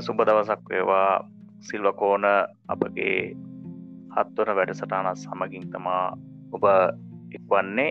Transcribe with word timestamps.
සුබ 0.00 0.18
දවසක් 0.26 0.62
වේවා. 0.70 1.28
සිල්වකෝන 1.62 2.24
අපගේ 2.68 3.16
හත්වන 4.14 4.56
වැඩසටාන 4.58 5.16
සමගින් 5.16 5.70
තමා 5.72 6.04
ඔබ 6.52 6.64
එක්වන්නේ. 7.36 7.90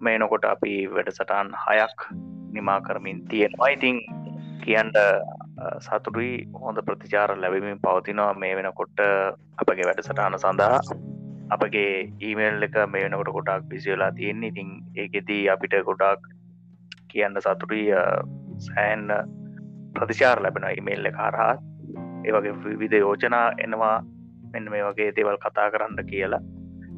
මේ 0.00 0.18
නොකොට 0.18 0.44
අපි 0.44 0.74
වැඩසටාන් 0.94 1.54
හයක් 1.64 2.00
නිමා 2.52 2.80
කරමින් 2.80 3.24
තියෙනවා. 3.28 3.68
ඉතිං 3.68 4.00
කියන්ට 4.64 4.98
සතුරුයි 5.86 6.34
හොඳ 6.62 6.78
ප්‍රතිචාර 6.86 7.30
ලැබමින් 7.36 7.80
පවතිනවා 7.80 8.34
මේ 8.34 8.56
වෙනකොට 8.56 8.98
අපගේ 9.58 9.86
වැඩසටාන 9.90 10.38
සඳහා. 10.38 10.80
අපගේ 11.50 11.92
ඊමේල් 12.20 12.66
එක 12.68 12.76
මේ 12.92 13.04
වෙනකොට 13.04 13.32
ගොඩක් 13.36 13.70
විසිවෙලා 13.70 14.12
තියෙන්නේ. 14.12 14.48
ඉතින් 14.48 14.70
ඒකෙදී 14.96 15.48
අපිට 15.48 15.78
ගොඩක් 15.88 16.28
කියන්න 17.12 17.40
සතුරුයි 17.46 17.86
සෑන් 18.66 19.06
ප්‍රතිචාර 19.94 20.42
ලැබෙන 20.42 20.66
ඉමේල්ල 20.78 21.10
කාරහා 21.18 21.54
ඒවගේ 22.26 22.54
විවිධ 22.64 22.98
යෝජනා 22.98 23.46
එනවා. 23.64 23.96
මෙන්න 24.52 24.70
මේ 24.72 24.82
වගේ 24.86 25.12
දේවල් 25.16 25.38
කතා 25.44 25.70
කරන්න 25.70 26.06
කියලා. 26.10 26.42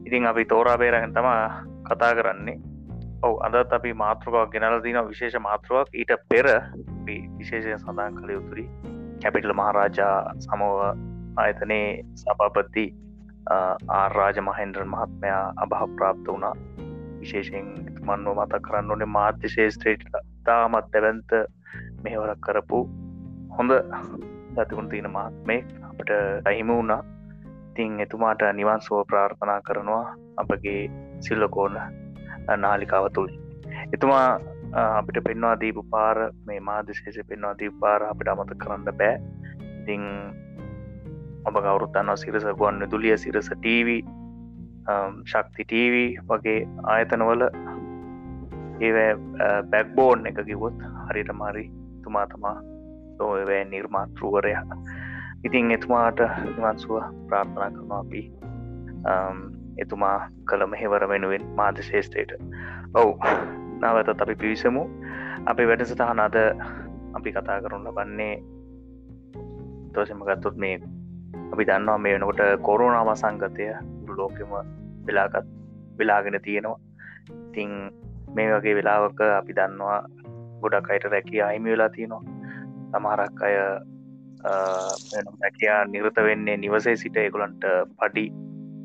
ඉතින් 0.07 0.27
අපි 0.27 0.45
තෝරා 0.45 0.79
බේරගෙන 0.79 1.15
තම 1.15 1.29
කතා 1.89 2.13
කරන්නේ. 2.19 2.59
ඔව 3.27 3.35
අදත් 3.47 3.73
අපි 3.73 3.93
මාතෘකාවක් 4.03 4.53
ගෙනල 4.53 4.77
දින 4.85 4.99
විශේෂ 5.09 5.39
මාතෘවක් 5.49 5.89
ඊට 5.95 6.13
පෙර 6.31 6.47
විශේෂය 7.39 7.79
සඳහන් 7.79 8.19
කළ 8.19 8.35
යුතුරි 8.37 8.67
කැපිටල 9.23 9.57
මහරාජා 9.61 10.17
සමෝව 10.47 10.81
ආයතනයේ 11.37 11.89
සභාපති 12.23 12.87
ආරාජ 14.01 14.41
මහන්ද්‍රන් 14.49 14.93
මහත්මයා 14.95 15.43
අභහ 15.65 15.85
ප්‍රාප්ත 15.97 16.33
වුණා. 16.33 16.55
විශේෂයෙන් 17.21 17.69
මන්ව 18.07 18.37
මත 18.39 18.63
කරන්න 18.67 18.91
ඕනේ 18.95 19.13
මාධ්‍ය 19.19 19.53
ශේෂත්‍රේට 19.57 20.05
තාමත් 20.49 20.93
දැවන්ත 20.93 21.33
මෙහවරක් 22.05 22.41
කරපු 22.47 22.81
හොඳ 23.59 23.73
දතිකුණ 24.57 24.91
තියෙන 24.93 25.11
මහත්මේ 25.11 25.61
අපට 25.91 26.11
අහිම 26.51 26.73
වුණා. 26.73 27.03
තින් 27.77 28.01
එතුමාට 28.01 28.43
නිවන් 28.59 28.81
සුව 28.85 29.01
ප්‍රාර්ථනා 29.09 29.61
කරනවා 29.67 30.05
අපගේ 30.43 30.83
සිල්ලකෝන 31.25 31.75
නාලිකාව 32.63 33.07
තුළ 33.17 33.33
එතුමා 33.95 34.29
අපිට 34.91 35.19
පෙන්වා 35.27 35.55
දීපු 35.61 35.83
පාර 35.93 36.19
මේ 36.47 36.61
මාධශේෂ 36.69 37.29
පෙන්වා 37.31 37.55
දී 37.61 37.71
පාර 37.83 38.01
අපිට 38.03 38.29
අමත 38.33 38.53
කරන්න 38.63 38.85
බෑ. 39.01 39.15
ඉතිං 39.81 40.05
ඔබ 41.49 41.57
කවුරුත්තන්න 41.65 42.13
සිරස 42.23 42.47
ගුවන් 42.61 42.81
දුලිය 42.93 43.17
සිරස 43.25 43.51
ටීව 43.53 43.91
ශක්ති 45.31 45.63
ටීව 45.65 45.95
වගේ 46.31 46.59
ආයතනවල 46.93 47.43
ඒ 48.81 49.09
බැක්බෝන් 49.71 50.27
එක 50.27 50.41
කිවොත් 50.47 50.87
හරිට 51.09 51.33
මරි 51.33 51.67
තුමා 52.05 52.27
තමා 52.27 52.57
ලෝවෑ 53.19 53.65
නිර්මාතෘවරයා 53.65 54.65
ඉතින් 55.45 55.71
එතුමාට 55.71 56.21
නිවන්සුව 56.47 57.03
ප්‍රාර්ථනා 57.29 57.71
කරනවා 57.71 57.99
අපි 57.99 58.23
එතුමා 59.79 60.19
කළ 60.45 60.67
මෙහෙවර 60.67 61.09
වෙනුවෙන් 61.09 61.47
මාධ 61.55 61.83
ශේෂ්ඨයට 61.83 62.33
ඔවු 62.95 63.13
නවතත් 63.77 64.23
අපි 64.23 64.35
පිවිසමු. 64.35 64.83
අපි 65.47 65.69
වැඩසටහන 65.69 66.21
අද 66.21 66.37
අපි 67.15 67.33
කතා 67.33 67.59
කරුන් 67.61 67.85
ලබන්නේ 67.85 68.35
තෝසම 69.95 70.21
ගත්තුත් 70.21 70.57
මේ 70.57 70.81
අපි 71.53 71.67
දන්නවා 71.67 71.99
මේ 71.99 72.15
වෙනකොට 72.15 72.41
කොරුණාම 72.63 73.13
සංගතය 73.15 73.69
ලෝකෙම 74.17 74.53
වෙලාගත් 75.07 75.47
වෙලාගෙන 75.99 76.41
තියෙනවා. 76.43 76.79
ඉතිං 77.41 77.71
මේ 78.37 78.49
වගේ 78.53 78.75
වෙලාවක 78.79 79.21
අපි 79.27 79.57
දන්නවා 79.59 80.01
ගොඩක් 80.63 80.91
අයට 80.95 81.07
රැකිය 81.15 81.43
අහිමි 81.49 81.75
වෙලා 81.75 81.91
තියෙනවා. 81.97 82.23
සමහරක් 82.93 83.43
අය 83.49 83.57
රැකයා 85.43 85.79
නිරත 85.93 86.19
වෙන්නේ 86.29 86.57
නිවසේ 86.65 86.97
සිට 87.03 87.17
එකුලන්ට 87.23 87.65
පඩි 88.01 88.25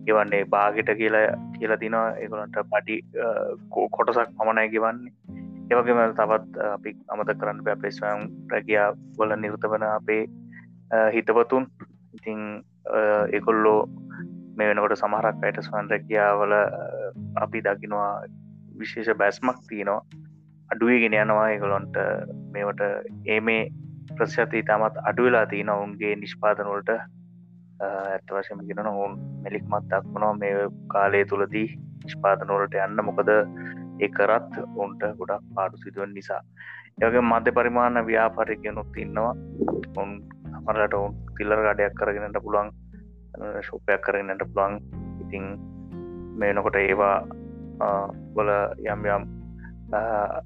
ගෙවන්නේ 0.06 0.44
බාගෙට 0.54 0.90
කියලා 1.00 1.26
කියලා 1.58 1.80
තිනවා 1.84 2.08
ඒගොලන්ට 2.24 2.58
පඩි 2.72 2.96
කොටසක් 3.98 4.30
පමණයි 4.38 4.74
ගෙවන්නේ. 4.76 5.14
ඒවගේම 5.72 6.00
තවත් 6.20 6.66
අපි 6.76 6.92
අමත 7.16 7.32
කරන්න 7.42 7.60
අපේස්වයම් 7.74 8.28
රැකයා 8.54 8.88
වල 9.20 9.36
නිර්ත 9.44 9.64
වන 9.74 9.86
අපේ 9.90 10.24
හිතවතුන්. 11.16 11.68
ඉතිං 12.18 12.40
එකොල්ලෝ 13.38 13.80
මේ 14.58 14.68
වෙනකොට 14.70 14.98
සමහරක් 15.02 15.46
අයට 15.48 15.60
ස්වන් 15.68 15.92
රැකියාවල 15.94 16.54
අපි 17.44 17.62
දකිනවා 17.68 18.14
විශේෂ 18.84 19.18
බැස්මක් 19.22 19.64
තියෙනවා. 19.70 20.02
අඩුවගෙන 20.70 21.16
යනවා 21.22 21.48
ඒගොලොන්ට 21.54 21.96
මේවට 22.54 22.82
ඒ 23.34 23.40
මේ 23.48 23.64
ප්‍රශ්ති 24.18 24.64
තමත් 24.70 25.02
අඩුවෙලා 25.10 25.46
තියන 25.54 25.70
ඔවුන්ගේ 25.76 26.14
නිෂ්පාදනොලට 26.22 26.92
ඇත්ත 26.96 28.34
වශම 28.36 28.62
ගෙන 28.68 28.92
ඔවුන් 28.94 29.18
මෙලික්මත් 29.46 29.88
දක්වනවා 29.92 30.34
මේ 30.42 30.68
කාලය 30.94 31.24
තුළදී 31.32 31.68
නිෂ්පාදනොලට 32.04 32.78
යන්න. 32.86 33.06
මොකද 33.10 33.32
ඒකරත් 34.06 34.52
ඔවුන්ට 34.66 35.04
ගොඩක් 35.20 35.50
පාඩු 35.56 35.82
සිදුවන් 35.84 36.14
නිසා. 36.18 36.42
යගේ 37.06 37.26
මධ්‍ය 37.32 37.52
පරිමාණ 37.58 38.06
ව්‍යාපාරිකයනුත් 38.10 38.98
ඉන්නවා. 39.04 39.34
ඔවුන් 39.98 40.12
අමරට 40.58 40.98
ඔවුන් 41.00 41.20
තිල්ලර 41.38 41.62
ගඩයක් 41.68 41.94
කරගෙනට 42.00 42.42
පුළුවන් 42.46 42.72
ශෝපයක් 43.68 44.02
කරගෙනට 44.08 44.44
පුළුවන්. 44.48 44.80
ඉතිං 45.24 45.46
මේනකොට 46.40 46.78
ඒවා 46.84 47.16
Uh, 47.82 48.08
බොල 48.36 48.50
යම් 48.78 49.06
යම් 49.06 49.24
uh, 49.90 50.38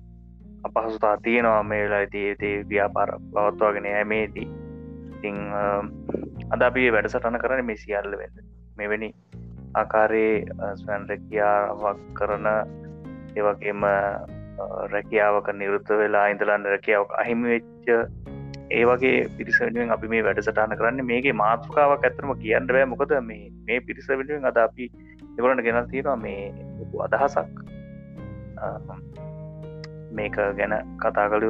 අපහසුතා 0.63 1.18
තියෙනවා 1.23 1.63
මේ 1.63 1.84
වෙලා 1.84 1.97
ඇතිඒතේ 2.00 2.53
ව්‍යාපාර 2.69 3.09
පවත්වාගෙන 3.34 3.88
යමේදී 3.91 4.47
ඉතිං 5.09 5.41
um, 5.53 5.90
අද 6.50 6.62
අපි 6.62 6.85
වැඩසටන 6.95 7.40
කරන 7.41 7.63
මේ 7.68 7.81
සියල්ල 7.81 8.16
වෙන්න 8.22 8.40
මෙවැනි 8.78 9.09
ආකාරයේ 9.74 10.38
uh, 10.53 10.72
ස්වැන් 10.81 11.09
රැකියාවක් 11.09 12.06
කරන 12.13 12.47
ඒවගේම 13.35 13.84
රැකියාවක 14.94 15.51
නිරුත්ත 15.56 15.91
වෙලා 16.03 16.29
ඉඳලන්න 16.35 16.69
රැකියාවක් 16.74 17.18
අහිමි 17.24 17.51
වෙච්ච 17.56 17.91
ඒ 18.72 18.85
වගේ 18.85 19.18
පිරිසවෙනුවෙන් 19.38 19.91
අපි 19.91 20.07
මේ 20.07 20.24
වැඩසටාන 20.24 20.78
කරන්න. 20.78 21.06
මේගේ 21.06 21.35
මාතෘකාවක් 21.41 22.07
ඇතරම 22.07 22.31
කියන්න 22.38 22.72
බෑ. 22.72 22.85
මොකද 22.94 23.13
මේ 23.24 23.51
මේ 23.68 23.81
පිරිස 23.81 24.07
වෙනුවෙන් 24.09 24.50
අද 24.51 24.63
අපි 24.63 24.90
එවලට 25.38 25.66
ගෙනල් 25.68 25.91
තියෙනවා 25.91 26.16
මේ 26.18 26.41
අදහසක්. 27.06 27.52
මේක 30.12 30.38
ගැන 30.58 30.74
කතා 30.97 31.30
කළ 31.30 31.46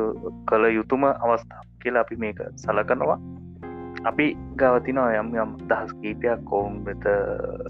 කළ 0.45 0.65
යුතුම 0.71 1.03
අවස්ථා 1.05 1.63
කියලා 1.81 2.01
අපි 2.01 2.15
මේක 2.17 2.39
සලකනවා. 2.55 3.19
අපි 4.05 4.25
ගවතිනවා 4.57 5.11
යම් 5.19 5.29
යම් 5.35 5.51
දහස් 5.69 5.93
කීපයක් 6.01 6.51
ඔවුන් 6.51 6.81
වෙත 6.85 7.05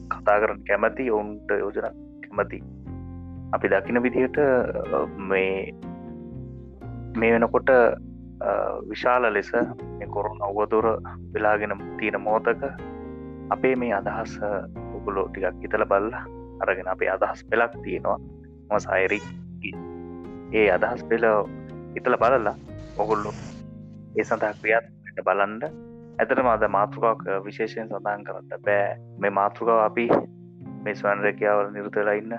කතා 0.10 0.40
කරන 0.40 0.64
කැමති 0.68 1.12
ඔවුන්ට 1.12 1.50
යෝජන 1.60 2.00
කැමති. 2.24 2.64
අපි 3.54 3.68
දකින 3.68 4.04
විදිහට 4.04 4.38
මේ 5.30 5.74
මේ 7.18 7.32
වෙනකොට 7.34 7.70
විශාල 8.90 9.34
ලෙස 9.34 9.52
කොරුන් 10.10 10.42
අවදුර 10.42 10.86
වෙලාගෙන 11.34 11.74
තියෙන 12.00 12.22
මෝතක 12.22 12.64
අපේ 13.50 13.76
මේ 13.76 13.94
අදහස් 13.94 14.34
උගුලෝ 14.96 15.28
ටිකක් 15.28 15.62
හිතල 15.62 15.86
බල්ල 15.86 16.12
අරගෙන 16.60 16.88
අපේ 16.88 17.10
අදහස් 17.10 17.44
පෙලක් 17.46 17.74
තියෙනවා. 17.84 18.20
මසයිරික් 18.70 19.26
ඒ 20.54 20.68
අදහස් 20.72 21.04
පෙළ 21.04 21.26
ඉතල 21.96 22.18
බලලා 22.18 22.56
ඔගුල්ලු 22.98 23.32
ඒ 24.16 24.24
සඳහා 24.24 24.54
ක්‍රියාත් 24.60 24.88
බලන්ඩ 25.24 25.64
ඇතට 26.20 26.42
මද 26.42 26.68
මාතෘකාවක් 26.70 27.24
විශේෂයෙන් 27.46 27.90
සඳහන් 27.90 28.24
කරන්න 28.24 28.66
බෑ. 28.66 28.98
මේ 29.20 29.32
මාතෘකාව 29.32 29.80
අපි 29.82 30.06
මේ 30.84 30.96
ස්වන් 30.96 31.24
රැකියාවල 31.26 31.72
නිරුතලා 31.72 32.14
ඉන්න 32.14 32.36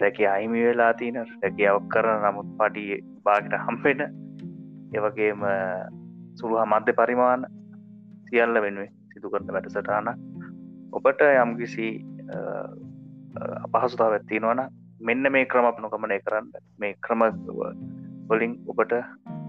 රැකිය 0.00 0.28
අයිමි 0.28 0.64
වෙලා 0.64 0.92
තියන 0.94 1.18
රැකියාවක් 1.22 1.88
කරන 1.88 2.24
නමුත් 2.24 2.52
පඩිය 2.58 3.00
බාගට 3.24 3.56
හම්පෙන 3.60 4.02
ඒවගේම 4.92 5.44
සුළුහ 6.34 6.64
මධ්‍ය 6.66 6.94
පරිමාණ 6.94 7.46
සියල්ල 8.28 8.62
වෙනුවේ 8.62 8.90
සිදු 9.12 9.30
කරන 9.30 9.52
වැඩසටාන 9.52 10.10
ඔබට 10.92 11.22
යම්කිසි 11.28 11.88
අපහසුතාව 13.66 14.12
ඇත්තිනවන 14.12 14.62
මෙන්න 15.00 15.32
මේ 15.32 15.46
ක්‍රම 15.46 15.66
නොකමනය 15.78 16.18
කරන්න. 16.20 16.50
මේ 16.78 16.94
ක්‍රම 17.00 17.22
වලින් 18.28 18.52
ඔබට 18.68 18.92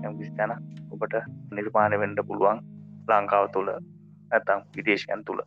යම්කිසි 0.03 0.31
තැන 0.38 0.53
ඔබට 0.91 1.15
නිර්මාණය 1.51 2.00
වෙන්ඩ 2.00 2.19
පුළුවන් 2.27 2.63
ලංකාව 3.09 3.51
තුළ 3.51 3.69
ඇතම් 4.31 4.65
විදේශයන් 4.75 5.24
තුළ. 5.25 5.41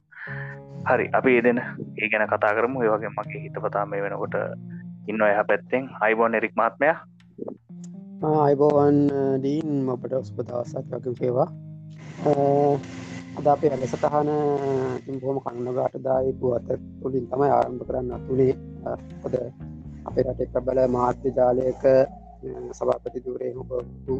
හරි 0.86 1.06
අපි 1.12 1.36
ඒදෙන 1.36 1.60
ඒ 1.96 2.08
ගැන 2.08 2.28
කතා 2.28 2.54
කරමු. 2.54 2.82
ඒවගේ 2.82 3.10
මගේ 3.10 3.42
හිතපතා 3.44 3.86
මේ 3.86 4.02
වෙනකොට 4.02 4.36
ඉන්න 5.08 5.22
එහ 5.22 5.44
පැත්තෙන් 5.48 5.90
අයිබෝන් 6.00 6.34
එරික් 6.34 6.54
මාත්මය 6.56 6.88
අයිබෝවන් 8.38 8.98
ඩීන් 9.38 9.90
අපට 9.90 10.12
ඔස්ප 10.12 10.38
දවසක් 10.40 11.02
යකපේවා 11.02 11.48
අද 13.36 13.46
අපේ 13.46 13.70
වැඩසටහන 13.70 14.28
බොහම 15.20 15.38
කන්නගාට 15.44 15.94
දායි 16.00 16.30
පුවත 16.34 16.68
තුළින් 16.98 17.24
තමයි 17.26 17.48
ආරම්භ 17.50 17.82
කරන්න 17.84 18.22
තුළේ 18.26 18.54
හොද 19.22 19.34
අපේ 20.06 20.24
රටේ 20.24 20.46
ප්‍රබල 20.46 20.78
මාධ්‍ය 20.88 21.28
ජාලයක 21.30 21.82
සභාපති 22.72 23.20
දුරේ 23.20 23.50
හොබතු 23.52 24.14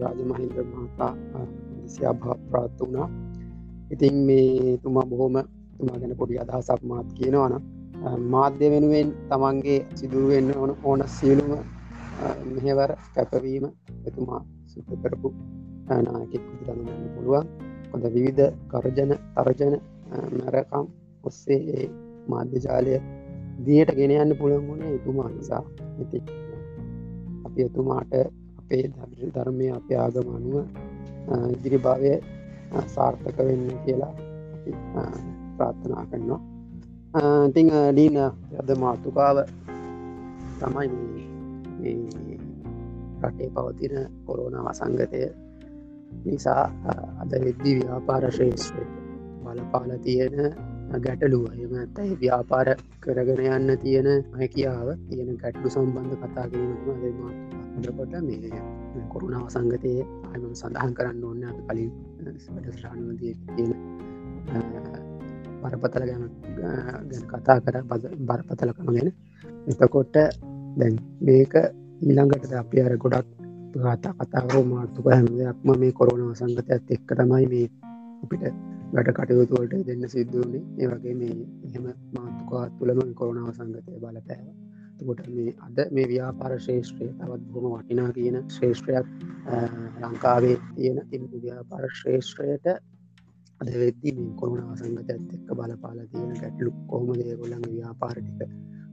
රාජ 0.00 0.20
මහින්ද්‍ර 0.24 0.62
මහතා 0.64 1.12
සියාභාප්‍රාත් 1.86 2.72
වුණා. 2.80 3.08
ඉතින් 3.90 4.16
මේ 4.28 4.78
තුමා 4.78 5.06
බොහොම 5.06 5.36
තුමා 5.76 5.98
ගැන 6.00 6.14
පොඩි 6.16 6.38
අදහසක් 6.38 6.82
මාත් 6.84 7.08
කියනවන 7.12 7.54
මාධ්‍ය 8.26 8.66
වෙනුවෙන් 8.68 9.08
තමන්ගේ 9.28 9.80
සිදුරුවෙන්න 9.94 10.50
ඕන 10.56 10.72
ඕන 10.84 11.02
සියලුම 11.08 11.50
මෙහෙවර 12.46 12.90
කැපවීම 13.14 13.66
එතුමා 14.06 14.40
සිත 14.66 14.88
කරපු 15.02 15.28
නායකෙක් 15.98 16.44
විදිරගන්න 16.50 17.10
පුළුවන්. 17.16 17.46
කොඳ 17.90 18.04
විවිධ 18.14 18.52
කරජන 18.70 19.12
තරජන 19.36 19.74
මැරකම් 20.36 20.86
ඔස්සේ 21.24 21.88
මාධ්‍ය 22.28 22.58
ජාලය 22.66 22.94
දියට 23.66 23.90
ගෙන 23.96 24.12
යන්න 24.16 24.36
පුළන් 24.38 24.66
වුණේ 24.68 24.94
එතුමා 24.94 25.28
නිසා. 25.28 25.62
ඇති 25.98 26.18
අපි 27.46 27.60
එතුමාට 27.62 28.12
අපේ 28.60 28.84
ධර්මය 29.34 29.66
අපේ 29.70 29.98
ආගමනුව 29.98 30.56
ඉදිරි 31.54 31.78
භාවය 31.78 32.12
සාර්ථක 32.86 33.38
වෙන්න 33.40 33.66
කියලා 33.84 34.14
ප්‍රාර්ථනා 35.56 36.04
කරනවා. 36.10 36.40
ඉතිං 37.48 37.68
ඩීන 37.90 38.18
අද 38.60 38.70
මාතුකාව 38.78 39.36
තමයි 40.60 40.88
රටේ 43.22 43.50
පවතින 43.50 43.94
කොරෝණ 44.26 44.56
වසංගතය. 44.66 45.49
නිසා 46.24 46.64
අද 47.22 47.32
වෙද්දි 47.44 47.72
ව්‍යාපාර 47.78 48.24
ශ්‍රේෂ්ත්‍රය 48.30 48.84
බලපාල 49.44 49.90
තියෙන 49.98 50.36
ගැටලුව. 50.98 51.44
එම 51.54 51.72
ඇතයි 51.74 52.16
ව්‍යාපාර 52.16 52.68
කරගෙන 53.00 53.40
යන්න 53.48 53.78
තියෙන 53.78 54.08
හැකියාව 54.34 54.88
තියෙන 55.08 55.30
ගැටලු 55.36 55.68
සම්බන්ධ 55.68 56.16
කතා 56.22 56.46
කිරීමට 56.48 56.86
මේ 58.22 59.06
කොරුණ 59.08 59.36
වසංගතය 59.38 59.92
අයම 60.32 60.42
සඳහන් 60.52 60.92
කරන්න 60.94 61.24
ඔන්න 61.24 61.44
අප 61.44 61.58
කලින් 61.68 61.90
වැඩස්රානුවදී 62.54 63.34
තියෙන 63.48 63.72
බරපතල 65.62 66.04
ගැන 66.04 66.24
ගැන 66.56 67.26
කතා 67.32 67.58
කර 67.60 67.76
බරපතලකම 68.20 68.88
ගැන. 68.88 69.12
එතකොට්ට 69.66 70.16
දැන් 70.76 70.94
මේක 71.20 71.54
ඊළඟට 72.02 72.52
අපි 72.54 72.82
අර 72.82 72.96
ගොඩක් 72.96 73.28
ගතා 73.72 74.14
කතාව 74.20 74.66
මාර්තුක 74.66 75.06
හැම 75.08 75.26
දෙයක්ම 75.32 75.68
මේ 75.76 75.92
කොරුණ 75.92 76.28
වසංගතයත් 76.28 76.90
එක්ක 76.90 77.10
තමයි 77.12 77.46
මේ 77.46 77.66
අපිට 78.22 78.42
වැඩ 78.92 79.10
කටයුතුවලට 79.12 79.86
දෙන්න 79.86 80.04
සිද්ධුවනේ 80.08 80.62
ඒවගේ 80.78 81.14
මේ 81.16 81.36
එහෙම 81.64 81.86
මාතුකාත් 82.12 82.70
තුළම 82.78 83.14
කොරුණාව 83.14 83.50
සංගතය 83.52 83.92
බලපෑව. 83.96 84.46
කොට 85.00 85.28
මේ 85.28 85.54
අද 85.58 85.78
මේ 85.90 86.06
ව්‍යාපාර 86.06 86.52
ශේෂත්‍රය 86.58 87.06
තවත් 87.10 87.42
බොහම 87.52 87.74
වටිනා 87.74 88.10
කියන 88.12 88.36
ශ්‍රේෂ්ත්‍රයක් 88.48 89.06
ලංකාවේ 90.02 90.56
තියෙන 90.70 90.98
තිම 91.10 91.22
ව්‍යාපාර 91.36 91.84
ශ්‍රේෂ්ත්‍රයට 91.92 92.66
අද 93.60 93.68
වෙද්දි 93.74 94.10
මේ 94.12 94.34
කොරුණ 94.36 94.66
අසංගතයත් 94.66 95.10
එක්ක 95.10 95.48
බලපාල 95.52 95.98
තියෙන 96.06 96.32
ගැටලු 96.34 96.70
කොහොම 96.86 97.10
දේගොල්ලඟ 97.18 97.68
ව්‍යාපාරටික 97.70 98.40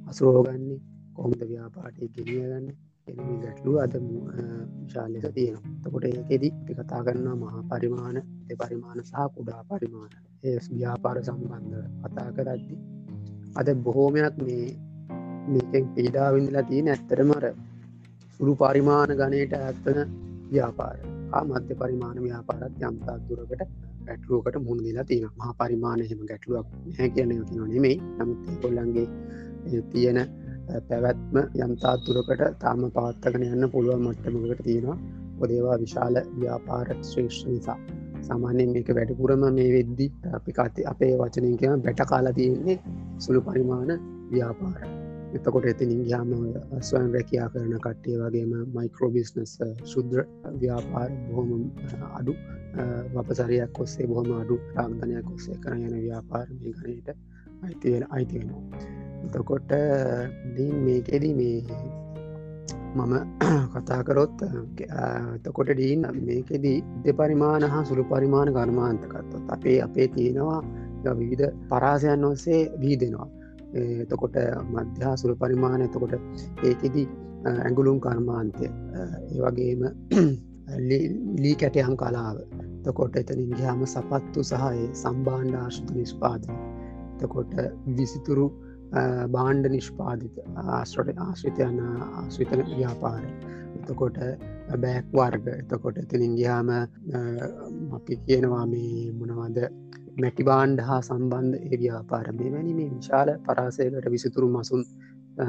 අසුරෝගන්නේ 0.07 0.79
කොහොමද 1.15 1.41
ව්‍යාපාටය 1.45 2.09
ගෙනියගන්න? 2.15 2.67
එ 2.69 2.73
ගැටලු 3.15 3.73
අද 3.79 3.93
ශාලෙක 4.87 5.25
තියෙනවා. 5.33 5.73
තකොට 5.83 6.05
ඒකෙදී 6.05 6.51
අපි 6.53 6.73
කතා 6.73 7.01
කරන්න 7.03 7.39
මහා 7.39 7.61
පරිමාණ 7.71 8.17
පරිමාණ 8.59 8.99
සහ 9.01 9.27
කුඩා 9.35 9.61
පරිමාණ. 9.69 10.11
ඒ 10.43 10.57
ව්‍යාපාර 10.71 11.17
සම්බන්ධ 11.23 11.85
කතා 12.03 12.29
කරද්දි 12.31 12.75
අද 13.55 13.67
බොහෝමයක් 13.85 14.37
මේ 14.39 14.67
මේකෙන් 15.47 15.85
පීඩාවිඳලා 15.95 16.63
තියෙන 16.63 16.87
ඇත්තරමර 16.87 17.45
සුළු 18.33 18.53
පරිමාණ 18.55 19.11
ගණයට 19.19 19.53
ඇත්තන 19.59 19.99
ව්‍යාපාර 20.51 20.97
මධ්‍ය 21.43 21.75
පරිමාණ 21.75 22.17
ව්‍යාපාරත් 22.23 22.81
යම්තාත් 22.81 23.21
දුරකට 23.29 23.61
ගැටලුවකට 24.07 24.57
මුණ 24.65 24.83
දිලා 24.83 25.03
තියෙන 25.03 25.31
මහා 25.35 25.53
පරිමාණ 25.53 26.01
හෙම 26.09 26.21
ගැටලුවක් 26.29 26.67
හැ 26.99 27.09
කියන 27.09 27.31
තින 27.45 27.63
නෙමෙයි. 27.65 27.97
නමුත් 28.17 28.39
කොල්ලන්ගේ 28.61 29.07
තියෙන 29.91 30.19
පැවැත්ම 30.89 31.37
යම්තාත් 31.59 32.03
තුරකට 32.05 32.43
තාම 32.59 32.83
පවත්තගෙන 32.89 33.47
යන්න 33.47 33.71
පුළුවන් 33.71 34.03
මට්ටමකට 34.05 34.63
තියෙනවා. 34.63 34.97
ඔදේවා 35.39 35.79
විශාල 35.79 36.21
ව්‍යාපාර 36.35 36.93
ශ්‍රේෂ්ඨ 37.03 37.49
නිසා. 37.49 37.79
සාමාන්‍යයෙන් 38.21 38.71
මේක 38.71 38.89
වැඩපුරම 38.97 39.43
මේ 39.53 39.69
වෙද්දි 39.73 40.07
අපි 40.33 40.51
කති 40.53 40.85
අපේ 40.85 41.13
වචනය 41.17 41.51
කියන 41.57 41.83
බැට 41.83 42.05
කාලා 42.09 42.33
තියෙන්නේ 42.33 42.79
සුළු 43.17 43.41
පරිමාණ 43.41 43.91
ව්‍යාපාර. 44.31 44.81
එතකොට 45.33 45.65
එතිනින් 45.65 46.03
ගයාම 46.03 46.29
ස්වයන් 46.81 47.09
රැකයා 47.13 47.47
කරන 47.49 47.73
කට්ටිය 47.77 48.19
වගේම 48.19 48.53
මයිකරෝබිස්නස් 48.75 49.57
ශුද්‍ර 49.85 50.23
ව්‍යාපාර 50.61 51.09
බොහොම 51.27 51.51
අඩු 52.11 52.35
වපසරයක් 53.15 53.79
ඔස්සේ 53.79 54.07
බොහොම 54.07 54.31
අඩු 54.39 54.61
රාම්ධනයක් 54.75 55.35
ඔස්සේ 55.35 55.59
කර 55.59 55.75
යන 55.79 55.99
ව්‍යාපාර 55.99 56.47
මේ 56.53 56.73
ගනයට 56.73 57.13
අයිතිවෙන 57.63 58.09
අයිති 58.09 58.39
වෙනවා. 58.39 59.06
එතකොට 59.25 59.71
දී 60.55 60.71
මේකෙදී 60.79 61.33
මේ 61.33 61.59
මම 62.95 63.13
කතාකරොත් 63.73 64.41
එතකොට 65.35 65.69
ඩීන් 65.69 66.05
මේකෙදී 66.21 66.77
දෙපරිමාණ 67.03 67.63
හා 67.65 67.83
සුළු 67.83 68.03
පරිමාණ 68.05 68.53
ගර්මාන්තකත්වත් 68.53 69.49
අපේ 69.49 69.77
අපේ 69.81 70.07
තියෙනවා 70.09 70.61
විවිධ 71.15 71.53
පරාසයන් 71.69 72.25
ඔස්සේ 72.25 72.61
වී 72.79 72.97
දෙනවා 72.97 73.29
එතකොට 74.03 74.37
මධ්‍යා 74.71 75.15
සුර 75.17 75.35
පරිමාණ 75.35 75.81
එතකොට 75.81 76.13
ඒකෙදි 76.63 77.07
ඇගුලුම් 77.45 77.99
කර්මාන්තය 77.99 78.65
ඒ 78.65 79.41
වගේම 79.41 79.81
ලී 81.37 81.55
කැටයන් 81.55 81.97
කලාව. 81.97 82.37
තකොට 82.83 83.15
එතනින් 83.15 83.51
ගයාම 83.51 83.81
සපත්තු 83.85 84.43
සහය 84.43 84.87
සම්බාණ්ඩ 84.93 85.55
ආශිත 85.55 85.89
නිෂ්පාදන 85.91 86.53
තකොට 87.19 87.53
විසිතුරු 87.89 88.45
බාණ්ඩ 89.29 89.69
නිෂ්පාදිත 89.69 90.37
ආශ්‍රට 90.55 91.19
ආශ්‍රිතයන්න 91.19 91.79
ආශ්‍රිතන 92.13 92.63
ව්‍යාපාර 92.69 93.23
එතකොට 93.79 94.19
බෑක් 94.77 95.07
වර්ග 95.13 95.47
එතකොට 95.53 95.97
එතනින් 95.97 96.35
ගයාම 96.35 96.71
අපි 97.93 98.19
කියනවා 98.21 98.65
මේ 98.67 99.11
මොනවද 99.13 99.59
මැටි 100.17 100.43
බාණ්ඩ 100.43 100.79
හා 100.81 101.01
සම්බන්ධ 101.01 101.59
ඒ 101.65 101.77
ව්‍යාපාර 101.77 102.25
මේ 102.33 102.51
වැනි 102.51 102.73
මේ 102.73 102.89
විශාල 102.91 103.29
පරාසයකට 103.45 104.09
විසිතුරු 104.09 104.49
මසුන් 104.49 104.83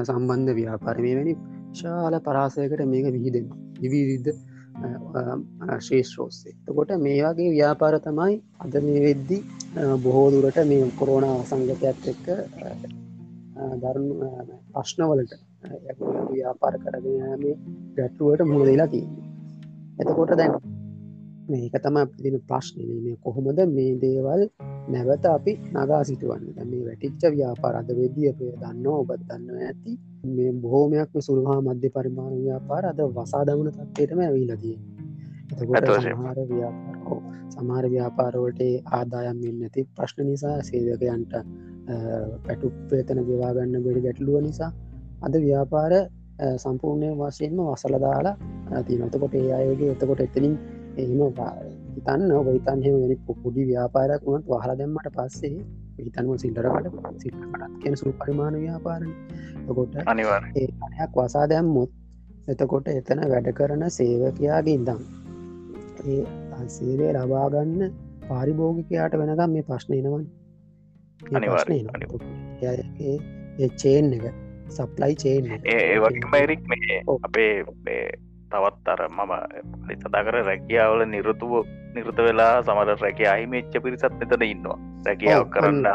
සම්බන්ධ 0.02 0.54
ව්‍යාපාර 0.54 0.96
මේ 0.98 1.14
වැනි 1.14 1.34
ශාල 1.74 2.20
පරාසයකට 2.20 2.84
මේක 2.86 3.10
විහිදෙන 3.14 3.46
විවිධ 3.84 4.38
ශේෂ්‍රෝස්සේ 5.80 6.54
තකොට 6.64 6.94
මේ 6.98 7.18
වගේ 7.22 7.50
ව්‍යාපාර 7.50 7.94
තමයි 8.00 8.36
අද 8.58 8.74
මේ 8.82 9.00
වෙද්දි 9.00 9.38
බොහෝදුරට 9.98 10.58
මේ 10.66 10.90
කොරෝණ 10.98 11.44
සංගතයක් 11.44 12.06
එක්ක 12.06 12.26
දරනු 13.78 14.14
ප්‍රශ්නවලට 14.72 15.32
ව්‍යාපාර 16.30 16.74
කරගෙන 16.78 17.38
මේ 17.38 17.54
ගැට්ටුවට 17.96 18.46
මුහදලා 18.46 18.88
තියන්නේ 18.88 19.28
එතකොට 20.00 20.32
දැන් 20.34 20.52
මේක 21.48 21.76
තම 21.78 21.96
දින 22.18 22.36
ප්‍රශ්නය 22.42 22.84
මේ 22.98 23.16
කොහොමද 23.18 23.60
මේ 23.68 23.92
දේවල් 23.98 24.42
නැවත 24.88 25.24
අපි 25.28 25.52
නගා 25.74 26.02
සිටුවන්න? 26.02 26.44
මේ 26.64 26.82
වැටිච්ච 26.82 27.22
ව්‍යාපාරද 27.32 27.88
වෙදිය 27.92 28.30
පේ 28.34 28.52
දන්න 28.54 28.86
ඔබත් 28.92 29.22
දන්න 29.22 29.58
ඇති. 29.60 29.92
මේ 30.26 30.52
බොහෝමයක් 30.54 31.12
සුළහා 31.20 31.58
මධ්‍ය 31.62 31.88
පරිමාණ 31.90 32.36
ව්‍යාපාර 32.38 32.84
අද 32.86 33.00
වසා 33.16 33.42
දමන 33.46 33.72
තත්වයටම 33.72 34.20
ඇවිලදිය 34.20 34.76
සමහර 35.48 36.38
ව්‍යාපාරෝ 36.50 37.20
සමාර 37.50 37.84
ව්‍යාපාරවලට 37.86 38.60
ආදායම් 38.92 39.38
වෙන්න 39.42 39.62
ඇති 39.62 39.88
ප්‍රශ්න 39.94 40.26
නිසා 40.26 40.56
සේවකයන්ට 40.62 41.32
පැටු 42.44 42.70
පේතන 42.90 43.20
ගෙවාගන්න 43.24 43.82
බෙඩි 43.82 44.00
ගැටලුව 44.00 44.40
නිසා 44.42 44.70
අද 45.22 45.34
ව්‍යාපාර 45.38 45.92
සම්පූර්ණය 46.56 47.08
වශයෙන්ම 47.16 47.60
වසලදාලා 47.66 48.82
තිනතකොට 48.84 49.34
ඒ 49.34 49.52
අයගේ 49.52 49.90
එතකොට 49.90 50.20
එතනින් 50.20 50.54
එහෙම 50.96 51.20
හිතන්න 51.96 52.32
ඔබ 52.32 52.48
හිතන් 52.48 52.82
හෙම 52.84 52.96
වැනි 52.96 53.16
පොඩි 53.26 53.62
ව්‍යාපාරයක් 53.64 54.22
වුණත් 54.24 54.46
වහලා 54.46 54.76
දැම්මට 54.76 55.08
පස්සේ 55.16 55.54
හිතන්ව 55.98 56.34
සිල්ලරකට 56.36 56.98
සිල්ලකටත් 57.18 57.78
කියෙන 57.80 57.96
සුළු 57.96 58.14
පරිමාණ 58.18 58.56
ව්‍යාපාරණ 58.56 59.14
කොට 59.70 59.96
ඒයක් 60.56 61.16
වසා 61.16 61.46
දැම්මුත් 61.46 61.90
එතකොට 62.48 62.90
එතන 62.90 63.24
වැඩ 63.26 63.48
කරන 63.54 63.84
සේවකයාගේ 63.90 64.74
ඉදම් 64.74 65.00
ඒ 66.06 66.22
සේවය 66.68 67.08
ලබාගන්න 67.14 67.82
පාරිභෝගිකයාට 68.28 69.18
වෙනකම් 69.20 69.50
මේ 69.50 69.62
ප්‍රශ්නයනවන් 69.62 70.24
ඒ 73.58 73.68
චේන් 73.76 74.12
එක 74.12 74.24
සප්ලයි 74.68 75.14
චේන් 75.14 75.50
ඒ 75.66 75.98
වගේ 75.98 76.30
මරික් 76.32 76.62
මේ 76.66 77.02
අපේ 77.18 77.54
තවත් 78.50 78.88
අර 78.88 79.02
මම 79.08 79.32
සතා 79.96 80.24
කර 80.24 80.36
රැකියාවල 80.42 81.04
නිරතුව 81.06 81.52
නිරත 81.94 82.18
වෙලා 82.18 82.62
සමට 82.62 83.02
රැක 83.02 83.20
අහිමච්ච 83.26 83.74
පිරිසත් 83.82 84.04
එතන 84.04 84.42
ඉන්නවා. 84.44 84.78
රැකියාව 85.06 85.46
කරන්න 85.50 85.86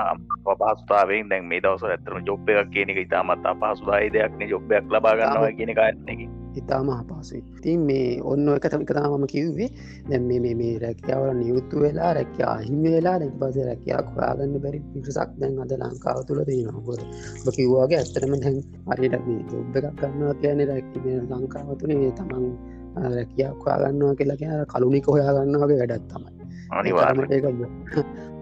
පහසුතාවෙන් 0.43 1.29
දැන් 1.29 1.45
මේ 1.45 1.61
දවස 1.61 1.83
ඇතරම 1.85 2.23
ජොබ් 2.25 2.49
එකක් 2.49 2.71
කියන 2.71 2.89
එක 2.89 3.03
ඉතාමත් 3.07 3.45
අපහසුදායි 3.45 4.13
දෙයක්න 4.13 4.49
ජොබ්යක් 4.49 4.85
ලබාගන්නවා 4.89 5.51
කියන 5.57 5.75
කාරනකි 5.75 6.42
ඉතාම 6.55 6.89
අපහසුයි. 6.91 7.41
තින් 7.63 7.79
මේ 7.81 8.21
ඔන්න 8.23 8.47
එක 8.49 8.67
තමිකතාමම 8.67 9.25
කිව්වේ. 9.27 9.69
දැම් 10.09 10.27
මේ 10.27 10.55
මේ 10.61 10.73
රැකියාවල 10.79 11.31
නියුත්තු 11.33 11.83
වෙලා 11.83 12.11
රැකයා 12.13 12.51
අහිම 12.57 12.83
වෙලා 12.87 13.17
දැන් 13.19 13.33
පස 13.39 13.57
රැකයා 13.69 14.01
කොයාගන්න 14.07 14.55
බැරි 14.63 14.79
පිටසක් 14.91 15.31
දැන් 15.39 15.59
අද 15.63 15.73
ලංකාව 15.81 16.19
තුළ 16.27 16.43
තියෙනකොද 16.49 17.01
බ 17.43 17.47
කිව්වාගේ 17.57 17.99
ඇත්තටම 17.99 18.33
දැන් 18.43 18.57
අරිට 18.91 19.17
මේ 19.27 19.41
ජොබ් 19.49 19.75
එකක් 19.79 19.99
ගන්නවා 20.01 20.33
කියන්නේ 20.41 20.69
රැකි 20.71 21.19
ලංකාව 21.31 21.75
තුළේ 21.79 22.13
තමන් 22.19 22.47
රැකියක් 22.95 23.59
හොයාගන්නවා 23.59 24.15
කියලා 24.15 24.37
කියන 24.37 24.65
කලුනික 24.67 25.07
හොයාගන්නවාගේ 25.07 25.79
වැඩත් 25.81 26.07
තමයි. 26.09 26.31
අනිවාර්මට 26.71 27.31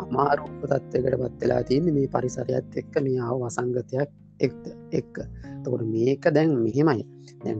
අමාරු 0.04 0.46
තත්වකට 0.62 1.20
පත්වෙලා 1.22 1.62
තියන්නේ 1.64 1.94
මේ 1.94 2.08
පරිසරයත් 2.08 2.78
එක්ක 2.78 2.96
මේ 3.06 3.20
ආව 3.20 3.38
වසංගතයක් 3.42 4.10
එක්ත 4.40 4.66
එක්ක. 4.92 5.16
තකොට 5.64 5.86
මේක 5.88 6.24
දැන් 6.36 6.52
මෙහෙමයි. 6.58 7.06
දැන් 7.44 7.60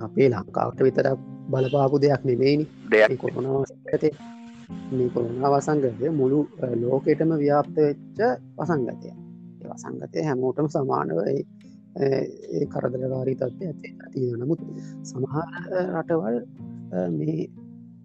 අපේ 0.00 0.28
ලංකාවට 0.28 0.80
විතර 0.80 1.08
බලපාපු 1.50 1.96
දෙයක් 1.98 2.22
නෙවෙයිනි 2.24 2.64
දෙයක් 2.90 3.18
කොරුණාවතේ 3.18 4.10
මේ 4.90 5.08
කොරුණා 5.08 5.52
වසංගතය 5.52 6.10
මුළු 6.12 6.38
ලෝකෙටම 6.82 7.30
ව්‍යාප්ත 7.36 7.76
වෙච්ච 7.78 8.20
වසංගතය 8.58 9.10
වසංගතය 9.64 10.18
හැමෝටම 10.22 10.68
සමානව 10.68 11.18
කරදරකාරී 12.68 13.36
තත්ව 13.36 13.62
ඇතේ 13.64 13.92
තියෙන 14.12 14.40
නමුත් 14.40 14.60
සමහර 15.02 15.46
රටවල් 15.92 16.38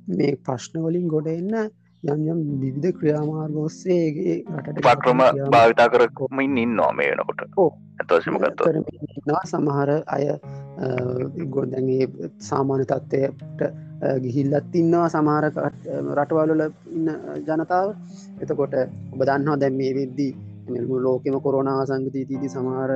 මේ 0.10 0.32
ප්‍රශ්නවලින් 0.46 1.08
ගොඩ 1.08 1.28
එන්න 1.30 1.56
යම් 2.04 2.22
යම් 2.26 2.40
විවිධ 2.60 2.94
ක්‍රියාමාර්ග 2.98 3.58
ඔස්සේගේ 3.60 4.36
රටට 4.52 4.86
පක්‍රම 4.86 5.20
භාවිතා 5.52 5.90
කරමින් 5.90 6.56
ඉන්න 6.58 6.72
නොමයනකොට 6.76 7.42
ඇතවශමගත්ත 7.98 8.64
සමහර 9.46 9.92
අය 10.08 10.26
ගොඩැගේ 11.48 12.08
සාමාන්‍ය 12.42 12.86
තත්ත්වයට 12.86 13.62
ගිහිල්ලත් 14.24 14.80
ඉන්නවා 14.82 15.10
සමහර 15.10 15.46
රටවල්ල 16.16 16.64
ඉන්න 16.92 17.12
ජනතාව. 17.48 17.94
එතකොට 18.42 18.74
ඔබ 19.14 19.22
දන්නවා 19.22 19.60
දැම් 19.60 19.78
මේ 19.78 19.94
විද්දී 19.94 20.32
ලෝකෙම 21.06 21.40
කොරෝනා 21.40 21.86
සංගතීතිීති 21.86 22.50
සමහර 22.50 22.96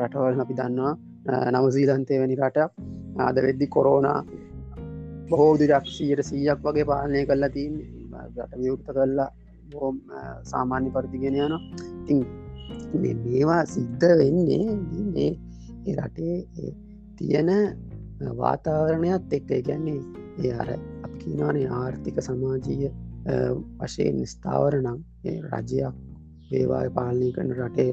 රටවල් 0.00 0.42
අපි 0.46 0.58
දන්නවා. 0.62 0.92
නවසීලන්තය 1.52 2.18
වැනි 2.18 2.40
රට 2.40 2.58
ආද 3.20 3.40
වෙද්දි 3.46 3.72
කොරෝනා 3.76 4.18
බොහෝ 5.30 5.54
දිරක් 5.58 5.86
සියට 5.88 6.26
සීයක් 6.26 6.60
වගේ 6.64 6.84
පාලනය 6.84 7.26
කල්ලා 7.26 7.54
තින් 7.56 7.80
රට 8.36 8.58
වියුක්ත 8.58 8.88
කල්ලා 8.88 9.30
බෝම් 9.72 9.96
සාමාන්‍ය 10.44 10.90
පරිදිගෙන 10.90 11.38
යන 11.38 11.54
තින් 12.06 12.20
මේවා 12.94 13.62
සිද්ධ 13.66 14.08
වෙන්නේ 14.20 15.30
ඒ 15.86 15.94
රටේ 15.98 16.36
තියෙන 17.18 17.50
වාතාවරණයක් 18.38 19.32
එක්ක. 19.32 19.50
ගැන්නේ 19.68 20.00
ඒ 20.40 20.52
අර 20.54 20.70
අප 21.04 21.12
කියනවානේ 21.18 21.68
ආර්ථික 21.72 22.20
සමාජීය 22.22 22.92
වශයෙන් 23.80 24.20
ස්ථාවරනම් 24.26 24.98
රජයක් 25.50 25.94
ඒවා 26.52 26.84
පාලනය 26.90 27.28
කරන 27.32 27.52
රටේ 27.58 27.90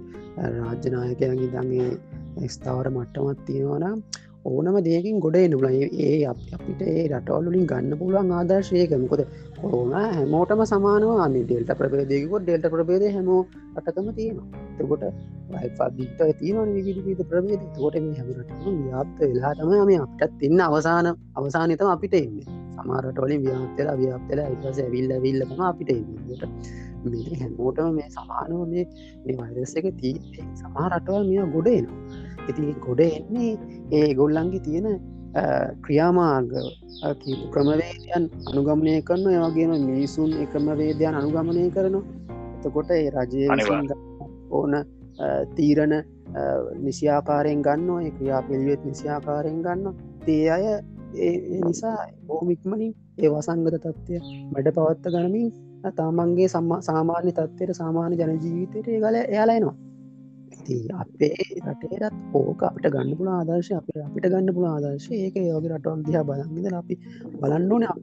රාජ්‍යනායකයන්ගේ 0.58 1.50
දගේ 1.56 2.48
ස්ථාවර 2.48 2.90
මට්ටමත් 2.90 3.46
තියෙනවනම් 3.46 4.00
ඕනම 4.48 4.76
දෙයකින් 4.82 5.18
ගොඩ 5.20 5.38
නුල 5.48 5.66
ඒ 5.70 6.18
අපිට 6.26 6.82
ඒ 6.84 7.04
රටවල්ලින් 7.10 7.66
ගන්න 7.66 7.94
පුළුවන් 7.94 8.30
ආදර්ශයකමකොද 8.34 9.22
කොරුණ 9.58 9.96
හැමෝටම 10.10 10.62
සමානවා 10.66 11.26
ඩෙල්ට 11.30 11.72
ප්‍රබේදයකොත් 11.80 12.44
ඩෙල්ට 12.44 12.68
ප්‍රබේද 12.70 13.04
හැමෝ 13.08 13.42
අටකම 13.78 14.08
තියෙනවා. 14.12 14.48
තකොට 14.78 15.04
වයිපදීට 15.54 16.22
තියන 16.40 16.72
විවිධ 16.78 17.24
ප්‍රබේද 17.24 17.66
තකොට 17.70 17.98
හැමරටම 18.14 18.78
ව්‍යාප්ත 18.82 19.20
වෙලා 19.22 19.54
තම 19.56 19.74
මේ 19.84 20.00
අපටත් 20.00 20.38
තින්න 20.40 20.62
අවසාන 20.62 21.10
අවසානතම 21.36 21.90
අපිට 21.90 22.16
එන්න. 22.16 22.38
සමාරට 22.78 23.20
වලින් 23.20 23.44
ව්‍යාප්තලා 23.44 23.98
ව්‍යාප්තල 23.98 24.44
එකස 24.44 24.80
ඇවිල්ල 24.80 25.14
විල්ලම 25.22 25.52
අපිට 25.64 25.92
එන්නට 25.92 26.48
මේ 27.06 27.36
හැමෝටම 27.42 27.92
මේ 27.94 28.08
සමානව 28.12 28.64
මේ 28.68 28.88
මේ 29.26 29.38
වෛරස 29.38 29.76
එක 29.76 29.92
තිී 30.00 30.48
සමාරටවල් 30.56 31.30
මෙ 31.30 31.52
ගොඩේනවා 31.54 32.26
ඉති 32.50 32.74
ගොඩ 32.86 33.02
එන්නේ 33.02 33.54
ඒ 33.92 34.10
ගොල්ලන්ගේ 34.14 34.60
තියෙන 34.60 35.00
ක්‍රියාමාර්ග. 35.82 36.52
කීපු 37.22 37.46
ක්‍රමවේදයන් 37.54 38.30
අනුගමනය 38.50 38.94
කරන්න 39.02 39.34
ඒවගේම 39.34 39.74
මිනිසුන් 39.86 40.32
එකමවේදයන් 40.36 41.16
අනුගමනය 41.16 41.70
කරනවා. 41.72 42.06
එතකොට 42.58 42.92
ඒ 42.92 43.10
රජය 43.12 43.48
ඕන 44.52 44.74
තීරණ 45.56 45.96
නිසියාකාරයෙන් 46.82 47.62
ගන්න 47.62 47.90
ඒ 48.02 48.12
ක්‍රියා 48.12 48.42
පිළිවෙත් 48.42 48.86
නිසියාකාරයෙන් 48.86 49.62
ගන්න 49.62 49.96
තේ 50.26 50.46
අය 50.50 50.66
නිසා 51.64 51.98
බෝමික්මනින් 52.28 52.94
ඒ 53.18 53.30
වසංගත 53.30 53.78
තත්ත්වය 53.78 54.20
මැඩ 54.52 54.70
පවත්ත 54.76 55.14
ගනමින් 55.14 55.50
තමන්ගේ 55.94 56.48
සම්ම 56.48 56.72
සාමාන්‍ය 56.82 57.32
තත්වයට 57.32 57.74
සාමාන්‍ය 57.74 58.16
ජනජීවිතයට 58.16 58.90
ගල 59.04 59.18
එයාලයිනවා 59.24 59.76
ඉති 60.68 60.88
අපේ 60.94 61.36
රටේරත් 61.64 62.16
ඕක 62.34 62.62
අපට 62.62 62.86
ගන්න 62.86 63.12
පුළ 63.20 63.30
ආදර්ශය 63.30 63.74
අප 63.74 63.88
අපිට 63.98 64.26
ගන්න 64.26 64.54
පුළ 64.54 64.68
ආදර්ශය. 64.68 65.14
ඒක 65.18 65.36
යෝග 65.42 65.66
රටවල් 65.68 66.02
දිහා 66.04 66.24
බලන්ගද 66.24 66.68
අපි 66.74 66.96
බලන්න 67.42 67.72
ඕන 67.72 67.84
අප 67.86 68.00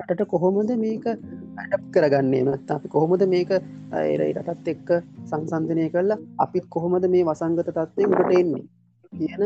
රටට 0.00 0.22
කොහොමද 0.26 0.70
මේක 0.76 1.04
ඇඩප් 1.06 1.84
කරගන්නේ. 1.94 2.44
නත් 2.46 2.68
අපි 2.70 2.88
කොහොමද 2.88 3.22
මේක 3.26 3.50
එරයි 4.04 4.32
රටත් 4.34 4.66
එක්ක 4.68 4.88
සංසන්ධනය 5.24 5.84
කරලා 5.90 6.20
අපිත් 6.38 6.66
කොහොමද 6.68 7.04
මේ 7.08 7.24
වසංගත 7.24 7.68
තත්වය 7.70 8.04
ගට 8.10 8.30
එන්නේ 8.34 8.64
කියන 9.12 9.42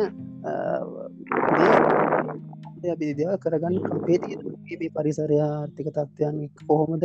බිදිව 2.97 3.31
කරගන්න 3.43 3.77
අපේ 3.93 4.19
තිය 4.21 4.91
පරිසරය 4.91 5.39
ආර්ථික 5.41 5.89
තත්වයන් 5.93 6.37
කොහොමද 6.63 7.05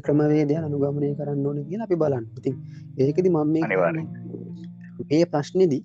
ක්‍රමවේදය 0.00 0.54
අනුගමනය 0.58 1.08
කරන්න 1.14 1.46
ඕන 1.46 1.58
කියලා 1.64 1.86
අපි 1.86 1.96
බලන්න. 1.96 2.24
ඉතින් 2.38 2.54
ඒකද 2.98 3.26
මම 3.28 3.50
මේ 3.52 3.62
ඒ 5.10 5.24
ප්‍රශ්නෙදී 5.24 5.82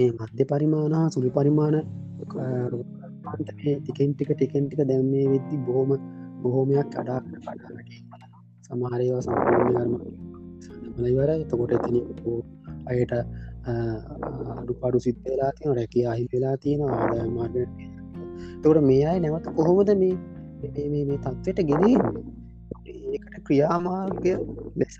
ඒ 0.00 0.10
මධ්‍ය 0.12 0.44
පරිමාණ 0.44 1.10
සුළි 1.10 1.30
පරිමාණ 1.30 1.76
ටිකෙන් 3.38 4.10
ටික 4.12 4.30
ටිකෙන් 4.30 4.64
ටික 4.66 4.82
දැම්මේ 4.82 5.26
වෙද්දි 5.28 5.56
බොහොම 5.66 5.90
බොහෝමයක් 6.42 6.98
අඩා 7.00 7.20
සමාරයවා 8.64 9.22
සම්පූර්ණ 9.22 9.70
කරම 9.70 9.92
මලයිවර 10.96 11.30
එතකොට 11.34 11.72
එතන 11.72 11.96
අයට 12.86 13.12
අඩුපාඩු 14.52 14.98
සිත්වෙලා 14.98 15.50
තියෙන 15.52 15.76
රැකිය 15.76 16.06
අහි 16.06 16.24
වෙලා 16.32 16.56
තියෙන 16.56 16.82
ආද 16.90 17.16
මාර්ග 17.30 17.56
තකට 18.60 18.78
මේ 18.82 19.02
අය 19.06 19.18
නැවත 19.20 19.46
කොහොමද 19.56 19.90
මේ 19.96 20.14
මේ 20.90 21.18
තත්වට 21.18 21.68
ගෙනන්නේ 21.68 21.96
ඒකට 22.86 23.36
ක්‍රියාමාර්ගය 23.46 24.34
ලෙස 24.76 24.96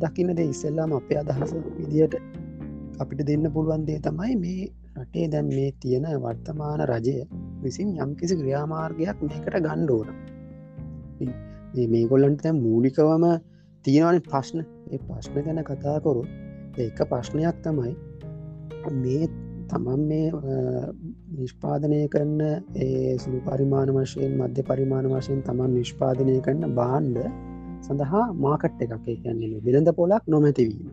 දකින්නද 0.00 0.42
ඉස්සෙල්ලාම 0.44 0.92
අපේ 0.92 1.18
අදහස 1.18 1.54
විදියට 1.76 2.16
අපිට 2.98 3.22
දෙන්න 3.26 3.46
පුළුවන් 3.52 3.86
දේ 3.86 4.00
තමයි 4.00 4.34
මේ 4.36 4.68
රටේ 4.96 5.26
දැන් 5.28 5.48
මේ 5.48 5.70
තියෙන 5.80 6.06
වර්තමාන 6.22 6.82
රජය 6.86 7.16
විසින් 7.62 7.96
යම්කිසි 7.98 8.34
ක්‍රියාමාර්ගයක් 8.36 9.18
මේකට 9.22 9.58
ගණ්ඩෝන 9.60 10.08
මේ 11.86 12.04
ගොල්ලන්ට 12.06 12.42
තැම් 12.42 12.56
මූලිකවම 12.58 13.24
තියෙනවන 13.84 14.20
ප්‍රශ්න. 14.22 14.58
ඒ 14.92 14.98
ප්‍රශ්න 14.98 15.38
ගැන 15.46 15.60
කතාකොරු 15.64 16.22
එක 16.78 17.00
ප්‍රශ්නයක් 17.10 17.56
තමයි 17.64 17.92
මේ 18.96 19.28
තමන් 19.70 20.02
මේ 20.06 20.26
නිෂ්පාදනය 21.36 22.00
කරන්න 22.08 22.42
ඒ 22.78 23.14
සුළු 23.18 23.40
පරිමාණ 23.40 23.94
වශයෙන් 23.96 24.34
මධ්‍ය 24.38 24.62
පරිමාණ 24.62 25.08
වශයෙන් 25.12 25.40
තමන් 25.42 25.72
නිෂ්පාදනය 25.72 26.36
කරන්න 26.40 26.74
බාන්්ඩ 26.74 27.18
සඳහා 27.82 28.26
මාකට් 28.36 28.82
එකක්. 28.84 29.06
කියන්නේ 29.22 29.60
බිලඳ 29.60 29.90
පොලක් 29.96 30.24
නොමැතිවීම 30.26 30.90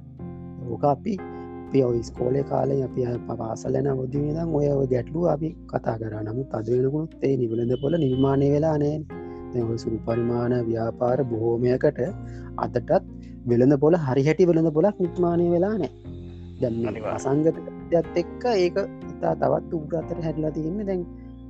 ඕක 0.70 0.84
අපි 0.86 1.14
අපි 1.62 1.84
ඔයි 1.84 2.02
ස්කෝලේ 2.04 2.44
කාලය 2.44 2.78
අපි 2.82 3.02
පවාසලන 3.28 3.88
ොදදම් 3.94 4.54
ඔය 4.54 4.68
ගැටලු 4.88 5.26
අපි 5.28 5.50
කතා 5.68 5.98
කර. 5.98 6.14
නමුත් 6.24 6.54
අද 6.54 6.70
වෙනකුත් 6.74 7.12
ඒ 7.24 7.34
නිවලඳ 7.38 7.74
පොල 7.82 7.94
නිර්මාණය 7.98 8.48
වෙලා 8.52 8.78
නෑ 8.78 9.78
සුළු 9.78 10.00
පරිමාණ 10.06 10.56
ව්‍යාපාර 10.66 11.20
බොහෝමයකට 11.26 12.00
අතටත් 12.58 13.04
වෙළඳ 13.48 13.76
පොල 13.80 13.98
හරි 14.00 14.24
හැටි 14.24 14.50
වෙළඳ 14.50 14.72
පොලක් 14.74 14.98
නිර්මාණය 15.00 15.46
වෙලා 15.52 15.76
නෑ 15.78 15.92
දැන්න 16.62 17.79
අසංගතයත් 17.92 18.18
එක්ක 18.22 18.44
ඒක 18.56 18.78
ඉතා 19.12 19.34
තවත් 19.36 19.72
උග්‍රතර 19.74 20.18
හැටලා 20.26 20.54
තියන්න. 20.58 20.80
දැන් 20.86 21.02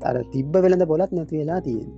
තර 0.01 0.17
තිබ්බ 0.34 0.53
වෙළඳ 0.55 0.86
පොලත් 0.91 1.12
නැති 1.12 1.41
වෙලා 1.41 1.62
තියෙන 1.62 1.89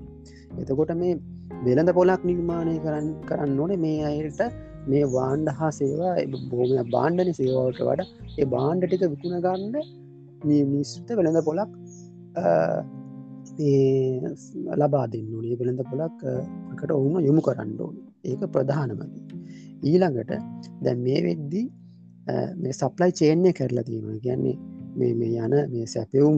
එතකොට 0.61 0.93
මේ 0.95 1.19
වෙළඳ 1.65 1.91
පොලක් 1.93 2.23
නිර්මාණය 2.23 2.75
කරන්න 2.85 3.09
කරන්න 3.29 3.59
ඕනේ 3.59 3.81
මේ 3.85 3.99
අයට 4.09 4.41
මේ 4.87 5.03
වාණ්ඩ 5.15 5.53
හා 5.59 5.71
සේවා 5.71 6.15
බෝම 6.51 6.71
බාණ්ඩන 6.95 7.33
සේවාවට 7.39 7.83
වඩ 7.87 8.01
ඒ 8.39 8.47
බාණ්ඩ 8.55 8.87
ටික 8.87 9.05
විකුණ 9.13 9.43
ගන්න 9.45 9.75
මිනිස්ත 10.71 11.09
වෙළඳ 11.11 11.41
පොලක් 11.49 11.71
ලබා 14.81 15.05
දෙන්න 15.13 15.29
ඕනේ. 15.35 15.59
වෙළඳ 15.59 15.83
පොලක් 15.91 16.17
කට 16.79 16.91
ඔවුම 16.97 17.15
යොමු 17.27 17.41
කරන්න 17.47 17.77
ඕන. 17.79 17.95
ඒක 18.23 18.41
ප්‍රධානමති 18.55 19.21
ඊළඟට 19.83 20.33
දැ 20.83 20.95
මේ 21.05 21.21
වෙද්දී 21.27 21.67
මේ 22.61 22.73
සප්ලයි 22.73 23.11
චේන්ය 23.19 23.53
කරලා 23.59 23.85
තියෙනවා. 23.89 24.19
කියන්නේ 24.25 24.57
මේ 24.99 25.13
මේ 25.19 25.31
යන 25.45 25.53
මේ 25.73 25.85
සැපවුම් 25.93 26.37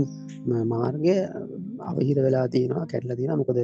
මාර්ගය 0.73 1.15
අවහිර 1.89 2.17
වෙලා 2.25 2.47
තියෙනවා 2.47 2.85
කැටලා 2.91 3.19
තියෙන 3.19 3.41
මොකද 3.41 3.59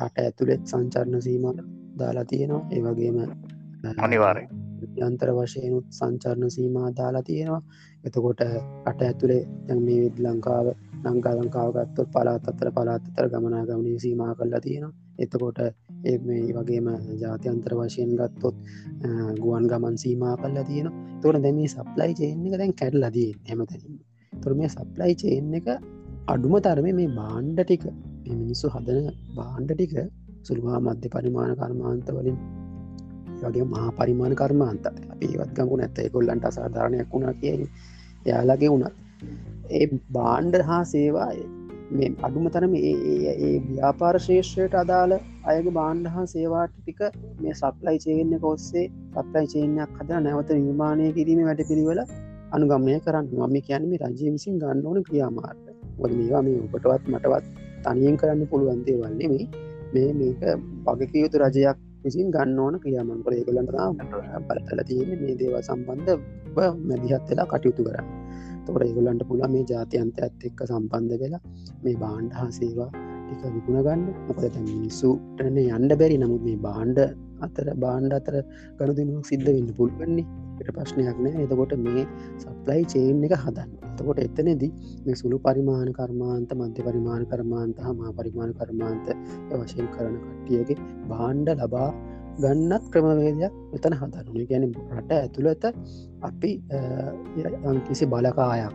රට 0.00 0.18
ඇතුළෙත් 0.18 0.62
සංචරණ 0.66 1.22
සීම 1.22 1.44
දාලා 1.98 2.24
තියෙනවා. 2.24 2.62
ඒවගේම 2.70 3.18
අනිවාරය 4.06 4.44
යන්තර 5.06 5.30
වශයනුත් 5.36 5.86
සංචරණ 5.98 6.50
සීමා 6.50 6.88
දාලා 6.96 7.22
තියෙනවා. 7.22 7.62
එතකොට 8.04 8.40
රට 8.88 9.00
ඇතුළේ 9.02 9.42
මේ 9.86 10.00
විද් 10.04 10.18
ලංකාව 10.26 10.66
ලංකා 11.04 11.34
ලංකාව 11.38 11.70
ගත්තොත් 11.76 12.08
පලාත් 12.14 12.48
අතර 12.50 12.70
පලාත් 12.76 13.08
අතර 13.08 13.28
ගමනා 13.32 13.64
ගමනී 13.68 13.98
සීමා 14.04 14.34
කරලා 14.34 14.60
තියෙනවා. 14.66 14.94
එතකොට 15.18 15.58
ඒ 16.04 16.16
මේ 16.20 16.54
වගේම 16.56 16.88
ජාතියන්තර 17.22 17.74
වශයෙන් 17.74 18.10
ගත්තොත් 18.14 18.56
ගුවන් 19.38 19.68
ගමන් 19.70 19.96
සීමා 19.96 20.34
කල්ලා 20.36 20.64
තියෙන 20.64 20.90
තොර 21.22 21.36
දැම 21.38 21.60
සප්ලයි 21.68 22.12
චේන් 22.12 22.42
එක 22.46 22.58
දැන් 22.58 22.74
කැඩලදී 22.74 23.30
හැමතැනින් 23.48 23.94
තොර 24.32 24.52
මේ 24.54 24.68
සප්ලයි 24.68 25.12
චේන් 25.14 25.54
එක 25.54 25.70
අඩුම 26.26 26.54
තරම 26.60 26.90
මේ 26.92 27.14
බාණ්ඩ 27.14 27.62
ටික 27.62 27.86
මිනිස්සු 28.32 28.66
හදන 28.68 29.08
බාණ්ඩ 29.36 29.72
ටික 29.72 29.94
සුළුවා 30.42 30.84
මධ්‍ය 30.86 31.08
පරිමාණ 31.08 31.56
කර්මාන්ත 31.56 32.08
වලින් 32.10 32.38
වගේ 33.42 33.64
මහා 33.64 33.90
පරිමාණ 33.90 34.34
කර්මාන්ත. 34.34 34.86
අපිවත් 35.12 35.50
ගමු 35.56 35.76
නැත්ත 35.76 35.98
කොල්ලන්ට 36.12 36.44
අසාධාරණයක් 36.44 37.12
වුණා 37.12 37.34
කිය 37.34 37.58
යාලගේ 38.26 38.70
වුණත්. 38.70 38.94
ඒ 39.70 39.86
බාණ්ඩ 40.12 40.62
හා 40.62 40.82
සේවාය 40.84 41.38
මේ 41.90 42.10
අඩුම 42.22 42.46
තරම 42.48 42.74
ඒ 42.80 43.54
ව්‍යාපාර 43.68 44.14
ශේෂ්‍රයට 44.26 44.74
අදාළ 44.74 45.14
අයගේ 45.44 45.74
බාණ්ඩ 45.78 46.12
හා 46.14 46.26
සේවාට 46.26 46.76
ටික 46.76 47.00
මේ 47.40 47.54
සප්ලයි 47.54 47.98
චේන්න 48.04 48.32
කොස්සේ 48.40 48.86
සප්ලයි 49.16 49.46
චේනයක් 49.46 49.98
හද 49.98 50.20
නැවත 50.20 50.52
නිර්මාණය 50.58 51.10
කිරීම 51.12 51.42
වැඩ 51.48 51.62
පිළිවෙල 51.70 52.00
අනුගමනය 52.52 52.98
කරන්න 53.00 53.28
මම 53.40 53.56
කියන්නම 53.60 53.94
රජය 54.02 54.32
විසින් 54.34 54.58
ගන්න 54.58 54.86
ඕන 54.86 55.00
ක්‍රියාමාර්ග. 55.02 55.64
වද 55.98 56.12
මේවා 56.12 56.42
මේ 56.42 56.58
උපටවත් 56.58 57.10
මටවත් 57.12 57.44
තනියෙන් 57.84 58.16
කරන්න 58.16 58.46
පුළුවන්දේ 58.46 58.96
වන්නේමේ 59.00 59.46
මේ 59.94 60.10
මේක 60.14 60.42
වගකයුතු 60.86 61.42
රජයක් 61.44 61.78
විසින් 62.04 62.28
ගන්න 62.30 62.58
ඕන 62.58 62.74
ක්‍රියාමන්කර 62.82 63.32
ඒගලන්ට 63.34 63.72
බලතල 64.48 64.80
තියෙන 64.88 65.10
මේ 65.22 65.34
දේව 65.40 65.56
සම්බන්ධ 65.60 66.12
මැදිහත් 66.88 67.30
වෙලා 67.30 67.46
කටයුතු 67.46 67.86
කරන්න. 67.86 68.08
තොර 68.66 68.82
ඒගොලන්ට 68.82 69.24
පුළ 69.28 69.42
මේ 69.54 69.64
ජාතියන්ත 69.70 70.22
ඇත් 70.24 70.46
එක්ක 70.48 70.62
සම්බන්ධ 70.68 71.18
වෙලා 71.22 71.42
මේ 71.84 71.96
බාණ්ඩ 71.96 72.38
හා 72.38 72.50
සේවා 72.58 72.90
ටික 73.26 73.52
විකුණ 73.54 73.82
ගන්න. 73.86 74.02
මොකද 74.28 74.56
මිනිස්සුටන 74.70 75.60
යන්ඩ 75.60 75.92
බැරි. 76.00 76.16
නමුත් 76.16 76.42
මේ 76.48 76.58
බාණ්ඩ 76.66 76.98
අතර 77.40 77.68
බාණ්ඩ 77.76 78.16
අතර 78.18 78.36
ගණුදනුවක් 78.78 79.26
සිද්ධ 79.30 79.48
වෙන්න 79.48 79.70
පුල්ගන්නේ 79.78 80.26
එට 80.60 80.70
ප්‍රශ්නයක් 80.76 81.18
නෑ 81.18 81.44
එතකොට 81.44 81.74
මේ 81.86 82.04
සප්ලයි 82.38 82.82
චේන් 82.92 83.24
එක 83.28 83.34
හදන්න. 83.36 83.70
එතකොට 83.90 84.20
එතනෙදී 84.26 84.72
මේ 85.06 85.20
සුළු 85.20 85.38
පරිමාණ 85.46 85.90
කර්මාන්ත 85.98 86.52
මධ්‍ය 86.58 86.86
පරිමාණ 86.88 87.24
කර්මාන්ත 87.32 87.78
හමා 87.86 88.12
පරිමාණ 88.18 88.52
කර්මාන්ත 88.60 89.06
වශයෙන් 89.52 89.88
කරන 89.94 90.16
කට්ටියගේ 90.22 90.78
බාණ්ඩ 91.12 91.50
ලබා 91.58 91.90
ගන්නත් 92.42 92.84
ක්‍රමවේදයක් 92.92 93.52
මෙතන 93.72 93.94
හදරුණ 94.00 94.46
ගැන 94.50 94.64
රට 94.96 95.12
ඇතුළත 95.18 95.64
අපි 96.28 96.50
කිසි 97.88 98.04
බලකායක් 98.14 98.74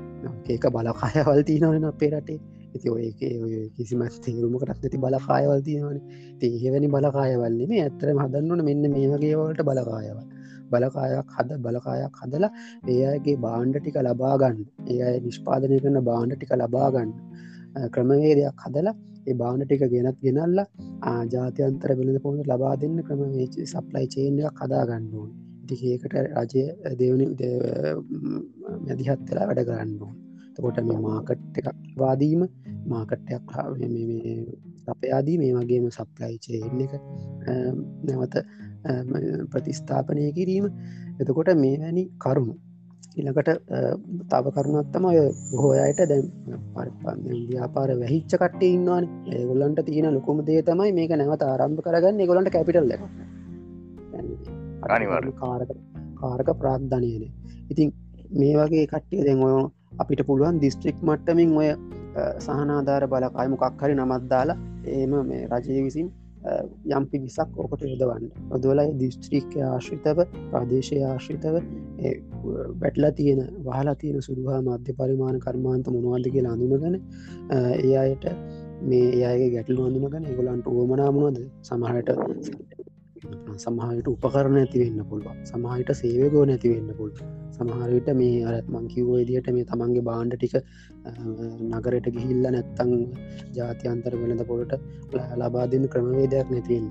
ඒක 0.49 0.65
බලකායවල් 0.75 1.41
තියනවන 1.49 1.85
අපේ 1.91 2.11
රටේ. 2.13 2.39
ඇති 2.69 2.89
ඔය 2.89 3.05
කිසිම 3.77 4.01
තේරුමකටත් 4.25 4.69
නැති 4.69 4.97
බලකායවල් 5.05 5.61
තියනවන. 5.67 5.97
තේහෙවැනි 6.41 6.89
බලකායවල්න්නේ 6.95 7.69
මේ 7.71 7.81
ඇත්තරම 7.85 8.21
හදන්නන 8.23 8.65
මෙන්න 8.69 8.91
මේ 8.95 9.07
වගේවලට 9.13 9.61
බලකායවල්. 9.69 10.23
බලකායක් 10.71 11.29
හද 11.37 11.59
බලකායක් 11.65 12.15
හදලා 12.21 12.51
ඒ 12.93 13.01
අයගේ 13.11 13.37
බාණ්ඩ 13.45 13.79
ටික 13.79 13.99
ලබා 14.07 14.35
ගන්න. 14.41 14.65
ඒ 14.91 14.99
අය 15.07 15.15
නිෂ්පාදනය 15.27 15.79
කරන 15.83 15.99
බාණ්ඩ 16.09 16.37
ටික 16.37 16.53
ලබා 16.61 16.89
ගන්න. 16.95 17.11
ක්‍රමවේදයක් 17.95 18.65
හදලා 18.65 18.95
ඒ 19.29 19.33
බාන 19.33 19.61
ටික 19.63 19.83
ගෙනත් 19.87 20.17
ගෙනල්ල 20.21 20.63
ජාතියන්තර 21.33 21.93
වෙළඳ 21.93 22.21
පොහොට 22.23 22.49
ලබා 22.51 22.73
දෙන්න 22.77 22.97
ක්‍රම 23.03 23.21
සප්ලයි 23.65 24.07
චේන්යක් 24.07 24.57
කදා 24.59 24.83
ගන්නුවන් 24.85 25.29
ඉතිඒකට 25.65 26.15
රජය 26.15 26.65
දෙවනි 26.99 27.27
මැදිහත් 28.85 29.21
වෙලා 29.27 29.47
වැඩ 29.49 29.65
කරන්නවා 29.65 30.13
තකොට 30.55 30.79
මේ 30.83 30.99
මාකට් 30.99 31.59
එකක් 31.59 31.77
වාදීම 31.97 32.41
මාකට්ටයක් 32.87 33.53
සපයාදී 34.83 35.37
මේ 35.37 35.53
වගේම 35.55 35.85
සප්ලයි 35.91 36.35
චේන් 36.39 36.81
එක 36.85 36.93
නැවත 38.05 38.35
ප්‍රතිස්ථාපනය 39.51 40.31
කිරීම. 40.31 40.65
එතකොට 41.19 41.51
මේ 41.55 41.77
වැනි 41.77 42.03
කරුණු 42.17 42.55
ඉළඟට 43.15 43.49
තව 44.29 44.45
කරුණත්තම 44.55 45.05
ඔය 45.05 45.19
බොහෝ 45.51 45.71
අයට 45.77 46.01
දැම් 46.11 46.25
ව්‍යාපාර 47.49 47.89
වැහිච්ච 47.95 48.33
කට්ට 48.35 48.63
ඉන්නවාන. 48.67 49.05
ඒගොල්ලන්ට 49.29 49.81
තියෙන 49.85 50.13
ලොකුම 50.13 50.43
දේ 50.45 50.61
තමයි 50.61 50.91
මේක 50.91 51.13
නැවත 51.13 51.43
ආරම්භ 51.43 51.81
කරගන්න 51.81 52.27
ගොලන්ට 52.27 52.51
කැපිටල්ල 52.51 52.93
අනිවර් 54.87 55.25
කාරක 55.33 55.71
කාරක 56.15 56.49
ප්‍රාග්ධනයන 56.61 57.25
ඉතින් 57.69 57.89
මේ 58.31 58.53
වගේ 58.55 58.85
කට්ටිය 58.85 59.25
දැන් 59.25 59.43
ඔය 59.43 59.55
අපිට 59.99 60.21
පුළුවන් 60.25 60.61
දිස්ත්‍රික් 60.61 60.97
මට්ටමින් 61.01 61.57
ඔය 61.57 61.69
සහනාධාර 62.39 63.03
බලකාය 63.07 63.47
මොකක් 63.47 63.81
හරි 63.81 63.95
නමත්දාලා 63.95 64.57
ඒම 64.89 65.13
මේ 65.25 65.43
රජය 65.47 65.81
විසින් 65.83 66.07
යම්පි 66.91 67.17
විසක් 67.19 67.57
ඕකට 67.57 67.83
යොදවන්න. 67.83 68.25
ඔදවලයි 68.51 68.87
දිස්ත්‍රික්ක 68.97 69.57
ආශ්‍රිතව 69.63 70.23
ප්‍රදේශය 70.51 71.01
ආශ්‍රිතව 71.03 71.55
වැටලා 72.81 73.11
තියෙන 73.11 73.41
වහලා 73.65 73.95
තියෙන 73.95 74.21
සුදුහා 74.21 74.61
මධ්‍ය 74.61 74.93
පරිමාණ 74.93 75.39
කර්මාන්ත 75.39 75.89
මොනවාද 75.89 76.29
කියලා 76.29 76.53
අඳුනගන 76.53 76.95
ඒ 77.55 77.95
අයට 77.97 78.29
මේ 78.83 79.07
ඒගේ 79.23 79.49
ගැටලු 79.49 79.81
අඳුනගන 79.83 80.29
ගොලන්ට 80.37 80.69
ඕමනාමුණද 80.69 81.41
සමහට 81.63 82.09
සමහට 83.57 84.07
උපකරන 84.07 84.55
ඇතිවෙන්න 84.57 85.01
පුළුව 85.05 85.37
සමහහිට 85.45 85.91
සේවගෝ 85.93 86.43
නැතිවෙන්න 86.45 86.91
පුල් 86.97 87.11
සමහරවිට 87.57 88.09
මේ 88.15 88.39
අරත් 88.45 88.67
මංකිවෝ 88.69 89.17
එදියට 89.23 89.49
මේ 89.51 89.65
තමන්ගේ 89.65 90.05
බාණ්ඩ 90.09 90.35
ටික 90.35 90.55
නගරට 91.69 92.07
ගිහිල්ල 92.15 92.47
නැත්තං 92.47 92.93
ජාතියන්තර 93.57 94.15
වෙනද 94.21 94.43
පොලට 94.45 94.73
ලබා 95.41 95.65
දෙන්න 95.67 95.87
ක්‍රමවේදයක් 95.87 96.49
නැතිවෙන්න 96.49 96.89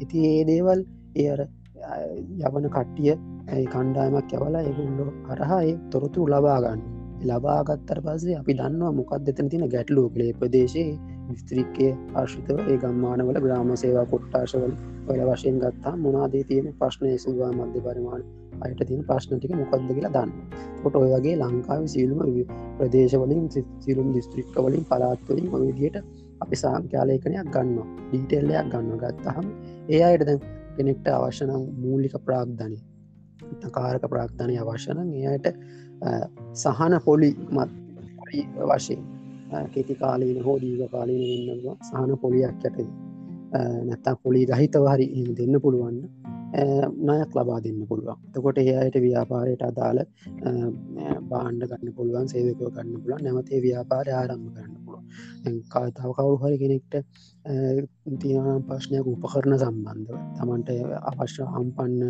ඉති 0.00 0.26
ඒ 0.30 0.42
දේවල් 0.44 0.82
ඒ 1.16 1.28
අර 1.30 1.42
යවන 2.42 2.68
කට්ටිය 2.68 3.12
ඇයි 3.48 3.66
කණ්ඩායමක් 3.68 4.32
යවලා 4.32 4.64
එගුල්ලෝ 4.70 5.10
අරහා 5.28 5.60
ඒ 5.64 5.74
තොරතුරු 5.90 6.30
ලබාගන්න 6.32 6.86
ලබාගත්තර 7.24 7.98
පසේ 8.00 8.38
අපි 8.38 8.52
දන්නවා 8.54 8.92
මොකක් 8.92 9.12
දෙතන 9.20 9.48
තින 9.48 9.64
ගැටලෝ 9.68 10.08
කළේ 10.08 10.32
ප්‍රදේශයේ 10.32 11.15
විස්ත්‍රික්කය 11.28 11.88
ආශ්‍රිතව 12.14 12.58
ඒ 12.64 12.76
ගම්මානවල 12.78 13.38
ග්‍රාම 13.40 13.70
සේවා 13.76 14.06
කොට්ටාශවල 14.06 14.72
ඔල 15.08 15.20
වශයෙන් 15.28 15.58
ගත්තා. 15.58 15.94
මොනාදේ 15.98 16.44
තියෙන 16.44 16.74
ප්‍රශ්නය 16.74 17.12
සුවා 17.18 17.52
මධ්‍ය 17.52 17.80
පරිමාණ? 17.82 18.24
අයට 18.62 18.80
තියෙන 18.86 19.02
ප්‍රශ්නටික 19.04 19.52
මොකක්ද 19.54 19.88
කියලා 19.90 20.12
දන්න. 20.16 20.30
කොට 20.82 20.96
ඔය 20.96 21.08
වගේ 21.12 21.36
ලංකාව 21.38 21.86
සියලුම 21.86 22.20
ප්‍රදේශවලින් 22.78 23.48
සිරුම් 23.80 24.08
දිස්ත්‍රික්ක 24.14 24.56
වලින් 24.58 24.84
පලාත්වලින් 24.84 25.48
මවිදියට 25.52 25.96
අපි 26.40 26.56
සාංක්‍යාලයකනයක් 26.56 27.48
ගන්න 27.48 27.78
ඩීටෙල්ලයක් 28.04 28.70
ගන්න 28.72 29.00
ගත්තහම 29.02 29.48
ඒ 29.88 30.02
අයට 30.02 30.26
දැන් 30.26 30.40
කෙනෙක්ට 30.76 31.08
අවශ්‍යනම් 31.10 31.66
මූලික 31.78 32.14
ප්‍රාග්ධනය 32.26 32.78
කාරක 33.72 34.06
ප්‍රාග්ධනය 34.06 34.54
අවශ්‍යන 34.58 35.02
එයට 35.26 35.52
සහන 36.54 36.98
පොලි 37.04 37.30
මත් 37.50 37.70
වශයෙන් 38.64 39.15
කෙති 39.74 39.94
කාලීන 39.94 40.38
හෝ 40.44 40.56
දීග 40.62 40.82
කාලීන 40.94 41.22
වෙන්නවා 41.48 41.76
සහන 41.88 42.16
පොලියක් 42.22 42.54
යටදී 42.60 42.88
නැත්තම් 43.88 44.16
පොලි 44.22 44.46
රහිතව 44.46 44.86
හරි 44.92 45.06
දෙන්න 45.38 45.60
පුළුවන්න 45.64 46.00
නයක් 47.08 47.30
ලබා 47.34 47.60
දෙන්න 47.60 47.80
පුළුවන්. 47.88 48.18
තකොට 48.32 48.58
එයට 48.58 48.96
ව්‍යාපාරයට 48.96 49.62
අදාළ 49.62 50.00
බාණ්ඩ 51.30 51.68
ගන්න 51.70 51.94
පුළුවන් 51.96 52.28
සේවකෝ 52.28 52.70
ගන්න 52.70 53.02
පුළන් 53.02 53.24
නැවතේ 53.24 53.60
ව්‍යාපාරය 53.62 54.12
ආරම්භ 54.12 54.52
කරන්න 54.54 54.76
පුළුව 54.84 55.66
කාතාව 55.68 56.10
කවරු 56.16 56.36
හරි 56.42 56.56
කෙනෙක්ට 56.62 56.94
තියනම් 58.20 58.62
ප්‍රශ්නයක් 58.68 59.06
උපකරන 59.06 59.58
සම්බන්ධව. 59.58 60.16
තමන්ට 60.38 60.70
අවශ්‍ය 61.10 61.42
හම්පන්න 61.54 62.00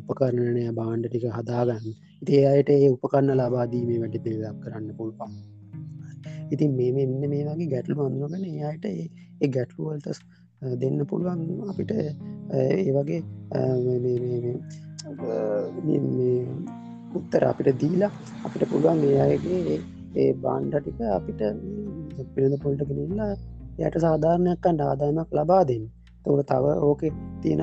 උපකරණනය 0.00 0.68
බාණ්ඩ 0.80 1.08
ටික 1.08 1.26
හදාගන්න. 1.38 1.90
ඉතිේ 2.22 2.46
අයට 2.52 2.70
ඒ 2.70 2.94
උපකරන්න 2.94 3.36
ලබාදීමේ 3.40 4.00
වැඩි 4.02 4.24
පිළිදක් 4.24 4.62
කරන්න 4.62 4.96
පුළුවන්. 4.98 5.53
ඉතින් 6.54 6.72
මේ 6.76 6.92
මෙන්න 6.92 7.14
මේ 7.24 7.44
වගේ 7.48 7.70
ගැටලු 7.70 8.00
අඳුරගෙන 8.02 8.44
එයට 8.44 8.84
ඒ 8.86 9.48
ගැටලුවල්ට 9.48 10.08
දෙන්න 10.76 11.06
පුළුවන් 11.06 11.42
අපිට 11.68 11.90
ඒ 11.94 12.92
වගේ 12.92 13.20
උත්තර 17.14 17.42
අපිට 17.44 17.74
දීලා 17.80 18.12
අපිට 18.44 18.64
පුළුවන් 18.70 19.04
ඒ 19.04 19.18
අයගේ 19.20 19.80
ඒ 20.14 20.30
බාණ්ඩ 20.40 20.78
ටික 20.78 21.00
අපිට 21.10 21.42
පිළිඳ 22.32 22.62
පොල්ට 22.62 22.82
කෙනල්ලා 22.88 23.32
යට 23.78 23.96
සාධාරණයක්කන්ට 24.00 24.82
ආදායමක් 24.82 25.30
ලබා 25.32 25.62
දෙන්න. 25.64 25.84
තවට 26.24 26.50
තව 26.50 26.64
ඕක 26.80 27.02
තියෙන 27.42 27.62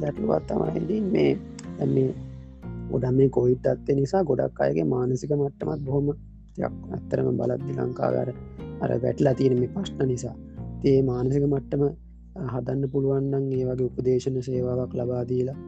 ගැටලුවත් 0.00 0.46
තමයිඉතින් 0.46 1.04
මේ 1.12 1.32
මේ 1.86 2.10
ගොඩම් 2.90 3.16
මේ 3.16 3.28
කොයිට් 3.28 3.66
අත්ත 3.66 3.88
නිසා 3.92 4.22
ගොඩක් 4.22 4.60
අයගේ 4.60 4.86
මානසික 4.86 5.32
මට්ටමත් 5.32 5.82
බොහොම 5.84 6.06
ඇත්තරම 6.58 7.28
බලද්දි 7.36 7.72
ලංකාගර 7.78 8.30
අර 8.80 8.90
වැටලා 9.02 9.34
තියෙන 9.34 9.58
මේ 9.58 9.68
ප්‍රශ්න 9.68 10.08
නිසා. 10.08 10.34
තේ 10.82 10.98
මානසික 11.02 11.44
මට්ටම 11.44 11.84
හදන්න 12.46 12.90
පුළුවන්න්න 12.90 13.52
ඒ 13.52 13.64
වගේ 13.64 13.86
උපදේශන 13.86 14.36
සේවාවක් 14.42 14.92
ලබාදීලා 14.94 15.58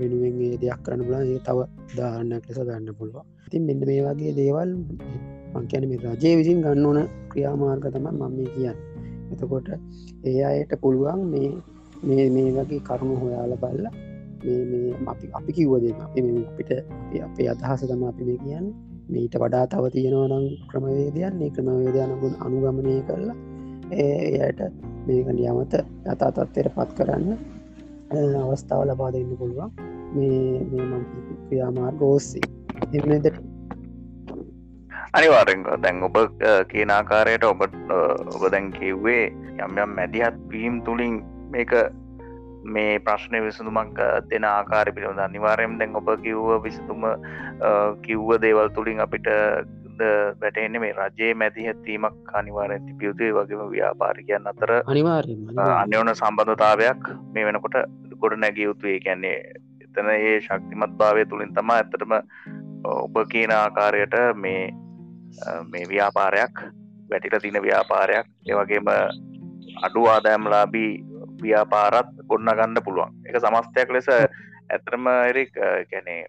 වෙනුවෙන් 0.00 0.34
දෙයක් 0.60 0.80
කරන්න 0.84 1.02
පුලා 1.06 1.22
ඒ 1.24 1.38
තව 1.38 1.58
ධාරණයක් 1.96 2.44
ලෙස 2.48 2.58
ගන්න 2.60 2.94
පුළුව 2.94 3.16
ඉතින් 3.46 3.62
මෙන්න 3.66 3.80
මේ 3.80 4.02
වගේ 4.02 4.32
දේවල් 4.32 4.70
මංකැන 5.54 5.84
මේ 5.88 6.00
රජය 6.04 6.32
විසින් 6.36 6.58
ගන්න 6.60 6.86
ඕන 6.86 6.98
ක්‍රියාමාර්ග 7.30 7.86
තම 7.86 8.06
මම 8.10 8.32
මේ 8.32 8.50
කියන්න. 8.54 8.78
එතකොට 9.32 9.68
ඒ 10.24 10.40
අයට 10.44 10.72
පුළුවන් 10.80 11.22
මේ 11.30 11.50
මේ 12.02 12.26
මේ 12.30 12.50
වගේ 12.50 12.80
කරුණු 12.80 13.16
හොයාල 13.16 13.52
බල්ල 13.56 13.86
අපි 15.06 15.26
අපි 15.32 15.50
කිව්වද 15.52 15.84
අපි 15.98 16.20
අපිට 16.42 16.70
අපේ 17.22 17.48
අදහස 17.48 17.82
තම 17.82 18.02
අපි 18.04 18.22
මේ 18.24 18.38
කියන්න. 18.38 18.66
මීට 19.08 19.34
වඩා 19.40 19.66
තව 19.66 19.90
තියෙනවනම් 19.94 20.46
ක්‍රමවේදයන්නේ 20.70 21.50
ක්‍රමවේදයනගුණ 21.50 22.40
අනුගමනය 22.46 22.94
කරලා 23.08 23.36
එයට 23.92 24.60
මේක 25.06 25.28
නියමත 25.32 25.74
යතා 26.04 26.30
තත්වයට 26.32 26.72
පත් 26.76 26.90
කරන්න 26.98 27.28
අවස්ථාව 28.42 28.82
ලබා 28.88 29.12
දෙන්න 29.12 29.36
පුළුවන්. 29.38 29.70
මේ 30.14 30.64
මේ 30.72 31.00
ක්‍රියාමාර්ග 31.46 32.02
ඕස්සේ 32.02 32.42
එමද 32.92 33.26
අනිවාරෙන් 35.12 35.62
දැන් 35.82 36.02
ඔබ 36.02 36.16
කියන 36.70 36.90
ආකාරයට 36.90 37.44
ඔබ 37.44 37.62
ඔබ 37.62 38.42
දැන් 38.52 38.72
කිව්වේ 38.72 39.24
යම් 39.64 39.78
යම් 39.84 39.94
මැදිහත් 39.98 40.36
වීම් 40.50 40.82
තුළින් 40.84 41.14
මේක 41.50 41.72
මේ 42.66 42.98
ප්‍රශ්නය 42.98 43.40
විසඳුමක් 43.44 43.98
දෙන 44.30 44.44
ආකාර 44.44 44.92
පිළිබඳ 44.92 45.22
අනිවාරයෙන් 45.22 45.78
දැන් 45.78 45.96
ඔබ 45.96 46.08
කිව්ව 46.22 46.62
විසඳුම 46.64 47.04
කිව්ව 48.02 48.30
දේවල් 48.40 48.70
තුළින් 48.76 49.00
අපිට 49.00 49.28
වැටෙන්නේ 50.40 50.80
මේ 50.80 50.92
රජයේ 50.92 51.34
මැදිහත්වීමක් 51.34 52.32
අනිවාරෙන් 52.32 52.86
තිබියුතුේ 52.86 53.32
වගේම 53.34 53.70
ව්‍යාපාරිකයන් 53.70 54.46
අතර. 54.46 54.72
අන්‍යෝන 55.82 56.14
සම්බන්ධතාවයක් 56.14 57.08
මේ 57.32 57.46
වෙනකොට 57.46 57.78
ගොඩ 58.20 58.38
නැගිය 58.38 58.64
යුතුේ 58.64 58.98
කියන්නේ 59.00 59.36
එතන 59.86 60.10
ඒ 60.10 60.40
ශක්තිමත් 60.40 60.98
භාවය 60.98 61.26
තුළින් 61.26 61.54
තමා 61.54 61.76
ඇතටම 61.76 62.16
ඔබ 62.84 63.14
කියන 63.28 63.52
ආකාරයට 63.52 64.16
මේ 64.36 64.62
මේ 65.70 65.88
ව්‍යාපාරයක් 65.88 66.64
වැටිල 67.10 67.40
තින 67.40 67.62
ව්‍යාපාරයක්. 67.62 68.26
ඒවගේම 68.46 68.88
අඩු 69.82 70.06
ආදෑම්ලාබී 70.06 70.92
ව්‍යාපාරත් 71.42 72.12
ගොන්න 72.28 72.52
ගන්න 72.58 72.84
පුළුවන්. 72.86 73.12
එක 73.28 73.40
සමස්තයක් 73.40 73.92
ලෙස 73.96 74.08
ඇතරම 74.10 75.08
එරික් 75.30 75.52
කැනේ 75.90 76.22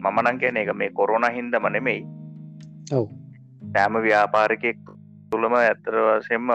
මමනං 0.00 0.40
කියන 0.40 0.56
එක 0.62 0.72
මේ 0.74 0.90
කොරෝණ 0.90 1.28
හින්දම 1.36 1.68
නෙමෙයි. 1.72 2.06
සෑම 2.90 4.00
ව්‍යාපාරිකෙක් 4.06 4.80
තුළම 5.30 5.54
ඇත්තර 5.60 5.96
වශයෙන්ම 6.08 6.50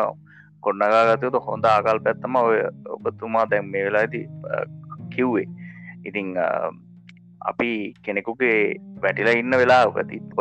කොන්නගාගතයුතු 0.62 1.40
හොඳ 1.48 1.66
ආකල් 1.66 2.04
පැත්තම 2.06 2.36
ඔය 2.36 2.60
ඔබතුමා 2.96 3.46
දැම් 3.52 3.72
මේ 3.72 3.86
වෙලා 3.88 4.04
ඇති 4.06 4.22
කිව්වේ. 5.16 5.48
ඉතිං 6.06 6.36
අපි 7.52 7.72
කෙනෙකුගේ 8.06 8.60
වැටිලා 9.04 9.40
ඉන්න 9.42 9.60
වෙලා 9.62 10.04
තිත්ව 10.12 10.40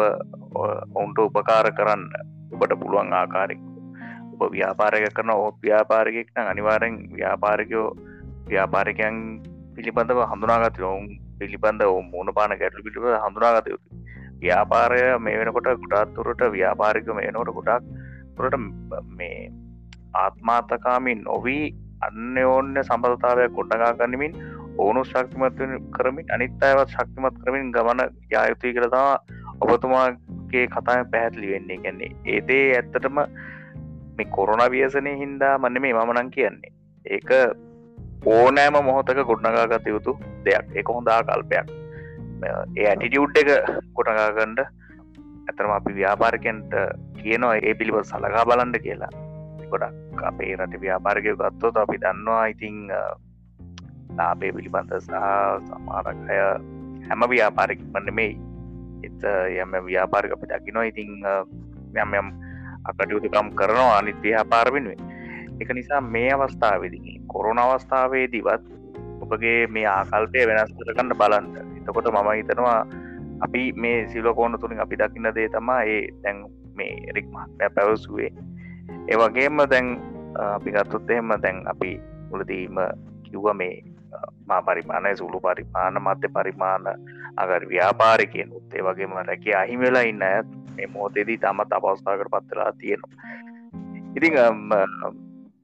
ඔවුන්ට 0.55 1.19
උපකාර 1.27 1.71
කරන්න 1.79 2.05
ඔබට 2.53 2.73
පුළුවන් 2.81 3.13
ආකාරෙක් 3.21 3.61
ඔබ 4.39 4.53
ව්‍යාපාරක 4.53 5.07
කරන 5.15 5.31
ඔත් 5.37 5.57
ව්‍යාපාරකෙක් 5.63 6.29
නම් 6.33 6.51
අනිවාරෙන් 6.53 6.97
ව්‍යාපාරිකයෝ 7.13 7.89
ව්‍යාපාරිකයන් 8.47 9.17
පිළිබඳව 9.77 10.21
හඳුනාගත 10.25 10.79
ඔවුන් 10.83 11.09
පිළිබඳ 11.39 11.83
ඔ 11.85 11.97
මුණ 12.05 12.31
පාන 12.35 12.55
ගැටලු 12.61 12.85
පිළිබ 12.87 13.09
හඳුනාගත 13.25 13.71
යුතු 13.73 13.99
ව්‍යාපාරය 14.41 15.01
මේ 15.19 15.39
වෙනකොට 15.41 15.71
ගුටාත්තුරට 15.83 16.45
ව්‍යාපාරික 16.57 17.11
මේ 17.19 17.31
නොට 17.31 17.51
ගොඩක් 17.51 17.91
තුරට 18.37 18.57
මේ 19.19 19.51
ආත්මාතකාමින් 20.15 21.25
නොවී 21.25 21.65
අන්‍යෝන්‍ය 22.01 22.81
සම්බධතාවයක් 22.83 23.53
ගොඩගා 23.53 23.93
ගන්නමින් 23.95 24.39
ඕනු 24.79 25.05
ශක්තිමත් 25.05 25.61
කරමින් 25.97 26.33
අනිත් 26.35 26.63
අයවත් 26.63 26.95
ශක්තිමත් 26.95 27.39
කරමින් 27.43 27.73
ගමන 27.73 28.03
යායුතුයි 28.31 28.75
කරතා 28.75 29.11
ඔබතුමාගේ 29.61 30.67
කතාය 30.69 31.05
පැහැත්ලි 31.05 31.53
වෙන්නේ. 31.53 31.79
කැන්නේ 31.79 32.11
ඒදේ 32.27 32.67
ඇත්තටම 32.77 33.19
මේ 34.19 34.31
කොරුණ 34.37 34.65
වියසනය 34.75 35.17
හින්දා 35.25 35.55
මන්න 35.59 35.83
මේ 35.83 35.95
මමනං 35.95 36.31
කියන්නේ. 36.37 36.73
ඒක 37.07 37.31
ඕනෑම 38.37 38.81
මොහොතක 38.85 39.27
ගොඩනගාගත 39.31 39.87
යුතු 39.95 40.19
දෙයක්. 40.45 40.67
එක 40.75 40.97
හොඳා 40.97 41.21
කල්පයක් 41.23 41.77
ඒ 42.47 42.87
ඇටිටියුඩ් 42.91 43.39
එක 43.43 43.51
කොටගාගන්ඩ 43.97 44.61
ඇතරම 44.63 45.73
අපි 45.77 45.93
ව්‍යාපාරකන්ට 46.01 46.75
කියනවා 47.21 47.55
ඒ 47.63 47.75
පිළිබ 47.75 47.99
සලකා 48.11 48.45
බලන්ඩ 48.49 48.79
කියලා. 48.85 49.13
ගොඩක් 49.71 50.23
අපේ 50.31 50.57
රට 50.57 50.81
ව්‍යාපාරකය 50.81 51.35
ගත්තොත් 51.37 51.77
අපි 51.77 52.01
දන්නවා 52.05 52.45
ඉතිං 52.55 52.77
ලාබේ 54.19 54.53
පිළිබඳ 54.57 54.93
සහ 54.99 55.15
සමාරකය 55.69 56.39
හැම 57.09 57.23
ව්‍යාපාරක 57.35 57.81
වන්න 57.95 58.15
මේ 58.19 58.35
එත 59.09 59.23
යම 59.63 59.75
ව්‍යාපාරක 59.89 60.37
අපි 60.37 60.53
දකිනවා. 60.53 60.89
ඉතිං 60.91 61.11
යම් 62.03 62.15
යම් 62.21 62.29
අකටයුතුකම් 62.89 63.49
කරනවා 63.55 63.99
අනිත් 63.99 64.19
ව්‍යාපාර 64.23 64.73
වෙනුවෙන්. 64.73 65.01
එක 65.61 65.71
නිසා 65.75 66.01
මේ 66.01 66.33
අවස්ථාවේදී 66.33 67.21
කොරුණ 67.27 67.59
අවස්ථාවේදීවත් 67.59 68.65
ඔබගේ 69.23 69.67
මේ 69.67 69.87
ආකල්පය 69.87 70.47
වෙනස් 70.49 70.73
කරගන්න 70.77 71.19
බලන්න. 71.21 71.47
එතකොට 71.79 72.11
මම 72.13 72.31
හිතනවා 72.39 72.81
අපි 73.41 73.73
මේ 73.77 74.07
සිලකෝන 74.09 74.61
තුළින් 74.61 74.81
අපි 74.81 74.99
දකින්න 74.99 75.35
දේ 75.35 75.49
තමා 75.49 75.83
ඒ 75.85 76.01
දැන් 76.23 76.45
මේ 76.75 76.93
එරික් 77.11 77.27
මහත්මය 77.27 77.71
පැවසුවේ. 77.75 78.31
ඒවගේම 79.09 79.59
දැන් 79.71 79.87
අපි 80.55 80.73
ගත්තුත් 80.73 81.11
එහෙම 81.11 81.35
දැන් 81.43 81.63
අපි 81.67 81.91
මුලදීම 82.31 82.77
කිව්ව 83.23 83.47
මේ 83.55 83.75
මා 84.47 84.63
පරිමාණය 84.63 85.17
සුළු 85.17 85.41
පරිමාණ 85.41 86.03
මධ්‍ය 86.03 86.29
පරිමාණ 86.29 86.87
අගර 87.43 87.63
ව්‍යාපාරිකයෙන් 87.69 88.55
උත්තේ 88.59 88.83
වගේම 88.83 89.15
රැක 89.29 89.47
අහිමවෙලා 89.61 90.05
ඉන්න 90.11 90.25
ඇත් 90.25 90.49
මේ 90.77 90.89
මෝතේදී 90.89 91.39
තමත් 91.39 91.73
අපවස්ථාකට 91.73 92.33
පත්වෙලා 92.35 92.73
තියෙනවා. 92.81 93.13
ඉතිං 94.17 94.35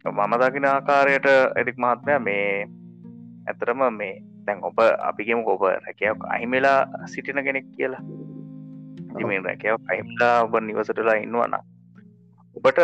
මම 0.06 0.34
දකින 0.40 0.66
ආකාරයට 0.66 1.28
එරික් 1.60 1.78
මහත්මය 1.78 2.18
මේ 2.20 2.48
ඇතරම 3.48 3.82
මේ 3.92 4.14
දැන් 4.46 4.58
ඔබ 4.62 4.78
අපිගෙම 5.02 5.40
ඔබ 5.46 5.62
රැකයක් 5.62 6.24
අහිමෙලා 6.34 6.80
සිටින 7.06 7.44
කෙනෙක් 7.44 7.66
කියලා. 7.76 8.02
ඉතිමේ 9.10 9.40
රැකයක් 9.46 9.90
අහිමලා 9.90 10.36
ඔබ 10.46 10.54
නිවසටලා 10.62 11.16
ඉන්නවන 11.24 11.54
ඔබට 12.56 12.80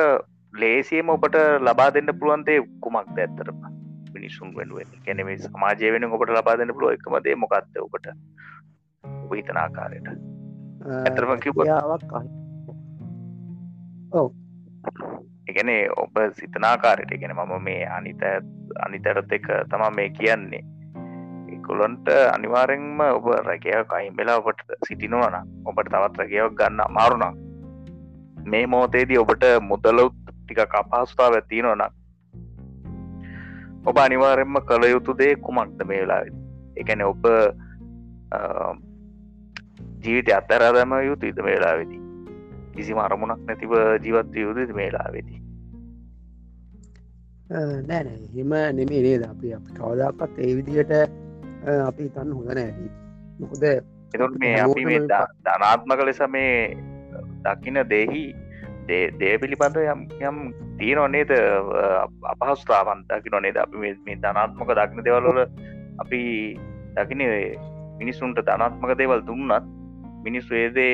ලේසියම 0.54 1.08
ඔබට 1.08 1.36
ලබා 1.60 1.90
දෙන්න 1.94 2.12
පුළුවන්දේ 2.20 2.58
කුමක්ද 2.84 3.18
ඇත්තරම 3.18 3.60
මිනිසුන් 4.14 4.54
වෙනුවෙන් 4.56 4.90
කැනෙේ 5.04 5.38
සමාජය 5.44 5.92
වෙන 5.94 6.08
ඔබට 6.08 6.32
ලබා 6.36 6.56
දෙන්න 6.58 6.74
පුළුව 6.74 6.96
එකමදේ 6.96 7.36
මොකක්ද 7.42 7.76
ඔබට? 7.86 8.06
ඔබ 9.04 9.32
හිතන 9.36 9.56
ආකාරයට 9.56 10.08
ඇතරම 11.00 11.32
කිව්වාවක් 11.44 12.12
ඔව. 14.12 14.32
එකනේ 15.48 15.82
ඔබ 15.96 16.18
සිතනාකාරයට 16.32 17.14
ගෙන 17.20 17.36
මම 17.36 17.54
මේ 17.62 17.86
අනිත 17.88 18.22
අනිතරත් 18.86 19.32
එක 19.32 19.46
තමා 19.70 19.90
මේ 19.90 20.10
කියන්නේ. 20.10 20.64
එකොලොන්ට 21.54 22.08
අනිවාරෙන්ම 22.34 23.00
ඔබ 23.08 23.30
රැකයක් 23.46 23.88
කයිම් 23.92 24.16
වෙලා 24.16 24.38
ඔබට 24.40 24.74
සිටිනවන 24.88 25.36
ඔබට 25.64 25.88
තවත් 25.88 26.18
රැකයක් 26.18 26.58
ගන්න 26.58 26.84
අමාරුණා 26.86 27.32
මේ 28.46 28.66
මෝතේදී 28.66 29.18
ඔබට 29.18 29.44
මුදලුත් 29.62 30.14
ටික 30.26 30.62
කපහස්ථාව 30.74 31.38
ඇතිනවන 31.38 31.82
ඔබ 33.86 33.98
අනිවාරෙන්ම 33.98 34.62
කළ 34.68 34.90
යුතු 34.90 35.18
දේ 35.18 35.34
කුමක්ද 35.46 35.84
මේ 35.84 36.00
වෙලා 36.02 36.22
එකන 36.76 37.02
ඔබ 37.02 37.26
ජීවිත 40.00 40.32
අත්තරදම 40.32 40.92
යුතු 41.02 41.26
ඉද 41.26 41.40
මේලා 41.42 41.74
වෙදී 41.76 42.00
කිසි 42.74 42.98
අරමුණක් 42.98 43.46
නැතිව 43.46 43.72
ජීවත් 44.04 44.34
යුතු 44.36 44.74
මේලා 44.74 45.08
වෙදී 45.12 45.40
නෑන 47.50 48.08
හෙම 48.34 48.52
නෙමේ 48.72 49.02
නේද? 49.02 49.22
අපි 49.24 49.54
අප 49.54 49.64
කවදක්ත් 49.74 50.38
ඒ 50.38 50.52
විදිහට 50.56 50.92
අපි 51.86 52.08
තන්න 52.08 52.32
හොඳ 52.32 52.50
නෑදී 52.50 52.90
මොකද 53.40 53.64
එතුට 53.66 54.38
මේ 54.38 54.54
අපි 54.58 54.84
මේ 54.84 55.00
ධනාත්මක 55.08 56.04
ලෙස 56.04 56.22
මේ 56.28 56.52
දකින 57.44 57.80
දෙහි 57.88 58.22
දේ 58.88 59.34
පිළිබඳ 59.38 59.80
යම් 59.84 60.06
යම් 60.20 60.38
තියනොන්නේද 60.78 61.32
අපහස්ථාවන් 62.32 63.04
දකි 63.10 63.34
නොනේද 63.34 63.58
අපි 63.58 63.76
මේ 63.82 64.16
ධනාත්මක 64.18 64.72
දක්න 64.72 65.04
දෙවල්වල 65.04 65.42
අපි 65.98 66.22
දකින 66.96 67.26
මිනිසුන්ට 67.98 68.40
ධනාත්මක 68.42 68.96
දේවල් 68.96 69.22
දුන්නත් 69.22 69.68
මිනිස්සු 70.24 70.54
ඒදේ 70.54 70.92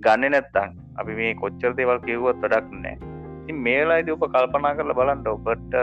ගන්න 0.00 0.32
නැත්තං 0.32 0.78
අපි 0.96 1.18
මේ 1.20 1.34
කොච්චර 1.34 1.76
දේවල් 1.76 2.00
කිව්වත් 2.06 2.42
වැඩක් 2.44 2.72
නෑ 2.78 2.96
ඉතින් 3.42 3.60
මේලායිද 3.66 4.10
ඔප 4.10 4.24
කල්පනා 4.28 4.74
කරල 4.74 4.94
බලන්ට 4.94 5.28
ඔබට 5.28 5.78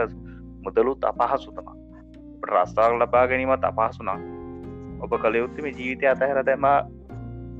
මුදලුත් 0.64 1.04
අපහසුතම 1.04 1.72
රස්ථාවක් 2.48 3.00
ලබා 3.00 3.26
ගැනීමත් 3.26 3.64
අපහසුනා 3.64 4.18
ඔබ 5.00 5.12
කළයුත්තම 5.16 5.66
ජීවිතය 5.68 6.06
අතහැර 6.06 6.42
දැම 6.44 6.66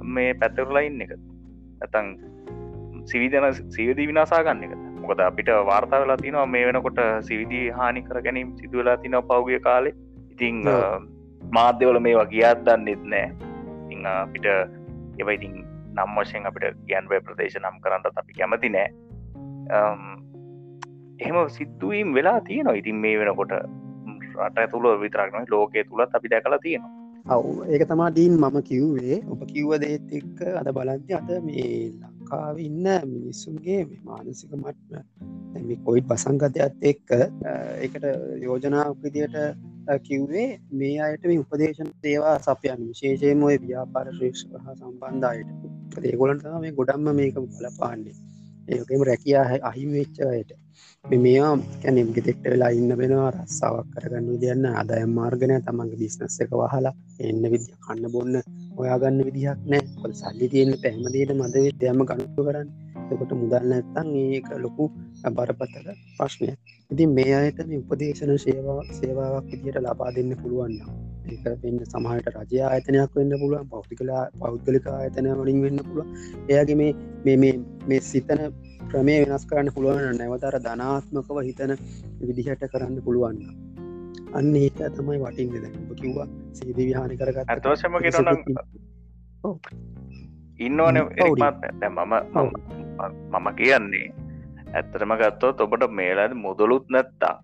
මේ 0.09 0.35
පැත්තරලා 0.35 0.83
ඉන්න 0.83 1.03
එක. 1.05 1.13
ඇතන් 1.81 2.09
සිවිදන 3.05 3.47
සිවදී 3.77 4.07
විනාසා 4.07 4.43
ගන්න 4.45 4.65
එක. 4.67 4.75
මොකද 5.01 5.21
අපිට 5.21 5.51
වාර්තා 5.67 6.01
වෙලා 6.01 6.17
තිනවා 6.17 6.47
මේ 6.47 6.65
වෙනකොට 6.67 7.01
සිවිදී 7.21 7.65
හානි 7.71 8.03
කර 8.03 8.23
ගැනීම 8.23 8.57
සිදුවලා 8.57 8.97
තින 8.97 9.17
පෞගිය 9.29 9.61
කාලේ. 9.61 9.95
ඉතිං 10.31 10.61
මාධ්‍යවල 11.53 12.01
මේවා 12.01 12.29
ගියත් 12.35 12.67
දන්නෙත් 12.67 13.05
නෑ 13.05 13.27
ඉං 13.91 14.07
අපිට 14.07 14.47
එව 15.21 15.33
ඉතින් 15.37 15.55
නම් 15.97 16.17
වශයෙන් 16.19 16.49
අපිට 16.51 16.81
ගැන්වය 16.91 17.21
ප්‍රදේශ 17.27 17.59
නම් 17.63 17.77
කරන්නට 17.85 18.21
අපි 18.23 18.39
කැමති 18.39 18.73
නෑ. 18.77 18.89
එහෙම 21.21 21.39
සිද්ධුවීම් 21.59 22.15
වෙලා 22.19 22.41
තියෙනවා. 22.49 22.79
ඉතින් 22.83 22.97
මේ 23.05 23.19
වෙනකොට 23.21 23.53
රට 24.47 24.71
තුළ 24.73 24.89
විතරක්න 25.05 25.47
ලෝකය 25.55 25.85
තුළත් 25.85 26.17
අපි 26.19 26.33
දැකලා 26.35 26.65
තියෙනවා. 26.67 27.00
ඔව්. 27.27 27.65
ඒක 27.67 27.85
තමා 27.89 28.11
ඩීන් 28.11 28.35
මම 28.35 28.57
කිව්වේ. 28.63 29.17
ඔබ 29.29 29.41
කිව්ව 29.47 29.73
දේත් 29.79 30.09
එක්ක 30.11 30.39
අද 30.61 30.69
බලන්ති 30.73 31.13
අද 31.15 31.31
මේ 31.45 31.93
ලංකාව 31.93 32.57
ඉන්න 32.59 32.87
මිනිස්සුන්ගේ 33.07 33.83
මානසික 34.05 34.53
මට්ම 34.53 34.95
මේ 35.67 35.79
කොයිට් 35.85 36.09
පසංගතයත් 36.09 36.81
එක්ක 36.83 37.09
එකට 37.81 38.05
යෝජනාවක් 38.43 39.03
විදියට 39.05 39.37
කිව්වේ 40.01 40.49
මේ 40.73 40.97
අයට 41.01 41.25
මේ 41.25 41.43
උපදේශන 41.45 41.93
දේවා 42.03 42.37
සපයන් 42.41 42.89
විශේෂයෙන් 42.89 43.43
ඔය 43.43 43.57
ව්‍යාපාර 43.61 44.09
ශ්‍රේෂ් 44.11 44.47
හා 44.57 44.75
සම්බන්ධයට 44.75 46.05
ඒගොලන්ට 46.05 46.45
මේ 46.61 46.73
ගොඩම්ම 46.73 47.15
මේක 47.15 47.39
බලපාන්නේ. 47.53 48.17
ඒකම 48.71 49.03
රැකයා 49.03 49.45
අහිම 49.63 49.91
වෙච්චයට 49.93 50.51
මේවා 51.05 51.53
කැනෙම් 51.83 52.11
ගෙතෙක්ට 52.17 52.45
වෙලා 52.45 52.71
ඉන්න 52.73 52.93
වෙනවා 52.95 53.31
රස්සාාවක් 53.33 53.89
කරගන්න 53.95 54.31
විදින්න 54.33 54.67
අදයම් 54.75 55.13
මාර්ගනය 55.15 55.57
තමන්ගේ 55.61 56.01
බිස්නස් 56.03 56.37
එක 56.45 56.53
වහලා 56.55 56.95
එන්න 57.23 57.43
විදිිය 57.53 57.77
කන්න 57.85 58.13
බොන්න 58.15 58.37
ඔයාගන්න 58.77 59.21
විදිහක් 59.27 59.67
නෑ 59.67 59.83
කොල් 59.97 60.15
සල්ලි 60.15 60.53
තියෙන 60.53 60.73
පැහමදීට 60.83 61.33
මද 61.35 61.55
විද්‍යම 61.67 62.01
ගනුතු 62.05 62.47
කරන්න. 62.47 62.71
එකොට 63.09 63.33
මුදල් 63.35 63.65
නැත්තන් 63.65 64.09
ඒක 64.17 64.49
ලොකු 64.59 64.85
බරපත්තක 65.29 65.87
ප්‍රශ්නය 66.17 66.49
ඉතින් 66.91 67.11
මේ 67.17 67.33
අයට 67.37 67.61
උපදේශන 67.79 68.33
සේවා 68.39 68.81
සේවාවක් 68.93 69.49
විදියට 69.53 69.81
ලබා 69.81 70.11
දෙන්න 70.17 70.33
පුළුවන්න 70.41 70.77
ඒක 71.29 71.45
වෙන්න 71.63 71.81
සමහට 71.85 72.31
රජය 72.37 72.61
ආයතනයක් 72.65 73.17
වෙන්න 73.17 73.35
පුළුවන් 73.43 73.71
පෞතිකලා 73.73 74.23
පෞද්ගලික 74.41 74.87
ආයතනය 74.91 75.31
වලින් 75.41 75.61
වෙන්න 75.65 75.83
පුළුව 75.89 76.09
එයාගේ 76.49 76.79
මේ 76.79 77.37
මේ 77.89 78.01
සිතන 78.03 78.43
ක්‍රමය 78.89 79.17
වෙනස් 79.23 79.45
කරන්න 79.47 79.75
පුළුවන් 79.75 80.17
නැවතර 80.17 80.57
ධනාත්මකව 80.61 81.43
හිතන 81.43 81.73
විදිහට 82.23 82.65
කරන්න 82.67 83.03
පුළුවන්න 83.03 83.71
අන්න 84.33 84.57
ඒක 84.57 84.81
තමයි 84.97 85.19
වටින්න 85.19 85.55
දැ 85.57 85.97
කිව්වා 85.97 86.29
සීදී 86.53 86.87
විහානි 86.87 87.17
කරගත් 87.17 87.47
ඇතවශම 87.49 87.99
ඉන්නවන 90.61 90.99
මම 91.91 92.15
මම 93.35 93.47
කියන්නේ 93.57 94.09
ඇත්තරම 94.73 95.15
ගත්තොත් 95.17 95.61
ඔබට 95.61 95.87
මේලද 95.93 96.35
මුදලුත් 96.39 96.87
නැත්තා 96.89 97.35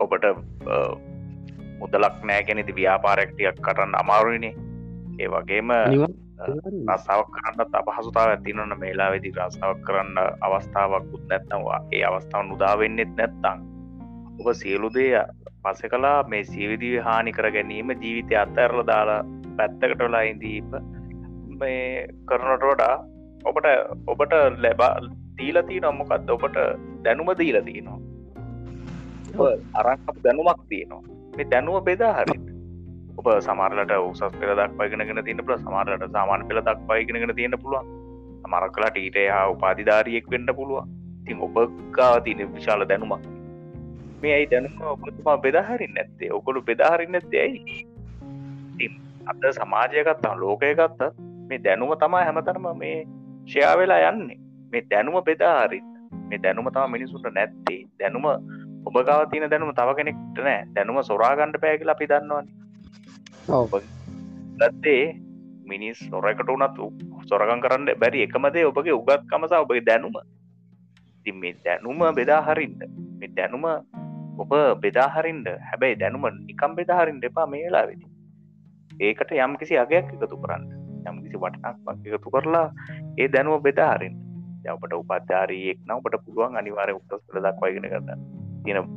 ඔබට 0.00 0.24
මුදලක් 1.78 2.16
නෑගෙනති 2.24 2.72
ව්‍යාපාරක්ටියක් 2.74 3.60
කරන්න 3.60 3.94
අමාරුවනේ 3.94 4.54
ඒ 5.18 5.28
වගේම 5.28 5.70
රසාාවක් 6.38 7.30
කරන්න 7.34 7.76
අපහසුතාව 7.80 8.30
ඇතිනන 8.30 8.74
මේලා 8.78 9.08
වෙදි 9.10 9.32
රසාාවක් 9.38 9.80
කරන්න 9.82 10.18
අවස්ථාවක්කුත් 10.40 11.24
නැත්නවා 11.26 11.80
ඒ 11.92 12.02
අවස්ථාව 12.04 12.44
නුදාවෙන්නෙත් 12.44 13.12
නැත්තං 13.14 13.62
ඔබ 14.38 14.48
සියලුදේ 14.52 15.22
පස 15.64 15.82
කලා 15.88 16.16
මේ 16.24 16.42
සීවිදිව 16.44 16.96
හානි 17.02 17.32
කර 17.32 17.48
ගැනීම 17.50 17.94
ජීවිතය 17.94 18.36
අත්ඇරල 18.36 18.82
දාලා 18.86 19.20
පැත්තකටලා 19.56 20.24
ඉදීප 20.24 20.76
මේ 21.54 21.86
කරනට 22.26 22.66
වඩා 22.66 22.96
ඔබට 23.44 23.70
ඔබට 24.06 24.36
ලැබා 24.58 24.92
දීලතිී 25.38 25.80
නොම්මකක්ද 25.80 26.30
ඔබට 26.30 26.60
දැනුම 27.02 27.32
දීලතිනවා 27.38 27.98
අරක් 29.74 30.00
දැනුමක් 30.22 30.60
තියනවා. 30.68 31.02
මේ 31.36 31.46
දැනුව 31.46 31.84
බෙදා 31.84 32.12
හරිට 32.14 32.55
ඔබ 33.18 33.28
සමාරලට 33.40 33.94
උසස් 34.00 34.22
පෙර 34.40 34.50
දක්වයිගෙනගෙන 34.60 35.22
තින්න 35.24 35.46
පුල 35.46 35.56
සමාරලට 35.58 36.10
සාමාන 36.12 36.48
පෙළ 36.48 36.60
දක්වයිගෙනගෙන 36.62 37.34
තියෙන 37.36 37.56
පුළුවන්. 37.62 37.88
සමරක් 38.42 38.74
කලාට 38.76 38.96
ඊට 38.96 39.18
හා 39.30 39.46
උපාධිධාරියෙක් 39.54 40.30
වෙන්ඩ 40.30 40.52
පුළුවන්. 40.58 40.92
තින් 41.26 41.40
ඔබ 41.40 41.56
ගාව 41.96 42.20
තියන 42.24 42.46
විශාල 42.54 42.88
දැනුමක් 42.90 43.24
මේ 44.22 44.34
ඇයි 44.34 44.50
දැනුම? 44.50 44.74
ඔබතුමා 44.82 45.38
බෙදාහරින් 45.38 45.94
නැත්තේ. 45.94 46.30
ඔකොළු 46.32 46.62
බෙදාහරින් 46.62 47.12
නැත්තේ 47.12 47.42
ඇයි? 47.42 47.78
අද 49.26 49.44
සමාජයගත්තා 49.52 50.34
ලෝකය 50.40 50.74
ගත්තත් 50.74 51.00
මේ 51.48 51.60
දැනුම 51.64 51.92
තමා 51.98 52.24
හැමතරම 52.24 52.68
මේ 52.78 52.98
ෂයා 53.46 53.74
වෙලා 53.78 54.10
යන්නේ. 54.10 54.38
මේ 54.72 54.84
දැනුම 54.90 55.18
බෙදාහරින්න 55.24 55.88
මේ 56.28 56.42
දැනුම 56.42 56.70
තම 56.74 56.92
මිනිසුන්ට 56.92 57.32
නැත්තේ. 57.34 57.80
දැනුම 57.98 58.28
ඔබ 58.86 58.96
ගාව 59.08 59.26
තින 59.32 59.50
දැනුම 59.50 59.74
තව 59.74 59.96
කෙනෙක්ට 59.96 60.38
නෑ. 60.40 60.62
දැනුම 60.74 61.02
සොරාගණ්ඩ 61.02 61.60
පෑගලා 61.64 61.96
අපි 61.98 62.12
දන්නවන්නේ 62.12 62.65
ගත්තේ 64.58 65.02
මිනිස් 65.64 65.98
නොරකට 66.10 66.48
වනත් 66.48 66.78
සොරගන් 67.28 67.60
කරන්න 67.60 67.90
බැරි 68.00 68.22
එකමදේ 68.26 68.64
ඔබගේ 68.70 68.96
උගත් 68.98 69.22
කමසා 69.30 69.60
ඔබගේ 69.60 69.84
දැනුම. 69.86 70.16
ති 71.24 71.32
මේ 71.32 71.54
දැනුම 71.64 72.00
බෙදාහරින්ට 72.18 72.82
මේ 73.18 73.30
දැනුම 73.36 73.66
ඔබ 74.38 74.52
බෙදාහරින්ට 74.82 75.48
හැබැයි 75.68 76.00
දැනුම 76.00 76.26
නිකම් 76.40 76.74
බෙදාහරින් 76.78 77.20
එපා 77.22 77.46
මේලා 77.46 77.84
වෙදි 77.88 78.06
ඒකට 79.00 79.30
යම් 79.38 79.56
කිසි 79.60 79.78
අගයක් 79.78 80.10
එකතු 80.14 80.36
කරන්න. 80.36 80.64
යම් 81.06 81.22
කිසි 81.24 81.42
වටනක් 81.42 82.14
එකතු 82.14 82.30
කරලා 82.30 82.66
ඒ 83.18 83.28
දැනුව 83.28 83.62
බෙදාහරින් 83.62 84.16
යවට 84.66 84.98
උපත්ධාරීයෙක් 84.98 85.78
නම් 85.86 85.98
ඔබට 86.00 86.18
පුළුවන් 86.24 86.58
අනිවාරය 86.60 86.98
උත්තස් 86.98 87.22
කළ 87.28 87.46
දක්වාගෙන 87.46 87.88
කරන්න 87.92 88.26
තියෙන 88.64 88.90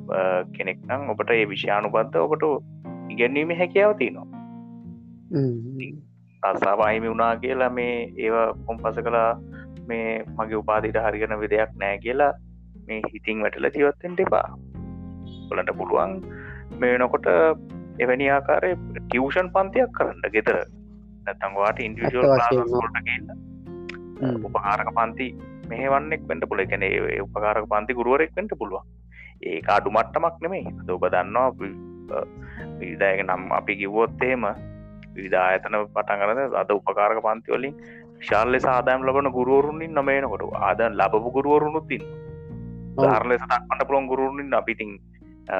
කෙනෙක් 0.57 0.81
නම් 0.89 1.09
ඔබට 1.13 1.37
ඒ 1.37 1.45
විෂයානුබද්ධ 1.53 2.19
ඔබට 2.25 2.45
ඉගැන්වීම 3.13 3.57
හැකියාව 3.61 3.97
තියනවා. 4.01 4.38
අසාවාහිමි 6.43 7.09
වුණා 7.09 7.33
කියලා 7.37 7.69
මේ 7.69 7.95
ඒවා 8.17 8.47
කොම්පස 8.65 8.99
කලා 9.07 9.31
මේ 9.87 10.23
මගේ 10.37 10.61
උපාදිට 10.61 10.99
හරිගන 11.05 11.35
විදයක් 11.39 11.75
නෑ 11.75 11.97
කියලා 12.05 12.31
මේ 12.87 13.01
හිතින් 13.13 13.43
වැටල 13.43 13.69
ජීවත්තෙන්ට 13.75 14.19
එපා. 14.19 14.47
කොලට 15.49 15.71
පුළුවන් 15.77 16.15
මේ 16.79 16.97
නොකොට 16.97 17.27
එවැනි 17.99 18.29
ආකාරය 18.29 18.71
ටියවෂන් 18.97 19.51
පන්තියක් 19.55 19.91
කරන්න 19.97 20.33
ගෙතර 20.35 20.59
නැතංවාට 21.25 21.79
ඉන්ඩියල් 21.79 22.17
කියන්න 23.07 23.27
උපකාරක 24.45 24.89
පන්ති 24.97 25.27
මෙහවන්නෙක් 25.69 26.23
වෙන්ට 26.29 26.49
පුල 26.49 26.63
ගැන 26.71 26.87
උපකාරක 27.25 27.69
පන්ති 27.73 27.97
ගුරුවරෙක් 27.99 28.33
වෙන්ට 28.37 28.57
පුළුවන්. 28.59 28.85
ඒ 29.43 29.59
අඩු 29.75 29.91
මට්ටමක් 29.91 30.35
නෙමේ 30.43 30.65
ඔබ 30.95 31.05
දන්නවා 31.13 31.49
විදායක 32.79 33.21
නම් 33.27 33.43
අපි 33.51 33.79
කිව්වොත්තේම 33.81 34.45
විධායතන 35.19 35.77
පටන් 35.87 36.19
කරන 36.21 36.39
අද 36.55 36.71
උපකාරක 36.71 37.21
පන්තිවලින් 37.21 37.75
ශාල්ල 38.21 38.59
සාදායම් 38.59 39.05
ලබන 39.05 39.31
ගුරුවරුන්ින් 39.31 39.93
නොමේනකොට 39.93 40.43
ආද 40.61 40.81
ලබපු 40.91 41.31
ගුරුවරුණුත්තින් 41.31 42.03
ධාර 42.97 43.23
ලෙස 43.25 43.43
දක්වන්න 43.43 43.87
පුළොන් 43.87 44.07
ගුරුවරුණින් 44.07 44.53
අපිතින් 44.53 44.91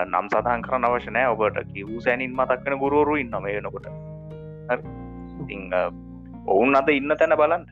නම් 0.05 0.25
සතහන් 0.29 0.61
කරන 0.61 0.85
අවශනෑ 0.85 1.27
ඔබට 1.27 1.59
කිවූ 1.73 1.99
සැනින් 1.99 2.33
මතක්කන 2.33 2.77
ගුරුවරුයින් 2.77 3.29
නොමේනකොට 3.29 3.87
ඔවුන් 6.47 6.75
අද 6.75 6.89
ඉන්න 6.89 7.15
තැන 7.15 7.35
බලන්න. 7.35 7.65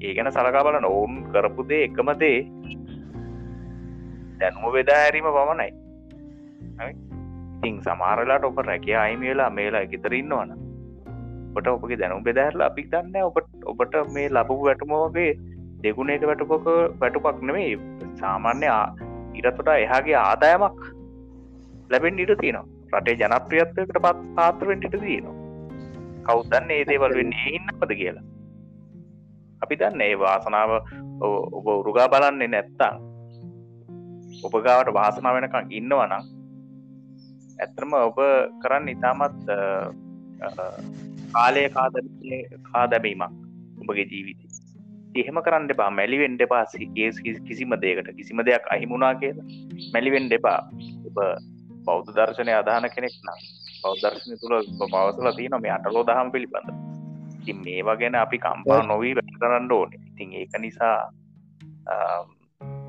ඒ 0.00 0.14
ගැන 0.14 0.32
සලකා 0.32 0.64
බලන 0.64 0.84
ඔවුන් 0.86 1.14
කරපුදේ 1.32 1.82
එකමදේ 1.84 2.38
දැනුම 4.40 4.72
වෙදා 4.72 4.98
හැරීම 4.98 5.28
පමණයි 5.30 5.85
ඉතිං 7.66 7.82
සමාරලාට 7.82 8.44
ඔබ 8.44 8.58
රැකිය 8.60 8.96
අයිමි 8.96 9.26
වෙලා 9.26 9.50
මේලා 9.50 9.84
ගෙතරඉන්නවන 9.92 10.50
ඔට 11.56 11.68
ඔපගේ 11.68 11.98
දැනුම් 11.98 12.22
බෙදැරලා 12.22 12.68
අපි 12.70 12.82
දන්න 12.92 13.16
ඔබට 13.22 13.48
ඔබට 13.64 13.94
මේ 14.14 14.28
ලබපු 14.28 14.56
වැටුමෝගේ 14.60 15.30
දෙගුණේක 15.82 16.26
වැටුපක 16.30 16.68
වැටුපක් 17.00 17.40
නෙමේ 17.42 17.72
සාමාන්‍ය 18.14 18.68
ඉරතොට 19.34 19.70
එහාගේ 19.74 20.18
ආදායමක් 20.20 20.78
ලැබෙන් 21.90 22.18
ඉට 22.18 22.34
තියනවා. 22.40 22.66
රටේ 22.92 23.16
ජනප්‍රියත්වකට 23.22 23.98
පත් 23.98 24.22
පාත්‍රවෙන්ටිට 24.36 24.96
තියනවා. 25.00 25.34
කවුදන්න 26.26 26.70
ඒ 26.70 26.84
දේවල් 26.84 27.18
වෙන්නේ? 27.18 27.48
ඉන්නපද 27.50 27.92
කියලා. 27.94 28.24
අපි 29.62 29.80
දන්න 29.80 30.00
ඒ 30.00 30.14
වාසනාව 30.18 30.70
ඔබ 31.56 31.66
උරුගා 31.74 32.08
බලන්නේ 32.08 32.48
නැත්තං 32.48 32.96
ඔබගාවට 34.44 34.94
වාසනාව 34.94 35.36
වෙනකං 35.36 35.72
ඉන්නවනම් 35.72 36.35
ඇත්‍රම 37.64 37.92
ඔබ 37.98 38.18
කරන්න 38.62 38.92
ඉතාමත් 38.94 39.42
කාලය 41.34 41.64
කාද 41.76 41.94
කා 42.68 42.84
දැබීමක් 42.92 43.34
ඔබගේ 43.82 44.06
ජීවිත. 44.12 44.40
එහෙම 45.20 45.38
කරන්න 45.46 45.70
එපා. 45.74 45.90
මැලිවෙන්ඩ 45.98 46.40
එපා 46.46 46.64
සිකේස් 46.72 47.20
කිසිම 47.48 47.76
දේකට 47.84 48.10
කිසිම 48.18 48.42
දෙයක් 48.48 48.66
අහිමුණනා 48.76 49.14
කියලා 49.22 49.46
මැලිවෙන්ඩ 49.94 50.32
එපා. 50.38 50.58
ඔබ 51.08 51.18
බෞද්ධ 51.86 52.10
දර්ශනය 52.16 52.52
අදාන 52.62 52.88
කෙනෙක් 52.96 53.16
නම් 53.24 53.40
බෞද්ධර්ශනය 53.82 54.36
තුළ 54.42 54.56
පවසල 54.92 55.28
තියන 55.38 55.56
මේ 55.64 55.72
අටලෝ 55.76 56.04
දහම් 56.10 56.30
පිළිබඳ. 56.34 56.70
ඉතින් 57.40 57.58
මේවා 57.66 57.96
ගැන 58.00 58.18
අපි 58.24 58.38
කම්පා 58.46 58.80
නොවී 58.92 59.14
වැ 59.18 59.38
කරන්න 59.42 59.72
ඕනේ. 59.78 60.00
ඉතින් 60.10 60.32
ඒක 60.40 60.54
නිසා 60.64 60.98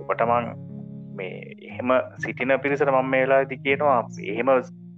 ඔබටමං 0.01 0.45
මේ 1.17 1.55
එහෙම 1.69 1.91
සිටින 2.23 2.53
පිරිසට 2.63 2.91
මං 2.91 3.09
මේලා 3.13 3.39
ඇති 3.43 3.57
කියනවා 3.65 3.99
එහෙම 4.33 4.49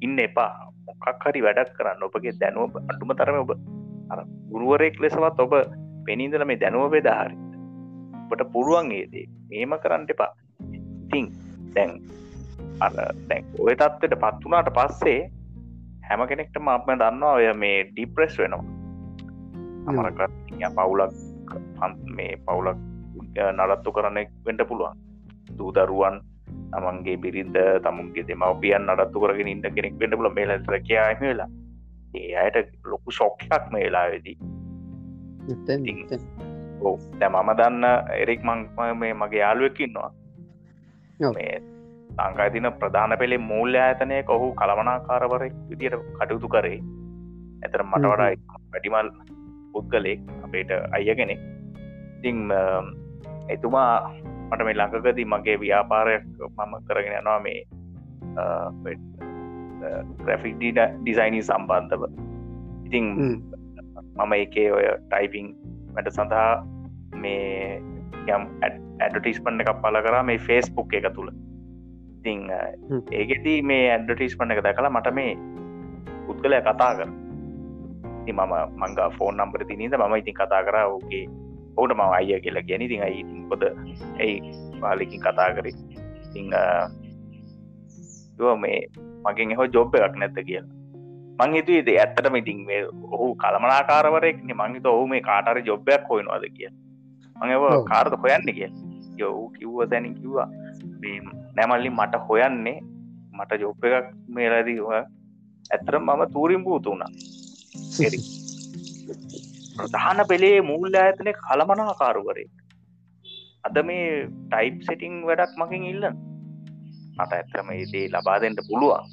ඉන්න 0.01 0.19
එපා. 0.19 0.51
මොකක් 0.87 1.25
හරි 1.25 1.43
වැඩක් 1.45 1.73
කරන්න. 1.77 2.03
ඔබගේ 2.03 2.33
දැනුව 2.41 2.77
අඩුම 2.83 3.13
තරම 3.15 3.39
ඔබ 3.43 3.51
ගුරුවරෙක් 4.51 4.99
ලෙසවත් 4.99 5.39
ඔබ 5.39 5.53
පෙනීදල 6.05 6.45
මේ 6.45 6.61
දැනුව 6.63 6.91
බෙදාහරි 6.91 7.37
ඔබට 8.23 8.45
පුළුවන් 8.53 8.91
ඒදේ 8.91 9.25
මේම 9.49 9.75
කරන්න 9.83 10.07
එපා. 10.09 10.31
ඉතිං 10.77 11.27
දැන් 11.75 11.91
අ 12.81 12.89
දැන් 13.29 13.43
ඔය 13.59 13.75
තත්වට 13.75 14.21
පත් 14.23 14.45
වනාට 14.45 14.71
පස්සේ 14.77 15.19
හැම 16.09 16.27
කෙනෙක්ට 16.27 16.61
මාත්ම 16.61 16.93
දන්නවා 16.95 17.33
ඔය 17.39 17.53
මේ 17.63 17.77
ඩිප්‍රෙස් 17.91 18.37
වෙනවා. 18.39 18.63
අමරක 19.87 20.21
පවුලක් 20.77 21.13
මේ 22.15 22.33
පවුලක් 22.45 22.79
නඩත්තු 23.51 23.91
කරන 23.91 24.19
වෙන්ට 24.45 24.63
පුළුවන් 24.67 25.08
දූදරුවන් 25.57 26.21
තමන්ගේ 26.73 27.17
බිරින්ද 27.23 27.57
තමුන්ගේ 27.85 28.27
දෙමවපියන් 28.27 28.85
නඩත්තු 28.87 29.23
කරගෙන 29.23 29.51
ඉන්න 29.53 29.65
කෙනෙක් 29.75 29.99
වෙන්ට 29.99 30.17
පුල 30.19 30.29
මේලට 30.37 30.69
කියයාම 30.87 31.21
වෙලා. 31.21 31.49
ඒ 32.15 32.35
අයට 32.43 32.71
ලොකු 32.91 33.11
ශොක්්යක් 33.11 33.65
මේ 33.71 33.83
වෙලාවෙදී. 33.85 34.37
ඕ 36.81 36.95
දැ 37.19 37.29
මම 37.29 37.51
දන්න 37.59 37.85
එරෙක් 38.21 38.41
මං 38.43 38.61
මේ 39.01 39.13
මගේ 39.13 39.41
යාලුවකින්නවා 39.43 40.11
මේ 41.35 41.55
සංකාතින 42.15 42.67
ප්‍රධාන 42.79 43.17
පෙළේ 43.19 43.41
මූල්‍ය 43.49 43.79
ඇතනය 43.79 44.23
කොහු 44.23 44.47
කළමනාකාරවරෙක් 44.59 45.55
විදියට 45.69 45.99
කටයුතු 46.17 46.49
කරේ. 46.55 46.79
ඇතර 47.63 47.83
මට 47.83 48.05
වඩා 48.11 48.59
වැඩිමල් 48.73 49.09
පුද්ගලෙක් 49.73 50.21
අපේට 50.45 50.71
අය 50.91 51.15
කෙනෙක්. 51.15 51.41
ඉතිං 52.17 52.39
එතුමා 53.49 53.93
මට 54.49 54.61
මේ 54.65 54.77
ළඟකදී 54.79 55.27
මගේ 55.33 55.57
ව්‍යාපාරයක් 55.63 56.23
මම 56.57 56.73
කරගෙන 56.87 57.19
යනවා 57.19 57.39
මේ 57.45 57.59
ග්‍රෆික් 60.25 60.55
ඩිසයිනී 60.57 61.43
සම්බන්ධව. 61.49 62.03
ඉතිං 62.87 63.05
මම 64.19 64.33
එකේ 64.43 64.69
ඔය 64.77 64.85
ටයිපිං 65.11 65.47
වැඩ 65.95 66.09
සඳහා 66.17 66.51
මේ 67.23 67.79
යම් 68.35 68.43
ඇඩටිස්පන්න 68.65 69.61
එකක් 69.63 69.71
පල 69.83 70.01
කරා 70.07 70.23
මේ 70.29 70.39
ෆේස්බුක් 70.49 70.93
එක 70.99 71.07
තුළ. 71.15 71.31
ඉතිං 72.19 72.39
ඒගෙදී 73.11 73.59
මේ 73.71 73.85
ඇඩටිස්පන්න 73.95 74.53
එක 74.55 74.63
දැකලා 74.67 74.91
මට 74.91 75.13
මේ 75.19 75.31
පුද්ගලය 76.27 76.61
කතා 76.67 76.91
කර. 76.99 77.09
ති 78.25 78.31
මම 78.33 78.53
මංග 78.81 78.97
ෆෝන් 79.17 79.39
නම්බර 79.41 79.61
තිනීද 79.69 79.95
මම 79.97 80.15
ඉතින් 80.21 80.35
කතා 80.41 80.61
කර 80.67 80.77
ඕගේ 80.81 81.25
ඕට 81.79 81.93
ම 81.97 82.01
අය 82.17 82.39
කියලා 82.45 82.65
ගැන 82.69 82.81
ඉතින් 82.81 83.03
අයි 83.07 83.21
ඉතිකොද 83.21 83.63
ඇයි 84.19 84.37
පාලිකින් 84.81 85.21
කතා 85.21 85.49
කරි? 85.57 85.71
ඉතිං 86.25 86.51
මේ 88.63 88.79
මගෙන් 89.25 89.51
එහෝ 89.51 89.67
ජොබ් 89.75 89.95
එකක් 89.95 90.15
නැත්ත 90.15 90.39
කියලා. 90.49 90.67
මං 91.39 91.55
හිතුවේ 91.55 91.97
ඇත්තටම 91.99 92.35
ඉතින් 92.35 92.59
මේ 92.67 92.81
ඔහු 93.13 93.27
කළමනාකාරවරෙක්න 93.35 94.53
මංහිත 94.61 94.85
ඔහු 94.85 95.07
මේ 95.07 95.21
කාටර 95.21 95.57
ජොබ්බයක් 95.69 96.03
හොයනවාද 96.09 96.45
කිය 96.57 96.71
මඟව 97.35 97.63
කාර්ද 97.91 98.13
හොයන්න? 98.23 98.47
කිය 98.57 98.69
යොහු 99.17 99.43
කිව්ව 99.57 99.79
තැනින් 99.89 100.15
කිව්වා. 100.15 100.49
නැමල්ලි 101.55 101.89
මට 101.89 102.13
හොයන්නේ. 102.29 102.79
මට 103.33 103.61
ජොබ් 103.61 103.85
එකක් 103.85 104.07
මේලදී 104.29 104.79
ඇත්තර 104.91 105.95
මම 105.99 106.21
තූරින් 106.33 106.63
භූතු 106.63 106.89
වුණා 106.89 107.11
ප්‍රධාන 109.79 110.21
පෙළේ 110.27 110.57
මූල්ල 110.61 110.95
ඇතන 110.95 111.29
කළමනාකාරුවරේ 111.37 112.47
අද 113.63 113.77
මේ 113.83 114.07
ටයිප් 114.47 114.77
සෙටිං 114.83 115.15
වැඩක් 115.23 115.53
මකින් 115.57 115.85
ඉල්ලන්න 115.85 116.17
මට 117.17 117.31
ඇත්තරම 117.33 117.69
ඒදේ 117.71 118.05
ලබාදෙන්ට 118.07 118.59
පුළුවන්. 118.67 119.05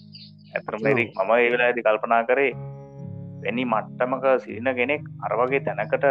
ඇතරමරික් 0.55 1.11
මම 1.15 1.31
ඒ 1.35 1.51
වෙලා 1.53 1.69
ඇති 1.69 1.83
කල්පනා 1.83 2.23
කරේ 2.25 2.53
වැනි 3.43 3.65
මට්ටමක 3.65 4.27
සිරින 4.45 4.71
කෙනෙක් 4.79 5.05
අරවගේ 5.23 5.61
තැනකට 5.61 6.07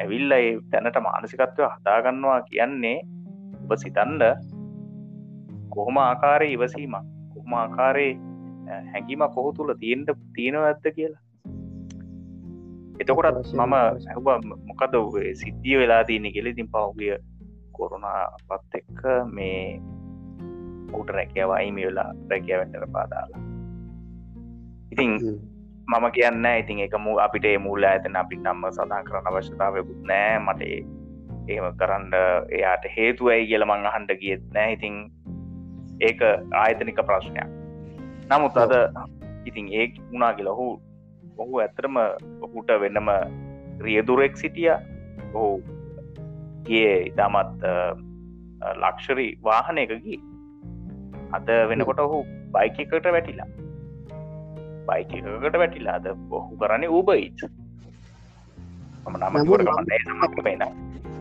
ඇවිල්ල 0.00 0.32
ඒ 0.32 0.50
තැනට 0.70 0.98
මානසිකත්වය 1.00 1.68
හදාගන්නවා 1.74 2.38
කියන්නේ 2.48 2.98
ඔබ 3.64 3.74
සිතන්ඩ 3.76 4.24
කොහොම 5.74 5.98
ආකාරය 5.98 6.48
ඉවසීම 6.52 6.96
කොහොම 7.32 7.54
ආකාරයේ 7.54 8.14
හැඟීම 8.88 9.24
කොහු 9.36 9.52
තුළ 9.52 9.74
තියෙන්ට 9.82 10.10
තියෙනව 10.34 10.64
ඇත්ත 10.64 10.86
කියලා 10.96 11.23
එතකොටත් 13.00 13.54
මම 13.54 13.74
ඇහුව 13.74 14.28
මොකද 14.68 14.94
සිද්ධිය 15.40 15.78
වෙලා 15.78 16.04
තියනෙ 16.04 16.30
කෙලෙතින් 16.32 16.68
පහුගිය 16.72 17.16
කොරුණා 17.72 18.20
පත් 18.48 18.80
එක්ක 18.80 19.00
මේ 19.36 19.80
ඌට 20.94 21.10
රැකියවයිම 21.16 21.80
වෙලා 21.86 22.10
රැකියවෙන්ටර 22.30 22.86
පාදාලා. 22.92 23.40
ඉතින් 24.92 25.10
මම 25.90 26.06
කියන්න 26.16 26.46
ඉතින් 26.60 26.78
එක 26.86 26.94
මූ 26.98 27.16
අපිට 27.18 27.46
මූල 27.60 27.82
ඇතන 27.84 28.16
අපි 28.16 28.36
නම්ම 28.36 28.70
සඳහන් 28.70 29.04
කරන 29.08 29.26
අවශ්‍යතාවයකුත් 29.26 30.00
නෑ. 30.10 30.38
මට 30.38 30.62
ඒම 31.48 31.66
කරන්න 31.80 32.14
එයාට 32.58 32.84
හේතුවයි 32.96 33.46
කියල 33.50 33.66
මං 33.66 33.90
අහන්ඩ 33.90 34.16
ගියත් 34.22 34.46
නෑ. 34.54 34.72
ඉතින් 34.72 34.94
ඒක 36.00 36.22
ආයතනික 36.62 37.02
ප්‍රශ්නයක්. 37.10 37.50
නමුත් 38.30 38.56
අද 38.56 38.74
ඉතින් 39.46 39.66
ඒ 39.72 39.86
වුණා 40.10 40.32
කියලා 40.38 40.58
හු 40.60 40.68
ඔහු 41.38 41.58
ඇතරම 41.58 41.96
ඔහුට 42.40 42.70
වෙන්නම 42.82 43.10
රියදුරෙක් 43.80 44.36
සිටිය. 44.36 44.70
ඔහු 45.34 45.50
ගේ 46.62 46.94
ඉතාමත් 47.02 47.68
ලක්ෂරි 48.76 49.28
වාහනයකගේ 49.42 50.20
අද 51.32 51.48
වෙනකොට 51.70 52.00
ඔහු 52.00 52.24
බයිකකට 52.54 53.12
වැටිලා. 53.12 53.50
බයිකකට 54.86 55.58
වැටිලාද 55.58 56.06
බොහු 56.30 56.56
කරන්නේ 56.56 56.90
ඌබයිච් 56.90 57.40
මම 59.06 59.16
නමකට 59.20 60.00
සමක් 60.04 60.44
වෙන 60.44 60.62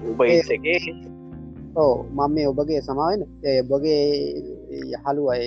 උබයිගේ 0.10 0.80
ඕ 1.76 1.96
මම 2.10 2.34
මේ 2.34 2.48
ඔබගේ 2.48 2.82
සමාවෙන 2.82 3.24
ඔබගේ 3.66 4.04
යහළු 4.92 5.24
අය 5.30 5.44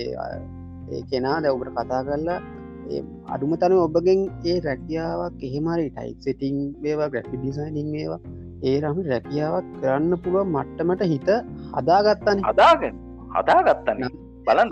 ඒ 0.88 1.02
කෙනා 1.11 1.40
දැ 1.42 1.52
ඔබට 1.52 1.72
කතා 1.72 2.02
කරලා 2.05 2.40
අඩුම 3.29 3.57
තන 3.57 3.77
ඔබගෙන් 3.79 4.20
ඒ 4.44 4.59
රැකියාවක් 4.61 5.40
එහෙමරි 5.42 5.88
ටයික් 5.90 6.18
සිටිං 6.20 6.59
වේවා 6.83 7.09
ග්‍රැෆි 7.09 7.37
ඩිසයිනිං 7.37 7.88
ඒවා 7.96 8.20
ඒ 8.62 8.77
රම 8.81 9.01
රැකියාවක් 9.07 9.66
කරන්න 9.81 10.12
පුළුව 10.18 10.46
මට්ටමට 10.49 11.03
හිත 11.07 11.29
හදාගත්තන. 11.77 12.38
හදාගන්න 12.44 12.96
හදාගත්තන්න 13.35 14.03
බලන්න 14.46 14.70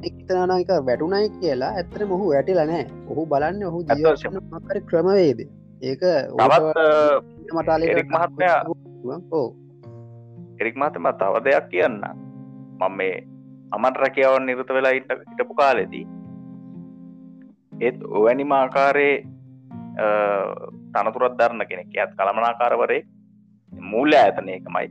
එක්තනානක 0.00 0.70
වැටුනයි 0.82 1.28
කියලා 1.32 1.72
ඇත්තර 1.74 2.04
මොහු 2.06 2.28
වැටිලනෑ 2.32 2.84
ඔහු 3.08 3.26
බලන්න 3.26 3.64
ඔහු 3.64 3.80
මකර 3.82 4.78
ක්‍රමවේද 4.86 5.40
ඒක 5.82 6.02
මතාලෙක් 7.52 7.98
මහත්මයා 8.08 8.60
එරික් 10.60 10.76
මහතම 10.76 11.06
තව 11.14 11.44
දෙයක් 11.44 11.68
කියන්න 11.70 12.00
මම 12.00 12.96
මේ 12.96 13.14
අමන් 13.72 13.94
රැකියාවන් 13.96 14.46
නිරත 14.46 14.70
වෙලා 14.70 14.92
ඉට 14.92 15.10
ඉටපු 15.12 15.54
කාලෙදී 15.54 16.06
ඒත් 17.80 17.98
ඔවැනිම 18.16 18.52
ආකාරයේ 18.52 19.16
තනතුරත් 20.92 21.34
දරන්න 21.38 21.66
කෙනෙක්. 21.70 21.92
ඇත් 21.96 22.12
කළමනාකාරවරේ 22.18 23.02
මූල්‍ය 23.72 24.16
ඇතන 24.16 24.48
එකමයි. 24.48 24.88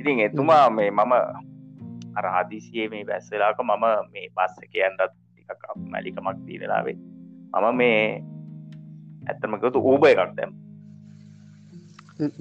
ඉතින් 0.00 0.20
එතුමා 0.26 0.70
මේ 0.70 0.90
මම 0.90 1.12
අර 2.18 2.26
හදිසියේ 2.34 2.88
මේ 2.92 3.04
බැස්සලාක 3.08 3.58
මම 3.62 3.84
මේ 4.12 4.26
පස්ස 4.36 4.70
කියන්නත් 4.72 5.00
ටිකක් 5.02 5.64
මැලිකමක් 5.92 6.38
දී 6.46 6.60
වෙලාවේ 6.62 6.96
මම 7.60 7.76
මේ 7.80 7.98
ඇත්තමකතු 9.28 9.78
ඌබ 9.90 10.04
එකක් 10.10 10.34
දැම් 10.38 10.52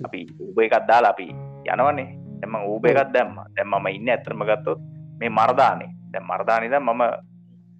අපි 0.06 0.20
ඌබ 0.40 0.58
එකක් 0.66 0.76
දාලා 0.88 1.12
අපි 1.16 1.28
යනවන්නේ 1.74 2.10
එම 2.44 2.56
ඌබ 2.72 2.86
එකක් 2.86 3.14
දැම්ම. 3.14 3.38
දැම් 3.56 3.70
මම 3.72 3.88
ඉන්න 3.98 4.10
ඇතරම 4.14 4.44
ගත්තොත් 4.50 4.80
මේ 5.20 5.30
මර්ධානේ 5.40 5.92
දැ 6.12 6.24
මර්ධානිද 6.32 6.76
මම 6.80 7.04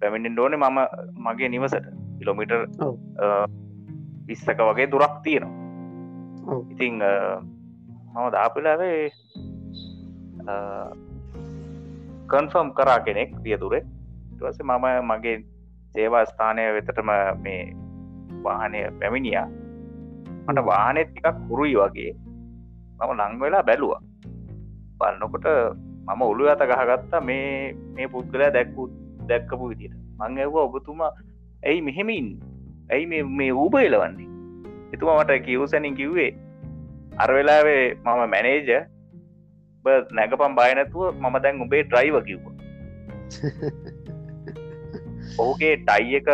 පැමිණින් 0.04 0.34
ඩෝනේ 0.36 0.60
මම 0.60 0.78
මගේ 1.26 1.48
නිවසට. 1.52 1.86
කිලෝමිටර් 2.18 2.60
විස්සක 4.28 4.60
වගේ 4.68 4.86
දුරක් 4.92 5.14
තියෙනවා. 5.24 6.58
ඉතිං 6.72 6.94
මම 8.14 8.26
දාපිලාවේ 8.34 9.00
කන්ෆර්ම් 12.32 12.68
කරා 12.78 13.00
කෙනෙක් 13.06 13.32
වියතුරේ 13.44 13.82
ටස 14.36 14.58
මම 14.68 14.86
මගේ 15.10 15.36
සේවා 15.94 16.24
ස්ථානය 16.30 16.62
වෙතටම 16.76 17.10
මේ 17.44 17.62
වාහනය 18.44 18.80
පැමිණිය. 19.00 19.38
මට 20.46 20.60
වානෙත් 20.70 21.08
ටිකක් 21.10 21.38
කුරුයි 21.48 21.76
වගේ. 21.82 22.12
මම 22.98 23.12
ලංවෙලා 23.20 23.66
බැලුවා. 23.68 24.02
බලන්නකොට 24.98 25.46
මම 26.06 26.22
ඔළු 26.30 26.44
ඇත 26.52 26.62
ගහගත්තා. 26.70 27.20
මේ 27.28 27.48
මේ 27.94 28.08
පුද්ගලයා 28.14 28.52
දැක්කු 28.56 28.82
දැක්කපු 29.28 29.68
විදිට 29.70 29.94
මං 30.18 30.38
ඇව 30.38 30.56
ඔබතුමා 30.62 31.12
ඇයි 31.62 31.84
මෙහෙමඉන්න 31.88 32.30
ඇයි 32.90 33.22
මේ 33.38 33.52
ඌබ 33.52 33.74
එලවන්නේ? 33.76 34.28
එතුමා 34.92 35.20
මට 35.20 35.44
කිවසනින් 35.46 35.96
කිව්වේ 35.96 36.30
අර 37.18 37.30
වෙලාවේ 37.34 37.82
මම 37.94 38.30
මැනේජ 38.30 38.70
නැගපම් 40.12 40.54
බායනැතුව 40.54 41.04
මම 41.14 41.36
දැන් 41.42 41.62
උබේ 41.62 41.82
ඩ්‍රයිව 41.84 42.16
කිව්ව. 42.24 42.44
ඔහුගේ 45.38 45.74
ටයි 45.78 46.16
එක 46.16 46.28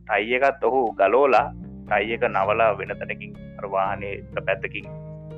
ටයි 0.00 0.34
එකත් 0.38 0.64
ඔහු 0.64 0.80
ගලෝලා 0.92 1.46
ටයි 1.86 2.14
එක 2.14 2.26
නවලා 2.30 2.72
වෙන 2.78 2.94
තැනකින් 2.98 3.32
අරවාහනේ 3.58 4.14
පැත්තකින් 4.46 4.86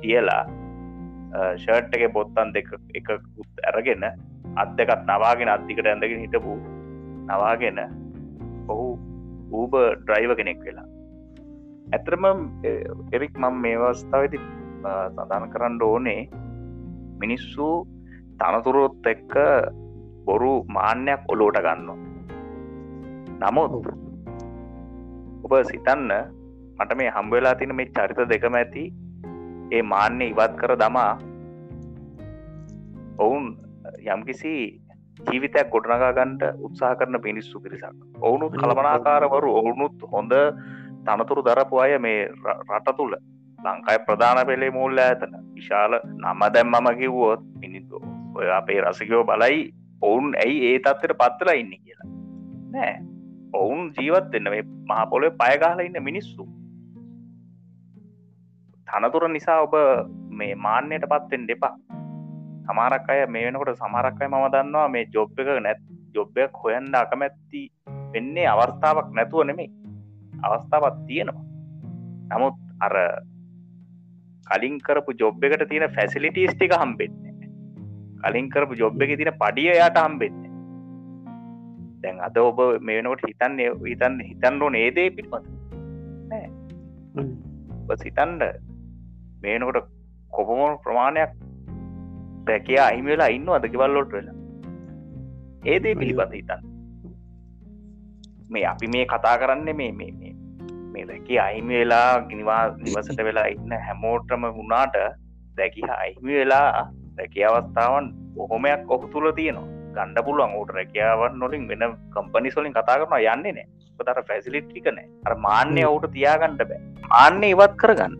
තියලා 0.01 0.43
ෂර්ට් 1.55 1.95
එක 1.95 2.13
බොත්තන් 2.13 2.53
දෙක 2.53 2.69
එක 2.93 3.09
ඇරගෙන 3.63 4.05
අත් 4.55 4.69
දෙකත් 4.77 5.03
නවාගෙන 5.07 5.49
අත්තිකට 5.49 5.85
ඇඳගෙන 5.85 6.23
හිටපු 6.25 6.55
නවාගෙන 7.27 7.79
ඔහු 8.67 8.87
ඌබ 9.51 9.73
ඩ්‍රයිව 9.75 10.31
කෙනෙක් 10.35 10.59
වෙලා. 10.65 10.87
ඇතරම 11.89 12.25
එරික් 13.11 13.33
මම 13.37 13.55
මේ 13.63 13.77
අවස්ථාවති 13.79 14.37
සඳහන 14.81 15.51
කරන්න 15.53 15.81
ඕනේ 15.81 16.21
මිනිස්සු 17.21 17.67
තනතුරොත් 18.39 19.05
එක්ක 19.05 19.33
බොරු 20.25 20.53
මාන්‍යයක් 20.67 21.21
ඔලෝට 21.27 21.59
ගන්න 21.65 21.89
නමුත් 23.41 23.71
ඔබ 25.43 25.53
සිතන්න 25.63 26.11
මට 26.77 26.97
මේ 26.97 27.11
හම්බවෙලා 27.11 27.55
තින 27.55 27.75
මේ 27.75 27.91
චරිත 27.91 28.21
දෙකම 28.29 28.55
ඇති 28.55 28.83
ඒ 29.71 29.83
මාන්‍ය 29.83 30.25
ඉවත් 30.31 30.55
කර 30.55 30.73
දමා 30.75 31.13
ඔවුන් 33.17 33.45
යම්කිසි 34.05 34.53
ජීවිතයක් 35.27 35.69
ගොඩනගා 35.69 36.13
ගන්ට 36.13 36.53
උත්සා 36.59 36.95
කරන 36.95 37.21
පිනිස්සු 37.21 37.59
පිරිසක්. 37.59 37.97
ඔවුනුත් 38.21 38.53
කළමනාකාරවරු 38.53 39.51
ඔවුනුත් 39.55 40.07
හොඳ 40.11 40.33
තනතුරු 41.05 41.43
දරපු 41.43 41.79
අය 41.79 41.97
මේ 41.99 42.19
රට 42.69 42.95
තුළ 42.97 43.15
ලංකායි 43.59 44.05
ප්‍රධාන 44.07 44.45
පෙළේ 44.47 44.71
මුල්ල 44.71 44.97
ඇතන 44.99 45.35
විශාල 45.53 45.99
නම 46.15 46.41
දැම්මම 46.53 46.87
කිව්වොත් 46.99 47.43
මිනිතු 47.61 48.01
ඔය 48.35 48.49
අපේ 48.51 48.81
රසිකයෝ 48.81 49.23
බලයි 49.23 49.61
ඔවුන් 50.01 50.33
ඇයි 50.43 50.57
ඒ 50.67 50.79
තත්වට 50.79 51.17
පත්වලා 51.21 51.57
ඉන්න 51.61 51.73
කියලා. 51.77 52.09
නෑ. 52.73 52.95
ඔවුන් 53.53 53.93
ජීවත් 53.97 54.31
දෙන්න 54.33 54.49
මේ 54.53 54.63
මහපොලේ 54.89 55.37
පයගාල 55.41 55.79
ඉන්න 55.79 56.03
මිනිස්සු. 56.03 56.47
තනතුර 58.87 59.27
නිසා 59.29 59.61
ඔබ 59.61 59.75
මේ 60.29 60.53
මාන්‍යයට 60.55 61.05
පත්වෙන් 61.11 61.47
දෙපා 61.47 61.75
සමාරක් 62.65 63.09
අය 63.09 63.21
මේ 63.27 63.45
වෙනකොට 63.45 63.71
සමරක් 63.75 64.21
අය 64.21 64.27
මම 64.27 64.45
දන්නවා 64.53 64.87
මේ 64.87 65.05
ජොබ් 65.13 65.39
එක 65.39 65.49
නැත් 65.59 65.81
ජොබ්බයක් 66.15 66.53
හොයන්ඩ 66.63 66.95
අකමැත්ති 66.95 67.61
වෙන්නේ 68.13 68.47
අවස්ථාවක් 68.47 69.09
නැතුව 69.11 69.45
නෙමේ 69.45 69.69
අවස්ථාවත් 70.43 70.97
තියෙනවා. 71.07 71.45
නමුත් 72.29 72.57
අර 72.79 72.95
කලින් 74.47 74.75
කරපු 74.79 75.11
ජොබ් 75.13 75.43
එකට 75.43 75.63
තියෙන 75.69 75.93
ෆැසිලිටස් 75.97 76.53
ටික 76.53 76.73
හම්බෙන්න 76.73 77.15
කලින් 78.23 78.47
කරපු 78.49 78.73
ජොබ් 78.75 79.01
එක 79.01 79.11
තින 79.19 79.31
පඩිය 79.41 79.71
යාට 79.73 79.97
හම්බෙන්න 79.97 80.37
දැන් 82.03 82.17
අද 82.27 82.35
ඔබ 82.39 82.59
මේනකොට 82.81 83.23
හිතන්න 83.23 83.55
හිතන් 83.85 84.15
හිතන්රෝ 84.29 84.69
නේදේ 84.69 85.09
පිළිබඳ 85.09 85.47
සිතන්ඩ 88.03 88.41
මේනකොට 89.43 89.87
කොපමොන් 90.31 90.73
ප්‍රමාණයක් 90.83 91.31
රැකයා 92.49 92.87
අහිමවෙලා 92.87 93.31
ඉන්න 93.37 93.49
අද 93.57 93.65
ගෙවල්ලොට 93.73 94.11
වෙලා? 94.11 94.37
ඒදේ 95.65 95.95
පිළිබඳ 95.95 96.33
හිතන්න. 96.33 96.63
මේ 98.49 98.65
අපි 98.65 98.87
මේ 98.87 99.05
කතා 99.05 99.35
කරන්න 99.37 99.75
මේ 99.81 99.91
මේ 99.91 100.31
මේ 100.93 101.05
රැකි 101.09 101.39
අහිමි 101.39 101.75
වෙලා 101.81 102.21
ගිනිවා 102.29 102.63
නිවසට 102.77 103.21
වෙලා 103.23 103.47
ඉන්න 103.55 103.75
හැමෝටම 103.87 104.47
වුණාට 104.57 104.97
දැකි 105.57 105.85
අහිමි 105.97 106.33
වෙලා 106.39 106.65
රැකිය 107.17 107.45
අවස්ථාවන් 107.45 108.09
බොහොමයක් 108.35 108.91
ඔහු 108.95 109.07
තුළ 109.07 109.31
තියෙනවා. 109.31 109.69
ගණඩ 109.95 110.25
පුළුවන් 110.25 110.57
ට 110.65 110.75
රැකියාවන් 110.79 111.39
නොලින් 111.39 111.63
වෙන 111.69 111.83
කම්පනි 112.15 112.51
සොලින් 112.51 112.73
කතා 112.73 112.97
කරන 112.99 113.15
යන්නේ 113.33 113.55
නෑ 113.57 113.67
තර 113.99 114.21
ෆැසිලිට්ටිකනෑ 114.29 115.07
අර 115.27 115.33
මාන්‍ය 115.47 115.83
ඔවුට 115.89 116.13
තියාගණ්ඩ 116.13 116.63
බෑ. 116.69 116.79
මාන්‍ය 117.09 117.49
ඉවත් 117.55 117.75
කරගන්න. 117.81 118.13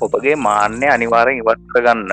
ඔබගේ 0.00 0.36
මාන්‍ය 0.48 0.86
අනිවාරෙන් 0.96 1.42
ඉවත් 1.42 1.66
කරගන්න 1.72 2.12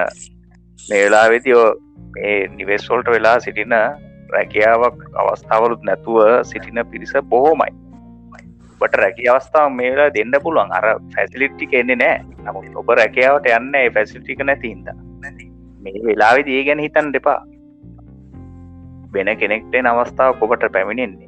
මේලා 0.89 1.29
වෙතියෝ 1.29 1.67
මේ 2.15 2.37
නිවෙස්වොල්ට 2.49 3.09
වෙලා 3.09 3.39
සිටින 3.39 3.75
රැකියාවක් 4.29 5.03
අවස්ථාවලුත් 5.15 5.83
නැතුව 5.83 6.19
සිටින 6.43 6.79
පිරිස 6.91 7.13
බොහෝමයි. 7.23 7.73
බට 8.79 8.95
රැකි 8.95 9.29
අවස්ථාව 9.29 9.71
මේලා 9.71 10.09
දෙන්න 10.13 10.33
පුළුවන්. 10.43 10.71
අර 10.71 10.85
ෆැසිලිට්ටි 11.15 11.67
කෙන්නේ 11.67 11.95
නෑ 11.95 12.17
නමුත් 12.45 12.75
ඔබ 12.75 12.89
රැකියාවට 12.99 13.51
යන්න 13.51 13.77
ෆැසිල්ටික 13.93 14.43
නැතින්ද 14.43 14.89
මේ 15.83 16.03
වෙලාවෙ 16.05 16.45
දී 16.45 16.65
ගැන 16.65 16.79
හිතන් 16.79 17.13
දෙපා 17.13 17.39
වෙන 19.13 19.31
කෙනෙක්ටේ 19.37 19.87
අවස්ථාව 19.93 20.39
කොබට 20.39 20.71
පැමිණෙන්නේ. 20.71 21.27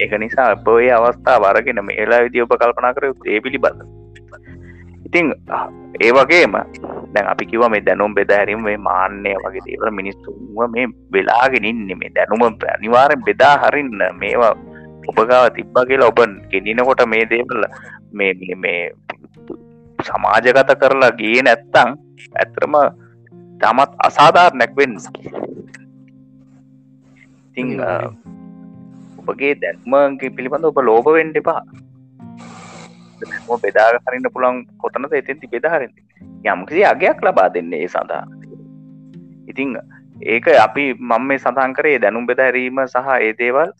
එක 0.00 0.12
නිසා 0.18 0.50
අපේ 0.50 0.90
අවස්ථා 0.92 1.38
වරගෙන 1.42 1.80
මේලා 1.84 2.22
විදි 2.24 2.42
ඔබ 2.42 2.52
කල්පනා 2.54 2.94
කර 2.94 3.06
ඒ 3.26 3.40
පිළිබඳ 3.40 3.80
ඉතිං 5.06 5.32
ඒ 6.00 6.12
වගේම 6.12 6.54
දැන් 7.12 7.26
අපි 7.26 7.44
කිව 7.46 7.62
මේ 7.70 7.80
දැනුම් 7.80 8.14
බෙදහැරීම 8.14 8.62
මේ 8.62 8.78
මාන්‍යය 8.78 9.36
වගේ 9.44 9.64
දේවල 9.66 9.90
මිනිස්සුව 9.90 10.34
මේ 10.68 10.86
වෙලාගෙන 11.12 11.64
ඉන්න 11.64 11.90
මේ 11.98 12.14
දැනුම 12.14 12.42
අනිවාරෙන් 12.68 13.24
බෙදා 13.24 13.54
හරින්න. 13.62 13.98
මේවා 14.14 14.54
ඔබගාව 15.08 15.48
තිබ්බ 15.56 15.76
කියලා 15.88 16.10
ඔබ 16.12 16.20
ගෙනිනකොට 16.50 17.02
මේ 17.06 17.24
දේවල 17.24 17.62
මේ 18.12 18.32
මේ 18.56 18.80
සමාජගත 19.98 20.70
කරලා 20.80 21.12
ගේ 21.12 21.42
නැත්තං 21.42 21.90
ඇතරම 22.34 22.74
තමත් 23.60 23.90
අසාධාර 24.00 24.52
නැක්වෙන්න 24.54 24.94
ඉතිං 27.48 27.68
ඔබගේ 29.20 29.54
දැක්මගේ 29.56 30.34
පිළිබඳ 30.36 30.68
ඔබ 30.70 30.78
ලෝබවෙන්ඩ 30.80 31.40
එපා 31.42 31.60
බෙදාග 33.62 34.00
හරින්න 34.06 34.30
පුළන් 34.32 34.64
කොතනද 34.78 35.12
එතෙන්ති 35.12 35.52
බෙදාහරෙන්ද 35.54 35.96
යම්කිසි 36.44 36.84
අගයක් 36.84 37.22
ලබා 37.22 37.48
දෙන්නේ 37.54 37.82
ඒ 37.82 37.88
සඳහා. 37.88 38.24
ඉතිං 39.48 39.76
ඒක 40.26 40.48
අපි 40.58 40.94
මං 40.94 41.22
මේ 41.22 41.38
සඳහන් 41.38 41.74
කරේ 41.74 41.98
දැනුම් 41.98 42.26
බෙදැරීම 42.26 42.80
සහ 42.86 43.08
ඒ 43.18 43.32
දේවල් 43.38 43.72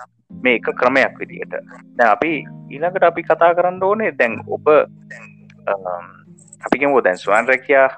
මේ 0.43 0.57
එක 0.57 0.71
ක්‍රමයක් 0.75 1.19
විදියට. 1.19 1.55
දැ 1.97 2.11
අපි 2.11 2.33
ඊළඟට 2.71 3.05
අපි 3.05 3.23
කතා 3.23 3.55
කරන්න 3.55 3.83
ඕනේ 3.83 4.13
දැන් 4.19 4.39
ඔබ 4.49 4.69
අපිකම 6.65 6.95
දැන් 7.05 7.19
ස්වන් 7.19 7.49
රැකයා 7.49 7.89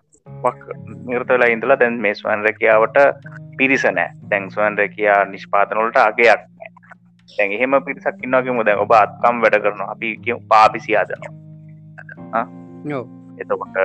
නිර්තලා 1.06 1.48
ඉඳලා 1.48 1.78
දැන් 1.78 2.00
මේ 2.00 2.14
ස්වන් 2.14 2.44
රැකියාවට 2.46 2.98
පිරිස 3.56 3.84
නෑ 3.84 4.10
දැන් 4.30 4.50
ස්වන් 4.50 4.78
රැකයා 4.78 5.24
නිෂ්පාතනොලට 5.24 5.96
අගයක් 5.96 6.49
දැන් 7.36 7.52
එහෙම 7.52 7.76
පිරිසක් 7.84 8.24
ඉන්නගේම 8.24 8.64
දැන් 8.64 8.78
ඔබ 8.78 8.92
අත්කම් 8.94 9.36
වැඩ 9.44 9.60
කරන 9.64 9.82
අපි 9.86 10.08
පාපිසි 10.48 10.96
අදනවා 10.96 12.44
එතකොට 13.38 13.76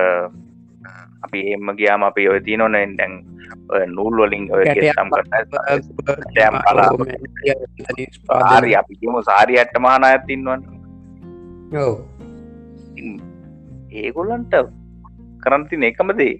අපි 1.22 1.40
එම 1.52 1.72
ගයාම 1.78 2.02
අපි 2.02 2.28
ඔය 2.28 2.40
තිය 2.40 2.56
නොන 2.56 2.76
දැන් 2.96 3.12
නූල් 3.88 4.14
වලින් 4.20 4.44
සම් 4.88 5.10
ආරි 8.48 8.74
අපි 8.74 8.98
කියමු 9.00 9.22
සාරි 9.22 9.58
ඇට්ට 9.58 9.78
මහන 9.78 10.02
ඇතින්වන් 10.04 10.60
ඒගොල්ලන්ට 13.96 14.54
කරන්තින 15.40 15.82
එකමදේ 15.82 16.34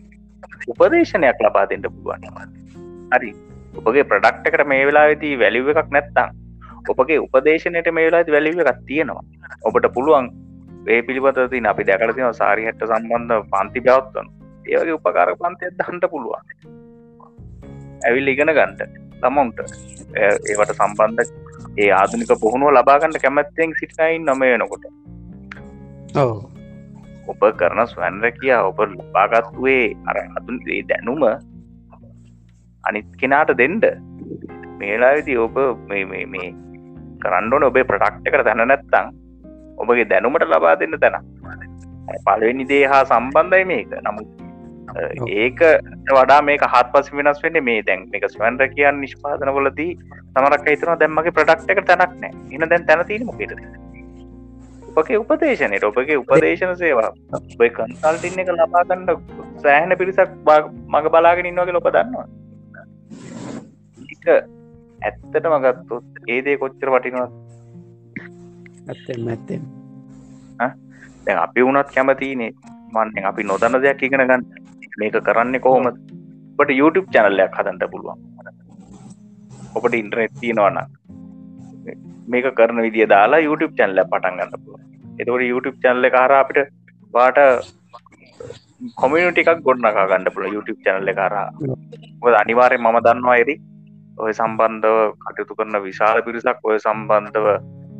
උපදේශනයක් 0.69 1.39
ලබා 1.41 1.67
දෙට 1.71 1.87
පුළුවන්. 1.87 2.51
හරි. 3.13 3.31
ඔබගේ 3.79 4.05
ප්‍රඩක්ට 4.05 4.51
කර 4.53 4.65
මේ 4.65 4.87
වෙලා 4.87 5.07
වෙති 5.11 5.31
වැලිව 5.37 5.71
එකක් 5.73 5.91
නැත්තම් 5.91 6.46
ඔබගේ 6.89 7.19
උපදේශනයට 7.19 7.89
මේ 7.97 8.07
වෙලා 8.09 8.25
වැලිව 8.35 8.61
එකක් 8.65 8.83
තියෙනවා. 8.89 9.25
ඔබට 9.65 9.89
පුළුවන් 9.95 10.27
ඒ 10.89 11.01
පිළිබත 11.03 11.39
තින 11.51 11.67
අපි 11.67 11.87
දැකරතින 11.89 12.35
සාරි 12.41 12.67
හැට 12.67 12.83
සම්බන්ධ 12.89 13.47
පන්ති 13.53 13.81
බැවත්වන. 13.87 14.29
ඒවගේ 14.67 14.99
උපකාර 14.99 15.33
පන්තය 15.43 15.73
දහන්ට 15.79 16.11
පුළුවන්. 16.13 16.45
ඇවිල් 18.07 18.33
ඉගෙන 18.35 18.53
ගන්ට 18.59 18.91
ළමොන්ට 19.23 19.59
ඒවට 20.51 20.77
සම්බන්ධ 20.77 21.33
ඒ 21.79 21.91
ආධනික 21.93 22.33
පුහුණුව 22.45 22.71
ලබාගන්නට 22.73 23.23
කැමැත්තෙන් 23.25 23.75
සිටිනයින් 23.81 24.25
නොම 24.25 24.45
වෙනකොට. 24.45 24.85
ඔබ 27.31 27.43
කරන 27.61 27.81
ස්වැන් 27.89 28.23
රැකියා 28.25 28.63
ඔබ 28.71 28.79
ලබාගත්තුවේ 28.87 29.85
අර 30.09 30.19
අතුන් 30.39 30.61
දැනුම 30.91 31.25
අනිත් 32.85 33.09
කෙනාට 33.21 33.51
දෙන්ඩ 33.61 33.85
මේලාවිදි 34.81 35.37
ඔබ 35.39 35.57
මේ 35.89 36.49
කරන්නඩන 37.27 37.69
ඔබේ 37.71 37.89
ප්‍රටක්්ට 37.93 38.33
කර 38.33 38.43
දැන 38.49 38.67
නැත්තං 38.73 39.15
ඔබගේ 39.83 40.09
දැනුමට 40.11 40.49
ලබා 40.55 40.75
දෙන්න 40.81 40.99
තැන 41.05 41.17
පලවෙනි 42.27 42.65
දේ 42.73 42.85
හා 42.91 43.05
සම්බන්ධයි 43.05 43.65
මේක. 43.71 43.95
නමුත් 44.07 44.29
ඒක 45.37 45.61
වඩා 46.11 46.41
මේ 46.49 46.59
හත් 46.75 46.87
පස 46.93 47.09
වෙනස් 47.19 47.43
වෙන්න 47.45 47.59
මේ 47.69 47.81
දැන්. 47.89 48.01
එක 48.17 48.25
ස්වන්ර 48.31 48.69
කියන් 48.77 49.01
නිෂ්පාදන 49.05 49.51
වලදී 49.57 49.93
සමරක් 50.33 50.69
හිතන 50.71 50.93
දැම්මගේ 51.03 51.37
ප්‍රඩක්් 51.39 51.75
එක 51.75 51.83
තැනක් 51.91 52.15
නෑ 52.23 52.33
එන 52.55 52.69
දැන් 52.71 52.87
තැනතිීම 52.91 53.27
මොකෙද? 53.31 53.53
උපගේ 54.91 55.21
උපදේශනයට 55.23 55.89
ඔබගේ 55.91 56.19
උපදේශන 56.23 56.75
සේවා. 56.83 57.11
ඔබ 57.37 57.63
කන්සල්ටින්න 57.79 58.43
එක 58.45 58.53
ලබාගන්න 58.55 59.09
සෑහන 59.65 59.97
පිරිසක් 60.03 60.31
මඟ 60.47 61.09
බලාගෙන 61.15 61.51
ඉන්නවගේ 61.53 61.77
ලොප 61.79 61.89
දන්නවා 61.97 62.27
ඇත්තට 65.03 65.49
මගත්තුත් 65.55 66.07
ඒදේ 66.29 66.57
කොච්චර 66.63 66.91
වටිනවත් 66.95 67.33
ඇත්තෙන් 68.89 69.29
ඇත්තෙන් 69.29 69.63
දැන් 71.27 71.39
අපි 71.39 71.67
වුණත් 71.67 71.91
කැමතිනේ 71.95 72.53
මන්නෙන් 72.93 73.31
අපි 73.31 73.43
නොදන්න 73.45 73.83
දෙයක් 73.83 74.03
ඉගෙන 74.03 74.27
ගන්න. 74.31 74.43
මේක 74.99 75.17
කරන්නේ 75.29 75.61
කොහොමද? 75.61 75.97
ඔබට 76.59 76.71
YouTube 76.81 77.09
චැනල්ලයක් 77.15 77.59
හදන්ට 77.59 77.91
පුළුවන්. 77.93 78.21
ඔබට 79.77 79.95
ඉන්ටරනෙට් 79.95 80.37
තියෙනවන්න 80.41 80.79
මේක 82.29 82.47
කරන 82.59 82.79
විදිිය 82.87 83.09
දාලා 83.15 83.45
YouTube 83.47 83.75
චැනල්ල 83.79 84.03
පටන් 84.13 84.39
ගන්න 84.39 84.63
පුළුව 84.65 84.81
එතකට 85.21 85.51
YouTube 85.51 85.77
චැනල්ල 85.85 86.09
කාර 86.17 86.33
අපිට 86.39 86.71
වාට 87.15 87.39
කොමිනිට 89.01 89.41
එකක් 89.43 89.61
ගොඩනකා 89.67 90.07
ගන්න 90.11 90.33
පුළ 90.35 90.47
YouTube 90.55 90.81
චැනල්ල 90.87 91.13
කාරා 91.21 91.49
අනිවාරය 92.43 92.79
මම 92.79 92.99
දන්නවා 93.07 93.37
එරි 93.43 93.57
ඔය 94.17 94.33
සම්බන්ධව 94.33 94.99
කටයුතු 95.23 95.59
කරන 95.59 95.77
විශාල 95.83 96.19
පිරිසක් 96.27 96.61
ඔය 96.65 96.79
සම්බන්ධව 96.79 97.47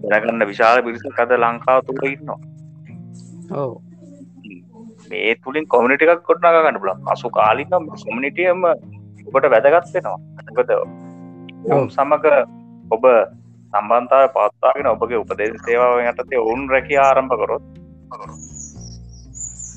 දැනගන්න 0.05 0.47
විශාල 0.47 0.79
පිරිසක් 0.83 1.21
අද 1.25 1.35
ලංකාව 1.37 1.81
තුළ 1.87 2.05
ඉන්නවා. 2.07 2.39
මේ 5.11 5.35
තුළින් 5.37 5.67
කොමිනිට 5.67 6.05
එකක් 6.05 6.23
කොටනා 6.23 6.55
ගන්න 6.57 6.81
පුල 6.83 6.93
අසු 7.15 7.31
කාලිකම් 7.31 7.89
කොමිනිටියම 7.97 8.65
ඔබට 9.29 9.51
වැදගත් 9.55 9.93
වෙනවා. 9.95 10.19
ගත 10.57 10.71
සමක 11.89 12.25
ඔබ 12.91 13.05
සම්බන්තාව 13.73 14.27
පත්තාගෙන 14.35 14.93
ඔබගේ 14.93 15.23
උපදේශ 15.23 15.59
සේවාව 15.65 16.05
යටතේ 16.05 16.45
ඔවුන් 16.45 16.63
රැක 16.69 16.89
ආරම්භ 16.99 17.37
කරොත් 17.41 17.65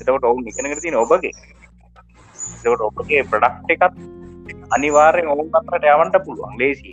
එතකට 0.00 0.24
ඔවුන් 0.24 0.48
ඉගෙනගෙන 0.48 0.80
තින 0.80 0.96
ඔබගේ. 0.96 1.34
එතකට 2.56 2.88
ඔබගේ 2.88 3.22
ප්‍රඩක්් 3.30 3.76
එකත් 3.76 4.19
අනිවාරෙන් 4.70 5.28
ඔවුන් 5.28 5.48
අතරට 5.52 5.86
යවන්ට 5.86 6.16
පුළුවන් 6.24 6.58
ලේසි. 6.58 6.92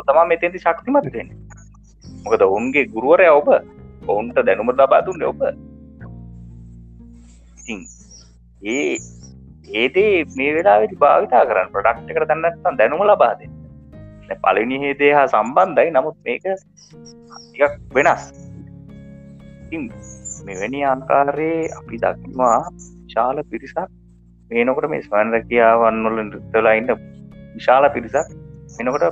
තමා 0.00 0.26
මෙතෙන්ති 0.26 0.58
ශක්තිමත් 0.58 1.08
වෙන 1.14 1.28
මොකද 2.24 2.42
ඔවුන්ගේ 2.42 2.86
ගුරුවරය 2.86 3.28
ඔබ. 3.30 3.48
ඔවුන්ට 4.06 4.38
දැනුම 4.46 4.72
ලබා 4.72 5.02
දුන්න 5.06 5.24
ඔබ. 5.24 5.42
ඒ 8.66 8.96
ඒදේ 9.74 10.14
මේ 10.36 10.54
වෙලාවෙති 10.54 10.96
භාවිතා 10.96 11.44
කරන්න 11.48 11.72
ප්‍රඩක්් 11.72 12.10
එකට 12.10 12.30
දන්නත්තන් 12.30 12.78
දැනුම 12.78 13.04
ලබාද 13.04 13.44
පලනි 14.42 14.80
හේදේ 14.80 15.12
හා 15.12 15.26
සම්බන්ධයි. 15.26 15.90
නමුත් 15.90 16.16
මේක 16.24 16.44
එකක් 16.46 17.74
වෙනස්. 17.94 18.24
මෙවැනි 20.46 20.80
ආකාරයේ 20.84 21.60
අපි 21.78 21.96
දක්වා 21.98 22.58
ශාල 23.14 23.38
පිරිසක් 23.50 23.78
මේනකොට 24.54 24.88
මේ 24.90 25.02
ස්වන් 25.02 25.32
රැකියාවන් 25.34 26.00
වල 26.06 26.18
නෘත්තලයින්න 26.22 26.88
විශාල 27.54 27.90
පිරිසක් 27.90 28.28
එනකොට 28.80 29.04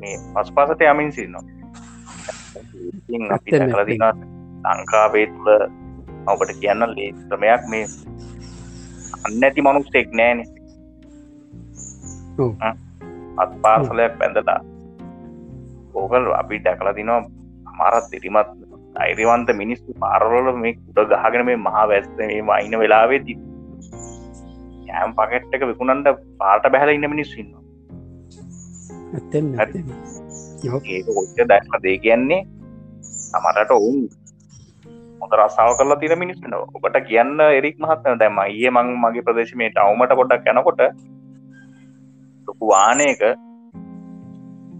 මේ 0.00 0.16
පස් 0.34 0.50
පාසට 0.56 0.82
යමින් 0.84 1.12
සින්නවා 1.12 1.44
ලංකාවේ 4.68 5.26
තුළ 5.28 5.50
ඔබට 6.26 6.52
කියන්න 6.60 6.82
ලේ 6.90 7.10
ක්‍රමයක් 7.24 7.62
මේ 7.68 7.84
අන්න 9.24 9.44
ඇති 9.44 9.62
මනුස්සෙක් 9.62 10.08
නෑන. 10.12 10.38
අත් 13.36 13.52
පාර්සලයක් 13.62 14.14
පැඳලා 14.18 14.60
ඕකල් 15.94 16.26
අපි 16.32 16.62
දැකලා 16.64 16.94
තිනවා 16.94 17.20
අමාරත් 17.66 18.06
දිරිමත් 18.12 18.50
අයිරිවන්ත 18.96 19.48
මිනිස්සු 19.54 19.90
පාරවල 20.00 20.48
මේ 20.56 20.74
කුට 20.76 21.12
ගහගෙන 21.14 21.46
මේ 21.46 21.58
මහා 21.58 21.84
වැස්ස 21.88 22.10
මේ 22.20 22.42
වයින 22.42 22.78
වෙලාවේ 22.78 23.20
ති 23.26 23.38
යෑම් 24.86 25.14
පකට් 25.14 25.56
එක 25.56 25.64
විකුණන්ට 25.70 26.12
පාට 26.38 26.68
බැහල 26.72 26.92
ඉන්න 26.92 27.08
මිනිස්සුන්න 27.08 27.50
ඒක 30.92 31.42
දැක්ම 31.46 31.74
දේ 31.82 31.96
කියන්නේ 31.98 32.42
සමරට 33.10 33.70
ඔවුන් 33.70 33.98
හොඳ 35.20 35.34
රස්සාාව 35.38 35.74
කරලා 35.78 35.98
තින 35.98 36.14
මිනිස්සන 36.18 36.56
ඔබට 36.58 36.96
කියන්න 37.08 37.42
එරික් 37.48 37.76
මහත්න 37.78 38.22
දැම 38.22 38.40
ඒ 38.44 38.70
මං 38.70 38.94
මගේ 39.02 39.26
ප්‍රදේශමයට 39.26 39.82
අවමට 39.82 40.16
පොඩක් 40.20 40.48
යැනකොට 40.48 40.82
ලොකු 42.48 42.64
වානයක 42.66 43.22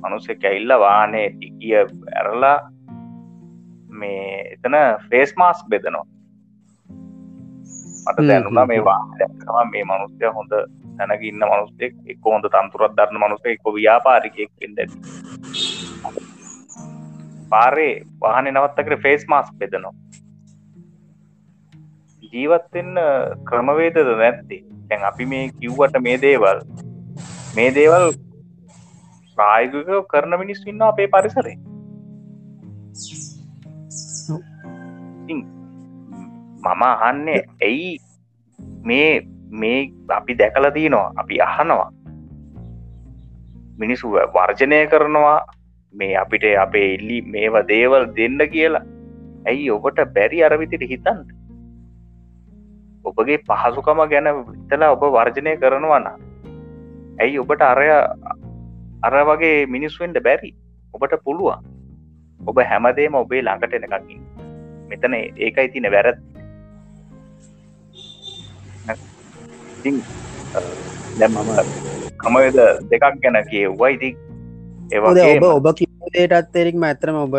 මනුස්සෙ 0.02 0.34
කැල්ල 0.36 0.76
වානේ 0.80 1.26
ටිකිය 1.30 1.78
ඇරලා 1.78 2.59
මේ 3.92 4.28
එතන 4.54 4.76
ෆේස් 5.09 5.32
මාස්ක් 5.36 5.66
බෙදනවා 5.68 6.07
මට 8.07 8.26
දැනුනා 8.28 8.66
මේ 8.66 8.82
වා 8.84 9.64
මේ 9.70 9.84
මනුස්්‍යය 9.84 10.30
හොඳ 10.34 10.52
දැනගන්න 10.98 11.44
මනුස්සෙක් 11.44 11.94
එක් 12.07 12.26
හොඳ 12.26 12.48
තන්තුරත් 12.52 12.96
දරන්න 12.96 13.22
මනුස්සේ 13.22 13.52
එක්ක 13.52 13.66
ව්‍යාපාරිකයෙක් 13.76 14.50
පෙන්ද 14.61 14.78
පාරේ 17.50 17.94
වාහන 18.20 18.50
නවත්තකට 18.52 19.02
ෆේස් 19.02 19.26
මාස් 19.28 19.50
බෙදනවා. 19.59 19.94
ජීවත්වෙන්න 22.32 22.96
ක්‍රමවේදද 23.44 24.00
නැත්තේ? 24.14 24.62
තැන් 24.88 25.04
අපි 25.04 25.26
මේ 25.26 25.44
කිව්වට 25.61 26.02
මේ 26.02 26.16
දේවල් 26.22 26.61
මේ 27.57 27.70
දේවල් 27.74 28.07
ප්‍රායගක 29.38 29.90
කරන 30.11 30.38
මිනිස් 30.38 30.62
ඉන්න 30.66 30.86
අපේ 30.88 31.09
පරිසරේ 31.09 31.57
මම 36.67 36.83
අහන්නේ 36.89 37.41
ඇයි 37.62 37.93
මේ 38.85 39.12
මේ 39.62 39.79
අපි 40.19 40.39
දැකල 40.41 40.71
තියනවා 40.77 41.07
අපි 41.17 41.41
අහනවා. 41.41 41.89
මිනිසු 43.79 44.12
වර්ජනය 44.35 44.81
කරනවා 44.93 45.39
මේ 45.95 46.12
අපිට 46.17 46.45
අපේ 46.64 46.89
ඉල්ලි 46.95 47.23
මේවා 47.33 47.67
දේවල් 47.69 48.07
දෙන්න 48.17 48.39
කියලා. 48.53 48.85
ඇයි 49.47 49.71
ඔබට 49.71 50.01
බැරි 50.14 50.45
අරවිතිට 50.45 50.85
හිතන්ට 50.93 51.35
ඔබගේ 53.05 53.39
පහසුකම 53.49 54.01
ගැන 54.12 54.29
විතලා 54.39 54.93
ඔබ 54.97 55.05
වර්ජනය 55.17 55.57
කරනවන්න 55.62 56.07
ඇයි 57.21 57.39
ඔබට 57.39 57.62
අරය 57.62 57.89
අර 59.03 59.14
වගේ 59.29 59.67
මිනිස්සුවෙන්ට 59.67 60.23
බැරි? 60.23 60.51
ඔබට 60.95 61.14
පුළුවන්. 61.25 61.61
ඔබ 62.41 62.59
හැමදේම 62.71 63.14
ඔබේ 63.14 63.43
ළඟට 63.43 63.77
එනකකින් 63.77 64.21
මෙතන 64.89 65.14
ඒකයි 65.14 65.69
තින 65.69 65.89
වැරත් 65.95 66.19
දැ 71.18 71.28
මම 71.28 71.51
කමයද 72.22 72.59
දෙකක් 72.91 73.05
ගැන 73.22 73.39
කියව්වා. 73.51 73.91
ඉති 73.97 74.11
ඒවගේ 74.93 75.30
ඔබ 75.37 75.47
ඔබ 75.51 75.66
කිවේටත් 75.78 76.57
එෙරික්ම 76.57 76.87
ඇතරම 76.89 77.18
ඔබ 77.22 77.34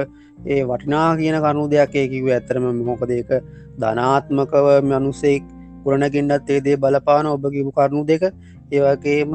ඒ 0.48 0.64
වටිනා 0.64 1.10
කියන 1.20 1.38
කනු 1.46 1.68
දෙයක් 1.74 1.96
ඒකිව 1.96 2.28
ඇතරම 2.32 2.66
මොකද 2.90 3.12
ඒක 3.12 3.32
ධනාත්මකව 3.80 4.68
මනුසෙක් 4.84 5.44
පුරණකින්ටත් 5.84 6.50
ඒදේ 6.50 6.78
බලපාන 6.78 7.26
ඔබ 7.28 7.44
කිවු 7.56 7.72
කරුණු 7.72 8.06
දෙක. 8.06 8.24
ඒවගේම 8.72 9.34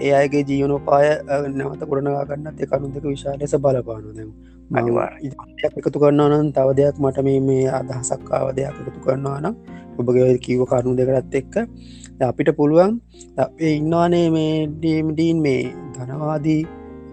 ඒ 0.00 0.12
අයගේ 0.20 0.44
ජීවනෝපාය 0.48 1.08
නැවත 1.52 1.82
ගොඩනවා 1.90 2.24
ගන්නත් 2.28 2.60
එකනු 2.64 2.92
දෙක 2.94 3.04
විශා 3.04 3.38
ලෙස 3.40 3.54
බලපානු 3.64 4.14
දැම 4.18 4.30
එකතු 5.78 5.98
කරන්නා 6.00 6.28
නම් 6.28 6.48
තව 6.52 6.68
දෙයක් 6.78 6.96
මට 6.98 7.18
මේ 7.26 7.40
මේ 7.40 7.64
අදහසක්කාව 7.70 8.46
දෙයක් 8.56 8.76
එකතු 8.80 9.00
කරන්නවා 9.04 9.38
නම් 9.40 9.54
ඔබගේ 9.98 10.38
කිව 10.38 10.60
කරුණු 10.64 10.96
දෙකරත් 10.98 11.34
එක්ක 11.34 11.54
අපිට 12.20 12.50
පුළුවන් 12.56 12.92
අපේ 13.36 13.72
ඉන්නවානේ 13.76 14.26
මේ 14.30 14.54
ඩීම්ඩීන් 14.66 15.38
මේ 15.46 15.62
ධනවාදී 15.94 16.62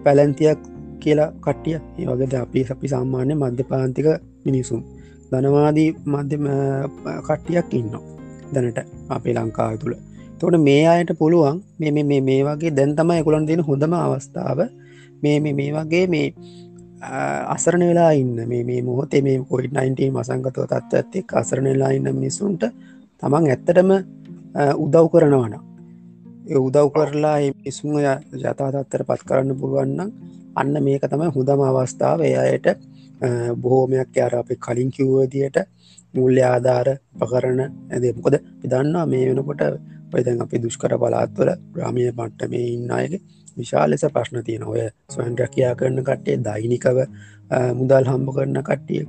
පැලැන්තියක් 0.04 0.60
කියලා 1.00 1.30
කට්ටිය. 1.40 1.76
ඒ 1.98 2.06
වගේද 2.06 2.34
අපි 2.34 2.60
අපි 2.70 2.86
සාමාන්‍ය 2.88 3.34
මධ්‍ය 3.34 3.64
පාන්තික 3.70 4.08
මිනිසුම් 4.44 4.80
ධනවාදී 5.32 5.90
මධ්‍යම 6.06 6.46
කට්ටියක් 7.26 7.74
ඉන්න 7.74 7.92
දැනට 8.54 8.78
අපේ 9.08 9.34
ලංකාව 9.34 9.74
තුළ. 9.82 9.94
තොට 10.40 10.56
මේ 10.58 10.84
අයට 10.86 11.12
පුළුවන් 11.18 11.56
මේ 11.80 11.92
මේ 11.92 12.20
මේ 12.20 12.40
වගේ 12.44 12.72
දැන් 12.78 12.96
තමයි 12.96 13.18
එකුලන් 13.22 13.46
දෙන 13.48 13.62
හොඳම 13.68 13.92
අවස්ථාව. 13.96 14.58
මේ 15.22 15.36
මේ 15.40 15.70
වගේ 15.76 16.06
මේ 16.06 16.26
අසරණ 17.02 17.82
වෙලා 17.82 18.10
ඉන්න. 18.12 18.36
මේ 18.46 18.64
මේ 18.64 18.82
මොහොතේ 18.82 19.22
මේ 19.22 19.38
කොයි 19.44 19.68
19 19.68 20.10
මසංගතව 20.12 20.64
තත්ව 20.64 20.94
ඇත්තෙක් 20.94 21.34
අසරණ 21.34 21.64
වෙලා 21.66 21.90
ඉන්න 21.90 22.08
මිනිසුන්ට 22.10 22.64
තමන් 23.22 23.48
ඇත්තටම 23.48 23.90
උදව් 24.76 25.06
කරනවන 25.08 25.54
උදව් 26.58 26.86
කරලා 26.90 27.38
මිසුම 27.58 27.98
ජතාතත්තර 28.34 29.04
පත් 29.04 29.22
කරන්න 29.24 29.56
පුළුවන්න 29.56 30.00
අන්න 30.54 30.74
මේක 30.80 31.04
තමයි 31.04 31.30
හුදම 31.30 31.60
අවස්ථාව. 31.62 32.20
එයායට 32.22 32.66
බොහෝමයක් 33.56 34.10
යාර 34.14 34.34
අප 34.34 34.50
කලින් 34.58 34.90
කිව්වදියට 34.90 35.58
මුල්්‍ය 36.14 36.42
ආධාර 36.44 36.88
පකරන 37.14 37.60
ඇදකොද 37.90 38.34
පිදන්නවා 38.60 39.06
මේ 39.06 39.28
වෙනකොට 39.28 39.62
පයිතැන් 40.12 40.42
අපි 40.44 40.62
දුෂ්කර 40.64 40.94
පලාත්වල 41.02 41.52
ග්‍රාමිය 41.74 42.10
පට්ටමේ 42.18 42.66
ඉන්න 42.74 42.96
අයගේ 42.98 43.22
විශාල 43.56 43.90
ලෙස 43.90 44.04
ප්‍රශ්න 44.14 44.44
තියෙන 44.48 44.64
ඔය 44.72 44.88
ස්වයන් 45.14 45.36
රැකයා 45.42 45.74
කරන 45.80 46.00
කට්ටේ 46.08 46.40
දෛනිකව 46.48 46.98
මුදල් 47.80 48.10
හම්බ 48.12 48.34
කරන 48.36 48.62
කට්ටිය. 48.68 49.04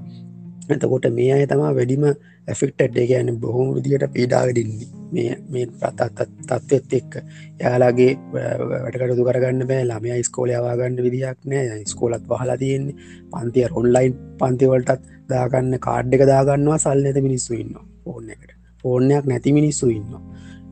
එතකොට 0.74 1.06
මේ 1.20 1.32
අය 1.36 1.46
තමා 1.52 1.72
වැඩිම 1.78 2.04
ඇෆෙක්ටඩ් 2.08 2.98
ගැන 3.12 3.32
බොහොම 3.44 3.72
විදිට 3.78 4.06
පීඩාවඩින්නේ 4.16 4.88
මේ 5.16 5.34
මේ 5.54 5.66
තත්ත්වත් 5.72 6.94
එක්ක. 7.00 7.14
යාලාගේ 7.62 8.12
වැටකටතු 8.34 9.28
කරගන්න 9.30 9.68
බෑ. 9.72 9.84
ළමය 9.92 10.24
ස්කෝලයාවාගන්න 10.30 11.04
විදියක් 11.08 11.40
නෑ. 11.52 11.82
ස්කෝලත් 11.94 12.26
වහලා 12.32 12.58
තියෙන්නේ. 12.64 12.96
පන්තිය 13.34 13.68
ඔන්ලයින් 13.80 14.16
පන්තිවලටත් 14.40 15.04
දාගන්න 15.34 15.80
කාඩ් 15.88 16.16
එක 16.16 16.26
දාගන්නවා. 16.34 16.80
සල් 16.84 17.04
නැත 17.06 17.22
මිනිස්සු 17.28 17.60
ඉන්න 17.62 17.76
ඕන්න 18.06 18.30
එකට. 18.36 18.52
ඕන්නයක් 18.84 19.26
නැති 19.32 19.56
මිනිස්සු 19.60 19.92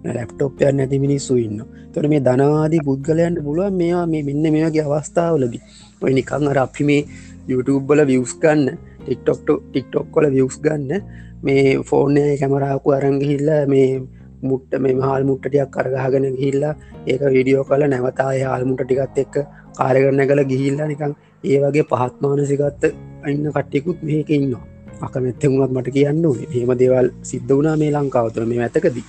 ඉන්න 0.04 0.14
ලැප්ටොප්යන් 0.14 0.78
නැති 0.78 0.97
මිනිස්සු 0.99 1.36
ඉන්න 1.38 1.58
තොට 1.93 2.08
මේ 2.10 2.22
ධනවාදී 2.28 2.82
පුද්ගලයන්ට 2.88 3.39
පුළුවන් 3.45 3.76
මේවා 3.76 4.06
මේ 4.08 4.24
මෙන්න 4.24 4.45
මේගේ 4.56 4.86
අවස්ථාවලදී. 4.88 5.62
ඔය 6.02 6.14
නිකං 6.14 6.47
අර 6.47 6.58
අපි 6.58 6.84
මේ 6.84 7.02
YouTube 7.49 7.86
බල 7.88 8.02
වියස් 8.12 8.34
ගන්න 8.41 8.78
ටික්ටොක්ට 9.02 9.49
ටික්ටොක් 9.66 10.08
කොල 10.12 10.26
වියස් 10.36 10.58
ගන්න 10.64 11.04
මේ 11.43 11.78
ෆෝර්නය 11.89 12.24
කැමරාකු 12.41 12.95
අරංගිහිල්ල 12.97 13.49
මේ 13.74 13.89
මුට්ට 14.43 14.74
මේ 14.84 14.97
හල් 15.08 15.24
මුට්ටටියක් 15.30 15.72
කරගහගෙන 15.76 16.26
ගිහිල්ලා 16.38 16.74
ඒක 17.08 17.22
විඩියෝ 17.36 17.64
කල 17.64 17.84
නැවතා 17.93 18.32
හල්මුට 18.54 18.84
ටිකත් 18.86 19.22
එක්ක 19.24 19.36
කාරගරන්න 19.78 20.28
කළ 20.30 20.43
ගිහිල්ලා 20.52 20.88
නිකං 20.91 21.14
ඒ 21.43 21.60
වගේ 21.64 21.86
පහත්මානසිකත්ත 21.91 22.84
අන්න 23.26 23.45
කට්ටිකුත් 23.56 23.99
මේක 24.08 24.30
ඉන්නවා. 24.38 24.66
අකමැත්ත 25.06 25.43
වුණත් 25.43 25.76
මට 25.76 25.93
කියන්න 25.95 26.26
හෙම 26.56 26.74
දේවල් 26.82 27.08
සිද්ධ 27.30 27.54
වනා 27.60 27.76
මේ 27.82 27.93
ලංකාවතුර 27.93 28.45
මේ 28.49 28.60
ඇතකදී 28.66 29.06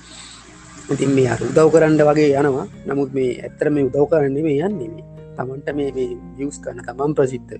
ඉතින් 0.89 1.11
මේ 1.15 1.35
උදව් 1.41 1.67
කරන්න 1.71 1.97
වගේ 2.01 2.29
යනවා. 2.35 2.67
නමුත් 2.87 3.13
මේ 3.13 3.31
ඇත්තර 3.39 3.69
මේ 3.69 3.83
උදව් 3.83 4.05
කරන්න 4.09 4.43
මේ 4.43 4.59
යන්නේ 4.61 5.03
තමන්ට 5.37 5.75
මේ 5.75 5.91
වියස් 6.37 6.59
කරන 6.59 6.79
තමන් 6.79 7.15
ප්‍රසිද්ධ 7.15 7.55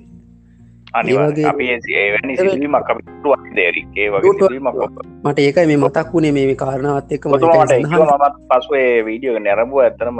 මට 5.23 5.39
ඒකයි 5.39 5.65
මේ 5.65 5.77
මතක් 5.77 6.13
වුණේ 6.13 6.31
මේ 6.31 6.55
කාරණාවත් 6.55 7.11
එක්ක 7.11 7.25
මත් 7.27 7.43
පසුවේ 8.49 9.05
වීඩියෝ 9.05 9.39
නැරඹුව 9.39 9.79
ඇතනම 9.81 10.19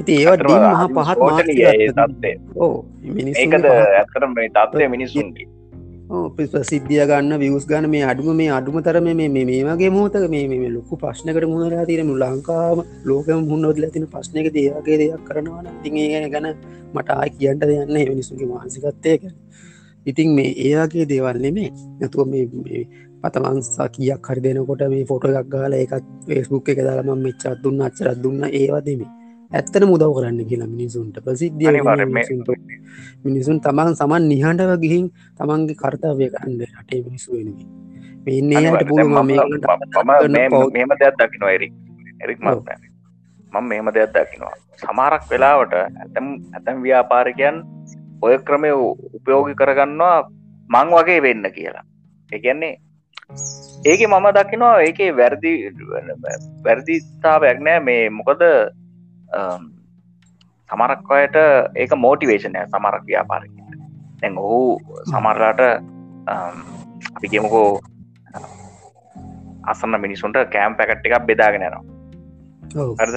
ඉති 0.00 0.12
ඒවට 0.18 0.46
මහා 0.48 0.88
පහත් 0.90 1.18
තත්ේ 2.12 2.36
ඕ 2.56 2.76
ඒකද 3.36 3.68
ඇතරම 3.72 4.32
මේ 4.34 4.48
තත්වය 4.50 4.88
මිනිස්සුන්ගේ 4.88 5.48
ප්‍රසිද්ධිය 6.08 7.04
ගන්න 7.04 7.38
වියස් 7.38 7.66
ගන්න 7.66 7.88
මේ 7.88 8.02
අඩුම 8.04 8.36
මේ 8.36 8.50
අඩුම 8.50 8.76
තරම 8.80 9.08
මේ 9.12 9.28
මේ 9.30 9.62
වගේ 9.64 9.90
මෝතක 9.90 10.26
මේ 10.28 10.68
ලොකු 10.68 10.96
ප්‍රශ්නකට 10.96 11.46
මුණලා 11.46 11.84
තිරම 11.84 12.10
ලංකාම 12.14 12.82
ලෝකම 13.04 13.44
මුන්නොදල 13.44 13.86
තින 13.90 14.06
ප්‍රශ්නක 14.06 14.48
දේවගේ 14.52 14.98
දෙයක් 14.98 15.22
කරනවාන 15.24 15.70
තිඒ 15.82 16.28
ගැන 16.28 16.48
මට 16.94 17.08
ආය 17.12 17.30
කියන්ට 17.32 17.64
දෙයන්න 17.64 17.94
මිනිසුගේ 18.08 18.48
මාසිකත්තය 18.48 19.16
කර 19.18 19.32
ඉතින් 20.06 20.28
මේ 20.32 20.52
ඒයාගේ 20.58 21.06
දේවල් 21.06 21.38
නෙමේ 21.38 21.70
නැතුව 21.96 22.28
මේ 22.28 22.84
පතමන්සා 23.22 23.88
කියක් 23.90 24.26
හරි 24.26 24.40
දෙනකොට 24.42 24.86
මේ 24.88 25.04
ෆොට 25.06 25.24
එකක් 25.32 25.50
ගාල 25.50 25.74
එකත් 25.74 26.06
ෆේස්බුක් 26.26 26.68
එක 26.68 26.80
දාලම 26.82 27.18
මෙච්චත් 27.20 27.58
දුන්න 27.62 27.82
අච්චරත් 27.82 28.18
දුන්න 28.18 28.48
ඒවාදීමේ 28.52 29.21
ඇත්තන 29.52 29.84
මුදව් 29.90 30.12
කරන්න 30.16 30.40
කියලා 30.50 30.70
මිනිසුන්ට. 30.72 31.16
ප්‍රසිද්ධිය 31.24 31.68
මිනිසුන් 33.24 33.60
තමන් 33.60 33.94
සමන් 33.94 34.28
නිහඬව 34.32 34.72
ගිහින් 34.84 35.06
තමන්ගේ 35.38 35.80
කර්තාවය 35.82 36.30
කරන්න 36.34 36.60
රටේ 36.70 37.02
මිනිස්සු 37.06 37.30
වෙනවී 37.34 37.68
මෙන්න 38.24 38.52
යට 38.54 38.88
පුළුව 38.88 39.10
මෙම 40.72 40.90
දෙයක් 41.00 41.14
දකින 41.18 41.42
එරි 41.50 41.68
එරික් 42.20 42.38
මම 42.40 43.64
මෙහෙම 43.68 43.88
දෙයක් 43.94 44.12
දකිනවා. 44.12 44.54
සමාරක් 44.80 45.24
වෙලාවට 45.30 45.74
ඇතම් 45.74 46.26
ඇතැම් 46.54 46.78
ව්‍යාපාරිකයන් 46.84 47.56
ඔය 48.22 48.34
ක්‍රමය 48.46 48.70
උපයෝගි 49.16 49.54
කරගන්නවා 49.54 50.18
මං 50.70 50.88
වගේ 50.96 51.20
වෙන්න 51.22 51.44
කියලා. 51.56 51.84
එකන්නේ 52.30 52.74
ඒක 53.84 54.00
මම 54.08 54.26
දකිනවා 54.38 54.76
ඒකේ 54.86 55.10
වැරදි 55.20 55.52
වැරදිතාවයක් 56.64 57.58
නෑ. 57.60 57.80
මේ 57.80 58.04
මොකද 58.10 58.42
සමරක් 60.70 61.10
අයට 61.18 61.36
ඒක 61.76 61.92
මෝටිවේශනය 62.04 62.60
සමරක් 62.66 63.04
ව්‍යාපාරකට 63.06 63.78
දැන් 64.20 64.38
ඔහු 64.38 64.60
සමරලාට 65.12 65.62
අපි 67.16 67.28
කියමුකෝ 67.32 67.68
අසන්න 69.72 70.00
මිනිසුන්ට 70.04 70.38
කෑම් 70.54 70.76
පැකට් 70.78 71.06
එකක් 71.06 71.26
බෙදාගෙනනවා 71.30 71.84
හරද? 73.00 73.16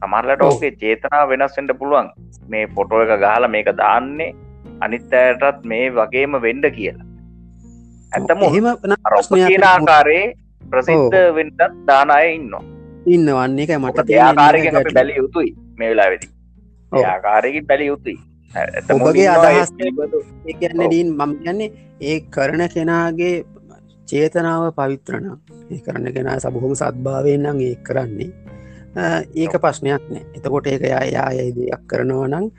සමරලට 0.00 0.42
ඕකේ 0.42 0.72
චේතනා 0.80 1.22
වෙනස්වෙන්ට 1.28 1.72
පුළුවන්. 1.78 2.08
මේ 2.48 2.66
පොටෝ 2.76 3.00
එක 3.04 3.12
ගහල 3.24 3.48
මේක 3.54 3.70
දාන්නේ 3.82 4.34
අනිත්තයටත් 4.80 5.64
මේ 5.64 5.86
වගේම 5.96 6.36
වෙන්ඩ 6.46 6.66
කියලා. 6.76 7.06
ඇත්තම 8.12 8.44
එහෙම 8.48 9.64
ආකාරයේ 9.70 10.26
ප්‍රසිද්ධ 10.70 11.18
වෙන්ඩත් 11.38 11.80
දානාය 11.88 12.28
ඉන්නවා 12.34 12.79
ඉන්න 13.06 13.28
වන්නේ 13.28 13.64
එක 13.64 13.72
මට 13.78 13.98
ආකාරගෙන 14.20 14.82
බැලිය 14.90 15.16
යුතුයි 15.16 15.54
මේ 15.78 15.90
වෙලා 15.90 16.10
වෙදි 16.10 16.28
ආකාරයකින් 16.92 17.66
බැලිය 17.66 17.86
යුතුයි. 17.86 18.18
ඔබගේ 18.96 19.28
අදහස් 19.28 19.72
කියන්න 19.78 20.80
ඩීන් 20.80 21.14
මම 21.14 21.32
කියන්නේ 21.38 21.70
ඒ 22.02 22.20
කරන 22.30 22.62
කෙනාගේ 22.68 23.34
චේතනාව 24.08 24.64
පවිත්‍රණ 24.74 25.26
ඒ 25.70 25.80
කරන 25.80 26.12
කෙනා 26.12 26.38
සබහොම 26.38 26.74
සත්භාවයෙන් 26.74 27.42
නම් 27.42 27.60
ඒ 27.60 27.74
කරන්නේ 27.82 28.30
ඒක 28.96 29.52
ප්‍රශ්නයක් 29.54 30.02
නෑ. 30.10 30.24
එතකොට 30.34 30.66
ඒක 30.66 30.82
යායයි 30.82 31.52
දෙයක් 31.54 31.82
කරනවා 31.86 32.26
නං 32.28 32.50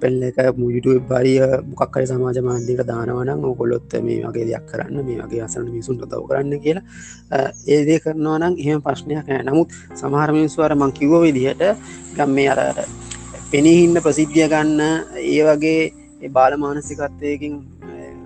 පෙල්ල 0.00 0.22
එක 0.22 0.38
මුජුට 0.56 1.06
බරිය 1.06 1.38
මොකක්කර 1.70 2.02
සමාජ 2.04 2.40
මාන්දික 2.42 2.82
දානවනං 2.82 3.44
ඔකොලොත්ත 3.44 3.94
මේ 4.02 4.24
වගේ 4.24 4.46
දෙයක් 4.46 4.66
කරන්න 4.66 5.04
මේ 5.04 5.22
වගේ 5.22 5.42
අසන 5.42 5.70
මිසුන් 5.70 5.98
දව 5.98 6.22
කරන්න 6.26 6.58
කියලා 6.58 6.82
ඒදේ 7.68 8.00
කරනවා 8.00 8.38
නම් 8.38 8.58
එහෙම 8.58 8.82
ප්‍රශ්නයක් 8.82 9.26
නෑ. 9.26 9.42
නමුත් 9.44 9.70
සමහරමිනිස්වර 9.94 10.74
මං 10.74 10.92
කිව්ව 10.92 11.22
විදිහට 11.22 11.62
ගම් 12.16 12.30
මේ 12.30 12.48
අර 12.48 12.60
පෙනහින්න 13.52 14.02
ප්‍රසිද්ධිය 14.02 14.48
ගන්න 14.48 14.80
ඒ 15.14 15.42
වගේ 15.46 16.28
බාල 16.32 16.58
මානසිකත්වයකින් 16.58 17.54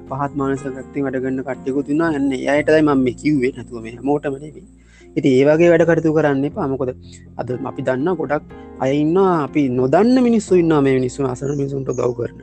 පහත් 0.08 0.32
මානසකත්ති 0.40 1.04
වටගන්න 1.04 1.44
කට්ටියකු 1.44 1.82
තුන්නා 1.84 2.12
එන්න 2.16 2.32
අයටයි 2.32 2.82
මම 2.82 3.08
කිව්වේ. 3.22 3.52
නැතුව 3.56 3.82
මේ 3.82 3.98
මෝටමනවී 4.02 4.79
ඉති 5.16 5.30
ඒවගේ 5.38 5.70
වැඩ 5.72 5.86
කටතු 5.88 6.14
කරන්න 6.16 6.44
පාමකොද 6.50 6.92
අද 7.36 7.50
අපි 7.70 7.82
දන්න 7.82 8.18
ගොඩක් 8.20 8.54
අයඉන්න 8.80 9.18
අපි 9.18 9.62
නොදන්න 9.70 10.16
මිනිස්සු 10.28 10.60
ඉන්න 10.62 10.74
මේ 10.78 10.96
මිනිස්සු 10.98 11.26
අසන 11.26 11.52
මිසුන්ට 11.56 11.90
දව් 11.92 12.10
කරන. 12.18 12.38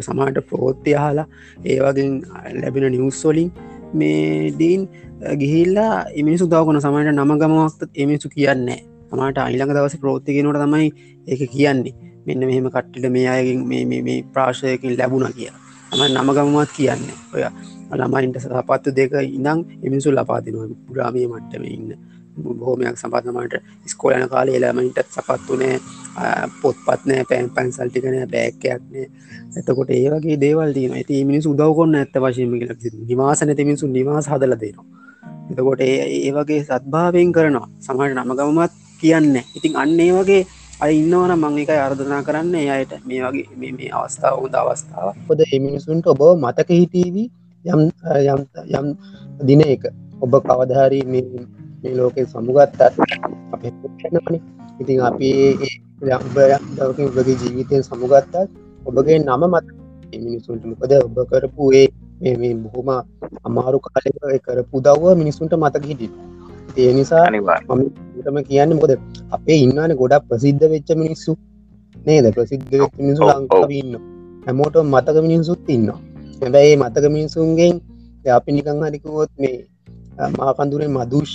සමාට 0.00 0.38
ප්‍රෝත්්‍ය 0.50 0.92
හලා 0.94 1.26
ඒවගෙන් 1.64 2.12
ලැබෙන 2.60 2.86
නිවස්සොලින් 2.92 3.50
මේ 3.94 4.52
දීන් 4.60 4.88
ගිහිල්ලා 5.40 5.92
එමිනිසු 6.14 6.46
දවකන 6.46 6.80
සමට 6.80 7.12
නම 7.14 7.34
ගමක්ත 7.42 7.90
එමිසු 7.96 8.28
කියන්නේ 8.28 8.80
සමට 9.10 9.38
අයිළඟ 9.38 9.74
දවස 9.76 9.98
ප්‍රෝත්තිගෙනට 9.98 10.62
තමයි 10.62 10.88
ඒක 11.26 11.42
කියන්නේ. 11.50 11.94
මෙන්න 12.26 12.46
මෙහෙම 12.48 12.66
කට්ටිට 12.68 13.06
මේ 13.10 13.28
අයගෙන් 13.28 13.60
මේ 13.66 14.18
ප්‍රාශයකින් 14.34 14.96
ලැබුණ 14.98 15.32
කිය 15.32 15.50
ම 15.92 16.02
නම 16.08 16.28
ගමත් 16.32 16.70
කියන්නේ 16.76 17.16
ඔය 17.34 17.42
ළමයින්ට 17.92 18.40
සපත්තු 18.40 18.90
දෙක 18.92 19.14
ඉඳං 19.28 19.60
එමිසු 19.82 20.10
ලපාතිනවා 20.12 20.68
පුරාමය 20.86 21.26
මට්ටම 21.26 21.64
ඉන්න. 21.66 21.92
බොහෝමයක් 22.34 22.96
සපත්මට 22.96 23.54
ස්කෝලන 23.86 24.28
කාලේ 24.28 24.58
ළමයින්ට 24.58 25.00
සපත්තුනෑ 25.08 25.80
පොත්පත්නෑ 26.62 27.24
පැන් 27.28 27.50
පැන්සල්ටිකන 27.50 28.16
බෑක්කයක්නෑ 28.28 29.06
එතකොට 29.58 29.90
ඒවගේ 29.90 30.38
දේවල් 30.40 30.72
දීම 30.74 30.94
ඇති 30.94 31.24
මිනිස් 31.24 31.46
උදවකොන්න 31.46 31.98
ඇත්ත 31.98 32.16
වශයම 32.18 32.56
නිවාසන 33.04 33.54
තිමිසු 33.56 33.88
නිවාස 33.88 34.28
හදල 34.28 34.56
දෙනවා. 34.62 34.86
එතකොට 35.50 35.80
ඒවගේ 35.82 36.64
සත්භාවයෙන් 36.64 37.32
කරනවා. 37.32 37.68
සමට 37.80 38.16
නමගමත් 38.16 38.72
කියන්න 39.00 39.36
ඉතින් 39.54 39.76
අන්න 39.76 40.00
ඒ 40.00 40.10
වගේ 40.12 40.42
අයි 40.80 40.98
ඉන්නවන 40.98 41.36
මං 41.36 41.58
එක 41.58 41.70
අර්ධනා 41.76 42.22
කරන්න. 42.22 42.54
එයට 42.54 42.96
මේ 43.04 43.20
වගේ 43.22 43.72
මේ 43.72 43.92
අවස්ථාව 43.92 44.42
උද 44.46 44.54
අවස්ථාව. 44.54 45.14
පොද 45.28 45.44
එමිනිසුන්ට 45.48 46.06
ඔබ 46.06 46.22
මතක 46.34 46.68
හිටීවී. 46.72 47.28
යම් 47.64 47.80
යම් 48.24 48.40
යම් 48.68 48.86
දින 49.40 49.60
එක 49.64 49.84
ඔබ 50.20 50.32
කවධාරී 50.40 51.04
මේ 51.04 51.94
ලෝකෙ 51.94 52.26
සමුගත්තත් 52.26 52.80
අප 53.52 53.62
ඉතින් 54.80 54.98
අපි 55.00 55.30
දවකින් 56.76 57.06
ඔබගේ 57.06 57.36
ජීවිතයෙන් 57.36 57.82
සමුගත්තත් 57.82 58.34
ඔබගේ 58.84 59.18
නම 59.20 59.42
මත 59.46 59.66
මිනිසුන්ට 60.18 60.64
මොකද 60.64 60.92
ඔබ 60.98 61.16
කරපු 61.24 61.72
ඒ 61.72 62.34
මේ 62.36 62.54
බොහොම 62.56 62.90
අමාරු 63.44 63.78
කාලය 63.80 64.38
කරපු 64.40 64.76
දව්ව 64.80 65.14
මිනිසුන්ට 65.16 65.54
මතක 65.54 65.84
හිටි 65.84 66.08
ඒ 66.76 66.92
නිසා 66.92 67.26
මම 67.30 68.38
කියන්න 68.42 68.74
මොකද 68.74 68.92
අපේ 69.30 69.58
ඉන්නන 69.60 69.92
ගොඩක් 69.94 70.24
ප්‍රසිද්ධ 70.28 70.64
වෙච්ච 70.66 70.88
මිනිස්සු. 70.94 71.32
නේද? 71.96 72.26
ප්‍රසිද්ධ 72.34 72.72
මිනිසු 72.98 73.22
ලංකාව 73.22 73.70
ඉන්න 73.72 73.94
හැමෝට 74.46 74.76
මතක 74.84 75.16
මිනිසුත් 75.22 75.62
ඉන්නවා 75.68 76.11
හැබැයි 76.42 76.76
මතක 76.76 77.04
මිනිසුන්ගෙන් 77.16 77.74
අපි 78.28 78.50
නිකං 78.52 78.82
හරිකුවොත් 78.82 79.30
මේ 79.38 79.56
මාකන්දුරේ 80.38 80.90
මදුෂ් 80.90 81.32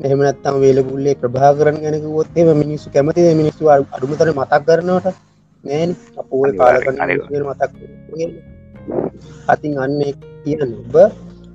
එහෙමනත්තම් 0.00 0.56
වේලගුල්ලේ 0.62 1.14
ප්‍රභා 1.14 1.52
කරන 1.58 1.78
ගැනකුවොත් 1.84 2.36
එම 2.36 2.50
මිනිස්සු 2.54 2.92
කැමති 2.94 3.22
මිනිස්සු 3.34 3.70
අඩුමතර 3.70 4.28
මතක් 4.30 4.62
කරනවට? 4.66 5.16
නෑන. 5.64 5.90
අපෝය 6.16 6.50
කාලකන්න 6.54 7.12
මතක් 7.44 7.72
අතින් 9.48 9.74
අන්න 9.78 9.98
කියන්න 10.44 10.72
ඔබ 10.76 10.96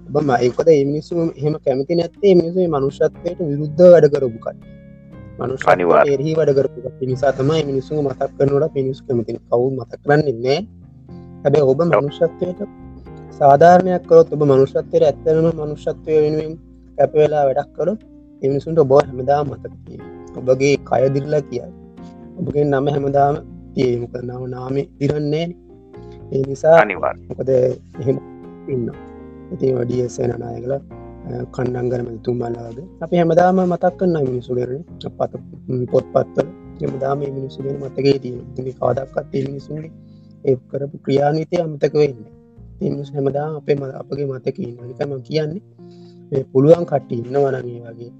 ඔබ 0.09 0.15
මයකද 0.23 0.67
එමිනිස්සු 0.75 1.13
එහෙම 1.31 1.55
කැමති 1.65 1.93
නැත්තේ? 1.95 2.35
මිනිසු 2.35 2.67
මනුෂ්‍යත්වයට 2.67 3.39
විරුද්ධ 3.41 3.83
වැඩ 3.87 4.11
කරපුකයි 4.13 4.59
මනුෂ්නිවා 5.39 6.03
එහි 6.11 6.37
වැඩ 6.37 6.55
කරපු 6.57 7.03
නිසා 7.07 7.33
තමයි 7.33 7.63
මිනිස්සු 7.63 8.01
මතක් 8.01 8.31
කරනට 8.37 8.73
පිනිස් 8.75 8.99
කැමති. 9.01 9.39
කවු 9.49 9.65
මතක් 9.71 10.01
කරන්නන්නේ 10.03 10.59
හැබැ 11.43 11.63
ඔබ 11.65 11.79
මනුෂ්‍යත්වයට 11.83 12.59
සාධාරණයක් 13.33 14.03
කරොත් 14.03 14.29
ඔබ 14.31 14.41
මනුෂ්‍යත්වයට 14.43 15.03
ඇත්තනම 15.03 15.47
මනුෂ්‍යත්වය 15.59 16.17
වෙනුවෙන් 16.17 16.53
කැප 16.97 17.13
වෙලා 17.13 17.43
වැඩක් 17.45 17.71
කරොත් 17.75 18.01
එමිනිසුන්ට 18.41 18.79
ඔබ 18.79 18.91
හැමදා 18.99 19.41
මතක 19.43 19.73
ඔබගේ 20.37 20.75
කයදිරලා 20.83 21.43
කියයි 21.43 21.71
ඔබගේ 22.39 22.65
නම 22.65 22.87
හැමදාම 22.87 23.35
තියමක 23.73 24.15
නව 24.21 24.41
නාම 24.47 24.75
දිරන්නේ 24.99 25.47
ඒ 26.31 26.43
නිසා 26.43 26.75
අනිවා 26.81 27.13
මොකද 27.21 27.49
එහෙම 27.51 28.17
ඉන්න 28.67 28.87
ඉති 29.53 29.73
වඩියසේන 29.75 30.33
නායකල 30.37 30.73
කණ්ඩංගර 31.51 32.01
මැතුම්මල්ලාගේ 32.03 32.87
අපි 33.01 33.15
හැමදාම 33.15 33.59
මතක් 33.63 33.93
කන්න 33.99 34.25
මිනිසු 34.27 34.51
කරන 34.55 34.81
පත 35.11 35.31
පොත් 35.91 36.05
පත්වල 36.13 36.49
හැමදාම 36.79 37.19
මිනිසුගෙන 37.29 37.77
මතගේ 37.81 38.17
තියෙන 38.19 38.73
කාදක්කත් 38.79 39.37
මිනිසුන්ගේ 39.41 39.91
ඒ 40.45 40.55
කරපු 40.69 40.95
ක්‍රියානීතය 41.05 41.55
අමතක 41.57 41.93
වෙන්න. 41.95 42.17
මිනිස් 42.81 43.09
හැමදා 43.15 43.49
අපේ 43.57 43.75
ම 43.75 43.83
අපගේ 43.93 44.27
මතක 44.27 44.57
නිකම 44.81 45.11
කියන්නේ 45.21 46.43
පුළුවන් 46.51 46.85
කට්ටි 46.85 47.15
ඉන්න 47.19 47.35
වනගේ 47.35 47.81
වගේ 47.87 48.11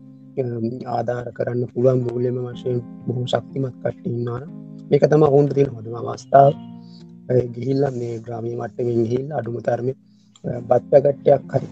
ආධාර 0.89 1.27
කරන්න 1.31 1.63
පුළුවන් 1.73 1.99
මූල්‍යම 2.01 2.37
වශයෙන් 2.45 2.77
බොහොම 3.05 3.25
ශක්තිමත් 3.27 3.75
කට්ටින්නාන 3.81 4.43
මේක 4.89 5.03
තම 5.05 5.23
ඔවුන්ට 5.23 5.53
තින 5.53 5.69
හොඳම 5.69 5.95
අවස්ථාව 6.03 6.53
ගිහිල්ල 7.55 7.83
මේ 7.93 8.15
ග්‍රාමී 8.19 8.55
මට්ටමින් 8.55 9.01
ගිහිල් 9.03 9.27
අඩුම 9.31 9.57
තරම 9.61 9.89
බත්පැකට්ටයක් 10.63 11.43
හරි 11.51 11.67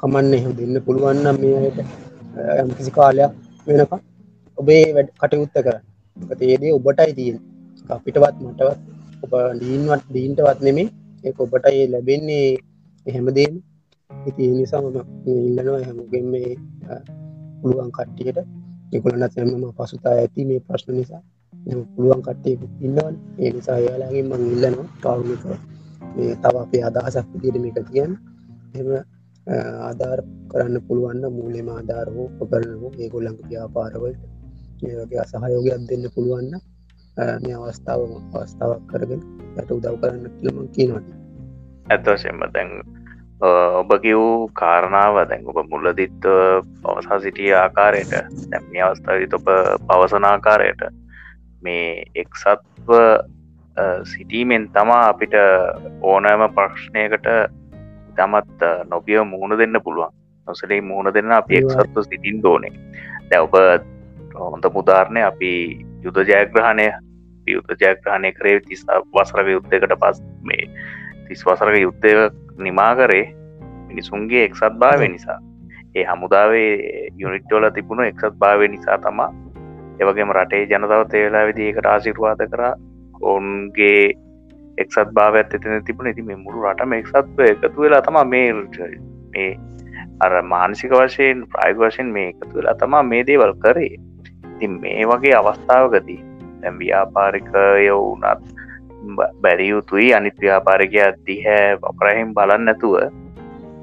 කමන්න 0.00 0.34
එහෙම 0.34 0.52
දෙන්න 0.52 0.76
පුළුවන්නම් 0.86 1.36
මේයට 1.42 1.78
යම්කිසි 2.60 2.90
කාලයක් 2.90 3.32
වෙනකම් 3.66 4.00
ඔබේ 4.58 4.84
වැඩ 4.94 5.10
කටයුත්ත 5.16 5.56
කරන්න. 5.56 5.84
ඒදේ 6.44 6.72
ඔබටයි 6.72 7.12
තියෙන 7.14 7.38
අපිටවත් 7.88 8.36
මටවත් 8.40 8.91
ඔබ 9.22 9.32
ඩීන්වත් 9.52 10.02
ඩීන්ටවත් 10.06 10.60
නෙමේ 10.60 10.88
ඒ 11.24 11.34
ඔබට 11.38 11.66
ඒ 11.68 11.84
ලැබෙන්නේ 11.88 12.46
එහෙමදේම 13.06 13.54
ඉති 14.10 14.44
නිසාම 14.50 14.84
ඉල්ලනවා 15.26 15.80
හැමගෙන් 15.80 16.26
මේ 16.26 16.50
පුළුවන් 17.60 17.90
කට්ටියට. 17.90 18.38
එකොලනත් 18.92 19.36
එමම 19.36 19.64
පසුතා 19.72 20.14
ඇති 20.14 20.42
මේ 20.44 20.60
ප්‍රශ්න 20.60 20.94
නිසා. 20.94 21.22
පුළුවන් 21.92 22.22
කට්ටය 22.22 22.52
ඉන්නවන් 22.80 23.14
ඒ 23.38 23.50
නිසා 23.50 23.78
යාලාගේ 23.78 24.24
මං 24.24 24.42
ඉල්ලනවා 24.48 24.88
කවුමික 25.02 25.44
මේ 26.14 26.34
තව 26.36 26.54
අපේ 26.56 26.82
අදහසක් 26.82 27.26
විදිට 27.32 27.62
මේක 27.62 27.78
තියන් 27.88 28.12
එම 28.74 28.88
ආධාර 29.82 30.20
කරන්න 30.50 30.76
පුළුවන්න 30.80 31.24
මූලෙම 31.30 31.68
ආධාරහෝ 31.70 32.28
පකරනහෝ 32.38 32.92
ඒගොල්ලඟ 32.96 33.40
ව්‍යාපාරවලට 33.44 34.22
ඒගේ 34.82 35.20
අසහයෝගයක් 35.20 35.82
දෙන්න 35.88 36.04
පුළුවන්න 36.14 36.54
මේ 37.16 37.56
අවස්ථාව 37.58 38.00
අවස්ථාවක් 38.34 38.84
කරගෙන 38.86 39.22
යට 39.56 39.70
උදව් 39.70 39.96
කරන්න 40.00 40.30
කියලම 40.38 40.68
කියනවට 40.72 41.10
ඇත්වශයෙන්ම 41.88 42.44
දැන් 42.52 42.70
ඔබ 43.42 43.92
කිව් 44.02 44.22
කාරණාව 44.54 45.20
දැන් 45.28 45.44
ඔබ 45.46 45.60
මුල්ලදිත් 45.68 46.28
පවසා 46.82 47.20
සිටිය 47.20 47.52
ආකාරයට 47.54 48.14
දැම්මි 48.50 48.82
අවස්ථාවිත 48.82 49.34
ඔබ 49.34 49.52
පවසනාකාරයට 49.84 50.88
මේ 51.62 52.04
එක්සත්ව 52.14 52.90
සිටීමෙන් 54.04 54.68
තමා 54.70 55.08
අපිට 55.08 55.36
ඕනෑම 56.02 56.48
ප්‍රශ්නයකට 56.54 57.28
තමත් 58.16 58.60
නොබිය 58.88 59.24
මුහුණ 59.24 59.58
දෙන්න 59.58 59.80
පුළුවන්. 59.84 60.12
නොසලේ 60.48 60.80
මුහුණ 60.80 61.14
දෙන්න 61.14 61.32
අපි 61.32 61.56
එක්සත්ව 61.56 62.02
සිටින් 62.02 62.42
දෝනේ 62.42 62.72
දැ 63.30 63.40
ඔබ 63.40 63.54
හොඳ 64.34 64.64
මුදාරණය 64.74 65.22
අපි 65.22 65.52
යුද 66.02 66.16
ජයග්‍රහණය 66.24 66.88
යුද්ධ 67.46 67.76
ජයග්‍රහණය 67.78 68.32
කරේ 68.32 68.60
තිස් 68.62 68.84
වසරක 69.12 69.48
යුද්ධකට 69.48 69.94
පස් 70.00 70.22
මේ 70.42 70.66
තිස් 71.28 71.46
වසරක 71.46 71.78
යුද්ධය 71.78 72.12
නිමා 72.58 72.92
කරේ 72.94 73.24
මිනිසුන්ගේ 73.88 74.44
එක්සත් 74.44 74.78
භාවය 74.78 75.08
නිසා. 75.08 75.38
ඒ 75.94 76.04
හමුදාවේ 76.04 77.08
යුනිට්ටෝල 77.16 77.70
තිබුණු 77.70 78.02
එක්සත් 78.04 78.38
භාවය 78.38 78.68
නිසා 78.68 78.98
තමා 78.98 79.30
එවගේම 80.00 80.32
රටේ 80.32 80.66
ජනතාව 80.66 81.08
තේලා 81.08 81.46
විදි 81.46 81.68
එකට 81.68 81.86
ආසිර්වාද 81.86 82.46
කර. 82.46 82.62
ඔවුන්ගේ 83.22 84.12
එක්සත් 84.78 85.12
භාවයක් 85.12 85.54
එතන 85.54 85.84
තිබුණ. 85.84 86.08
ඉති 86.08 86.22
මේ 86.22 86.36
මුළු 86.36 86.64
රටම 86.64 86.92
එක්සත්ව 86.92 87.44
එකතු 87.46 87.76
වෙලා 87.78 88.02
තමා 88.02 88.24
මේ 88.26 88.48
මේ 88.54 89.50
අර 90.20 90.42
මානසික 90.44 90.92
වශයෙන් 90.92 91.44
ප්‍රයිග 91.52 91.76
වශයෙන් 91.78 92.12
මේ 92.12 92.28
එකතු 92.28 92.54
වෙලා 92.54 92.74
තමා 92.76 93.02
මේ 93.04 93.22
දේවල් 93.26 93.54
කරේ. 93.64 93.92
ඉතින් 94.62 94.78
මේ 94.78 95.02
වගේ 95.04 95.34
අවස්ථාවකදී 95.34 96.20
දැම් 96.62 96.78
ව්‍යාපාරිකය 96.78 97.90
වුනත් 97.92 98.22
බැරියුතුයි 99.42 100.14
අනිත් 100.14 100.36
ව්‍යාපාරකය 100.38 101.02
දිහැ 101.26 101.76
වපරහිම් 101.76 102.34
බලන්න 102.34 102.64
නැතුව 102.64 102.94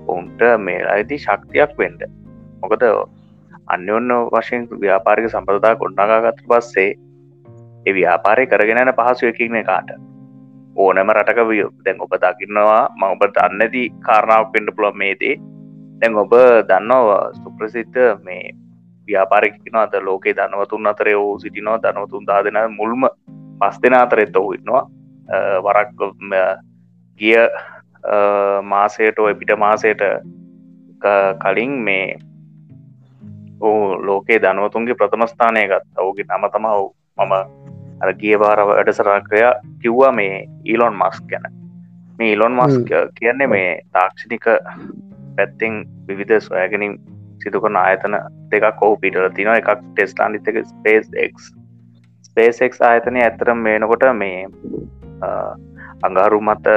ඔවුන්ට 0.08 0.42
මේ 0.60 0.80
අයිති 0.88 1.18
ශක්තියක් 1.18 1.76
වෙන්ඩ 1.78 2.06
මොකද 2.62 2.86
අන්‍යඔන්න 3.68 4.14
වශයෙන් 4.30 4.68
ව්‍යාපාරික 4.78 5.28
සම්ප්‍රදා 5.28 5.76
ගොඩ්නගාගත්ත 5.76 6.40
පස්සේ 6.48 6.88
ඒ 7.86 7.94
ව්‍යාපාරය 7.94 8.48
කරගෙනන 8.48 8.94
පහසුවකින්න 8.94 9.60
කාට 9.66 9.92
ඕනම 10.78 11.12
රටක 11.12 11.48
විය 11.48 11.68
දැන් 11.84 12.00
ඔබ 12.00 12.16
දකින්නවා 12.18 12.82
ම 12.96 13.04
ඔබ 13.06 13.28
දන්නති 13.30 13.84
කාරණාවක් 14.02 14.56
පෙන්ඩ 14.56 14.76
පුළ 14.76 14.96
මේදේ 14.96 15.36
දැන් 16.00 16.18
ඔබ 16.18 16.34
දන්නවා 16.66 17.22
සුප්‍රසිද්ධ 17.36 18.02
මේ 18.24 18.56
ව්‍යාපාරිකන 19.10 19.76
අද 19.82 19.94
ලෝකේ 20.02 20.34
දනවතුන් 20.34 20.88
අතරය 20.88 21.18
වූ 21.18 21.40
සිටිනවා. 21.40 21.82
දනවතුන් 21.84 22.26
දාදෙන 22.28 22.60
මුල්ම 22.78 23.10
පස් 23.60 23.82
දෙෙන 23.82 23.94
අතරෙත් 23.94 24.36
ඔහු 24.36 24.54
ඉන්නවා. 24.54 24.84
වරක් 25.64 26.00
ගිය 27.20 27.38
මාසයට 28.64 29.20
එපිට 29.32 29.52
මාසයට 29.58 30.02
කලින් 31.44 31.74
මේ 31.88 32.18
ඕ 33.62 34.06
ලෝකේ 34.06 34.40
දනුවතුන්ගේ 34.42 34.96
ප්‍රථමස්ථානය 34.96 35.68
ගත් 35.68 35.86
ඔවුගේ 35.98 36.26
නම 36.30 36.50
තමා 36.54 36.78
මම 37.20 37.34
අර 38.02 38.14
ගිය 38.14 38.38
බාර 38.38 38.60
වැඩසරක්‍රය 38.68 39.42
කිව්වා 39.82 40.12
මේ 40.12 40.48
ඊලොන් 40.66 40.96
මස් 40.96 41.22
ගැන. 41.30 41.46
මේ 42.20 42.32
ඉලොන් 42.34 42.56
මස් 42.56 42.76
කියන්නේ 43.20 43.48
මේ 43.48 43.70
තාක්ෂණික 43.92 44.46
පැත්තෙන් 45.36 45.76
විවිධ 46.08 46.40
සොයගැනින් 46.42 46.96
සිදුකරන 47.40 47.78
ආයතන 47.78 48.16
දෙකක් 48.52 48.82
ඔහු 48.82 48.98
පිටල 48.98 49.28
තින 49.36 49.52
එකක් 49.52 49.70
ටෙස්ලාන්ඩිතක 49.76 50.60
ස්පේස් 50.66 51.12
එක් 51.18 51.44
ස්පේසෙක් 52.24 52.80
ආයතනය 52.82 53.22
ඇතරම් 53.22 53.60
මේනකොට 53.60 54.06
මේ 54.14 54.48
අඟහරු 56.04 56.42
මත 56.42 56.76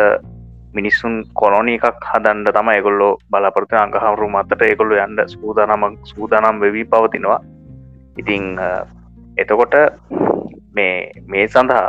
මිනිස්සුන් 0.75 1.17
කොනොනී 1.35 1.79
එකක් 1.81 2.07
හදන්ඩ 2.11 2.55
තම 2.57 2.71
එකොල්ලෝ 2.73 3.13
බලාපොරත 3.31 3.75
අඟහරු 3.77 4.29
මතට 4.29 4.69
එකොල්ලු 4.69 4.99
යන්ඩ 4.99 5.25
සූදානම 5.29 5.89
සූදානම් 6.05 6.61
වෙවී 6.61 6.87
පවතිනවා. 6.87 7.41
ඉතිං 8.19 8.45
එතකොට 9.37 9.75
මේ 10.75 10.97
මේ 11.27 11.47
සඳහා 11.49 11.89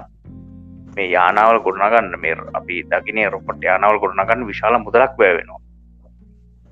මේ 0.96 1.10
යානාවල් 1.10 1.60
ගොඩනගන්න 1.60 2.16
මේ 2.20 2.36
අපි 2.54 2.84
දකිනේ 2.92 3.30
රොපට 3.30 3.64
යානාවල් 3.64 4.00
ගොඩනගන්න 4.00 4.48
විශාල 4.48 4.78
මුදලක් 4.80 5.20
වැෑවෙනවා 5.20 5.62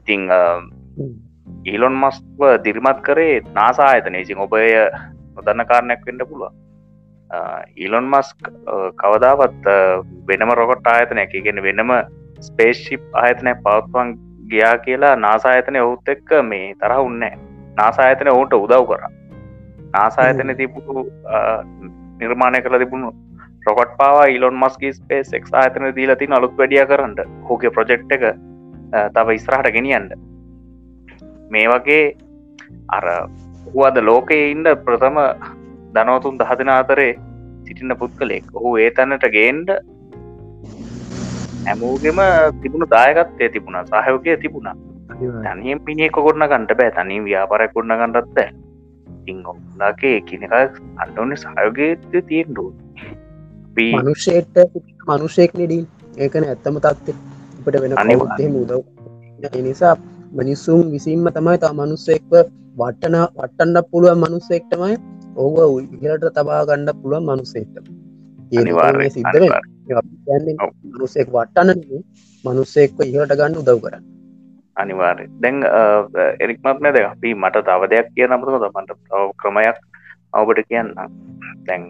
ඉතිං 0.02 0.24
ඊලොන් 1.66 1.96
මස්ව 1.96 2.58
දිරිමත් 2.64 3.00
කරේ 3.04 3.42
නාසා 3.54 3.88
ආයතනය. 3.88 4.22
ඉසින් 4.22 4.38
ඔබය 4.38 4.66
නොදන්න 5.36 5.66
කාරණයක් 5.66 6.04
වෙන්න 6.06 6.26
පුළුව 6.30 6.52
ඊලොන් 7.78 8.10
මස්ක් 8.10 8.52
කවදාවත් 8.98 9.70
වෙනම 10.28 10.52
රොකොට් 10.54 10.88
ආයතනයක් 10.88 11.34
ඉගෙන 11.34 11.64
වෙනම 11.64 11.94
ස්පේෂිප් 12.42 13.04
ආයතනය 13.14 13.56
පවත්වන් 13.64 14.14
ගියා 14.52 14.78
කියලා 14.86 15.16
නාසායතනය 15.18 15.80
ඔහුත් 15.80 16.14
එක්ක 16.16 16.32
මේ 16.44 16.76
තරහ 16.76 17.00
උන්නෑ 17.08 17.36
නාසායතන 17.78 18.32
ඔවුන්ට 18.34 18.54
උදව් 18.54 18.88
කර. 18.90 19.04
නාසායතන 19.94 20.56
තිබුණු 20.58 21.04
නිර්මාණය 22.20 22.62
කළ 22.62 22.80
තිබුණු 22.84 23.14
රොකට් 23.68 23.94
පාවා 23.98 24.26
ඉලොන් 24.38 24.60
මස්ගේ 24.64 24.94
ස්පේස් 24.94 25.34
එක් 25.34 25.48
ආයතන 25.54 25.88
දීලති 25.96 26.32
අලුත් 26.32 26.58
වැඩිය 26.58 26.84
කරන්න 26.92 27.16
හෝගේ 27.50 27.76
ප්‍රජෙක්් 27.78 28.06
එක 28.18 28.28
තව 29.16 29.38
ඉස්රහට 29.40 29.74
ගෙනියන්ට 29.78 30.31
මේ 31.52 31.68
වගේ 31.68 32.04
අර 32.98 33.06
හුවද 33.68 33.98
ලෝකයේ 34.10 34.52
ඉන්ඩ 34.54 34.70
ප්‍රථම 34.86 35.20
දනවතුන් 35.96 36.40
දහදෙන 36.42 36.72
අතරේ 36.76 37.12
සිටින්න 37.66 37.96
පුද්ගලෙක් 38.02 38.48
ඔහු 38.58 38.72
ඒ 38.84 38.90
තැනට 38.92 39.28
ගේන්ඩ 39.36 39.70
හැමෝගෙම 41.66 42.22
තිබුණු 42.62 42.88
දායකත්තය 42.96 43.52
තිබුණ 43.56 43.80
සහයෝකය 43.92 44.38
තිබුණා. 44.38 44.76
තනියෙන් 45.46 45.80
පිනියෙක 45.88 46.20
කොරන 46.20 46.48
ගන්ට 46.52 46.78
බෑ 46.80 46.92
තනින් 46.98 47.26
ව්‍යාපාරයක් 47.26 47.74
කොරන 47.74 47.94
ගන්නටත් 47.94 48.36
බෑ. 48.36 48.50
ඉංගොලාගේ 49.28 50.14
එකනක 50.20 50.54
අන්නඔන්න 50.98 51.38
සයෝගේත 51.38 52.08
තියෙන්ඩු 52.30 52.66
මනුෂ්‍යයට 53.98 54.58
මනුෂයෙක් 55.08 55.54
නෙඩී 55.54 55.84
ඒකන 56.18 56.48
ඇත්තම 56.48 56.80
තත්ත 56.80 57.16
අපට 57.60 57.78
වෙන 57.84 57.98
අනිවත්තේ 57.98 58.50
මුදව 58.50 58.82
නිසා 59.62 59.94
මනිස්සුම් 60.32 60.92
විසින්ම 60.92 61.28
තමයි 61.36 61.58
තා 61.64 61.74
මනුස්සෙක්ව 61.74 62.34
වටන 62.80 63.16
වට්ටන්ඩ 63.38 63.78
පුළුවන් 63.92 64.20
මනුස්සෙක්ටමයි 64.24 64.96
ඔහුව 65.36 65.74
ඉහලට 65.98 66.26
තබා 66.38 66.62
ගණ්ඩ 66.70 67.00
පුළුවන් 67.02 67.26
මනුස්සෙක්ට. 67.30 67.76
මනුස්සෙක් 70.92 71.28
වට්ටන 71.36 71.70
මනුස්සෙක්ව 72.46 73.04
ඉහලට 73.10 73.36
ගන්න 73.40 73.60
උදව් 73.62 73.78
කරන්න. 73.84 74.04
අනිවාර්ය 74.78 75.28
දැන් 75.44 75.58
එරික්මත්න 76.40 76.92
ද 76.96 77.04
අපි 77.04 77.36
මට 77.36 77.66
තව 77.70 77.92
දෙයක් 77.94 78.08
කිය 78.16 78.28
නමතුම 78.28 78.60
තමන්ට 78.64 78.92
ක්‍රමයක් 79.42 79.78
අවබට 80.34 80.68
කියන්න. 80.70 80.90
දැන් 81.68 81.84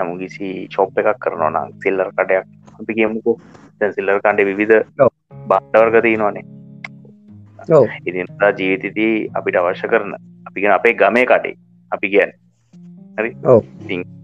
යමු 0.00 0.14
කිසි 0.20 0.48
චොප් 0.74 0.98
එකක් 1.00 1.12
කරනවා 1.24 1.50
නම් 1.50 1.68
සිල්ලර් 1.82 2.08
කටයක් 2.16 2.46
අපි 2.80 2.92
කියමුකෝ. 2.98 3.36
දැන් 3.80 3.92
සිල්ලර් 3.96 4.20
කණ්ඩ 4.24 4.48
විවිධ 4.50 4.82
බාටවර්ග 5.48 5.96
තියනවානේ 6.06 6.61
ඉදිතා 8.06 8.52
ජීවිතදී 8.52 9.14
අපිට 9.34 9.56
අවශ්‍ය 9.56 9.88
කරන 9.88 10.14
අපිගෙන 10.46 10.72
අපේ 10.72 10.94
ගමේ 10.94 11.26
කටේ 11.26 11.54
අපි 11.92 12.08
කියන්න. 12.08 12.32
හරි? 13.18 13.30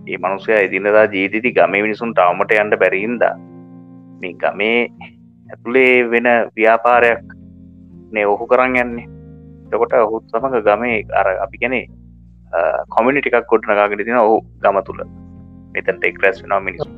ඒ 0.07 0.18
මනුසය 0.18 0.53
ඉදිනදා 0.59 1.07
ජීවිතති 1.07 1.53
ගමේ 1.53 1.82
මිනිසුන් 1.82 2.14
තවමට 2.14 2.61
යන්න 2.62 2.78
බැරින්ද 2.78 3.22
මේ 4.20 4.34
ගමේ 4.34 4.80
ඇතුළේ 5.49 6.11
වෙන 6.11 6.28
ව්‍යාපාරයක් 6.57 7.24
නේ 8.12 8.26
ඔහු 8.26 8.47
කරන්න 8.47 8.76
යන්නේ. 8.76 9.09
තකොට 9.70 9.93
ඔහුත් 9.95 10.24
සමඟ 10.30 10.62
ගමේ 10.62 10.99
අර 11.14 11.28
අපි 11.45 11.59
ගැනේ 11.59 11.86
කොමිනිටිකක් 12.89 13.47
කොට්නකාගෙන 13.47 14.05
තින 14.05 14.16
ඔහු 14.16 14.41
ගම 14.62 14.80
තුළ 14.82 15.03
මෙතන්ට 15.74 16.05
එක්රැස් 16.05 16.43
වෙනවා 16.43 16.61
මිනිසු 16.61 16.89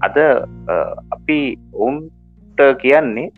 අද 0.00 0.16
අපි 1.10 1.38
ඔවුන්ට 1.74 2.60
කියන්නේ 2.82 3.28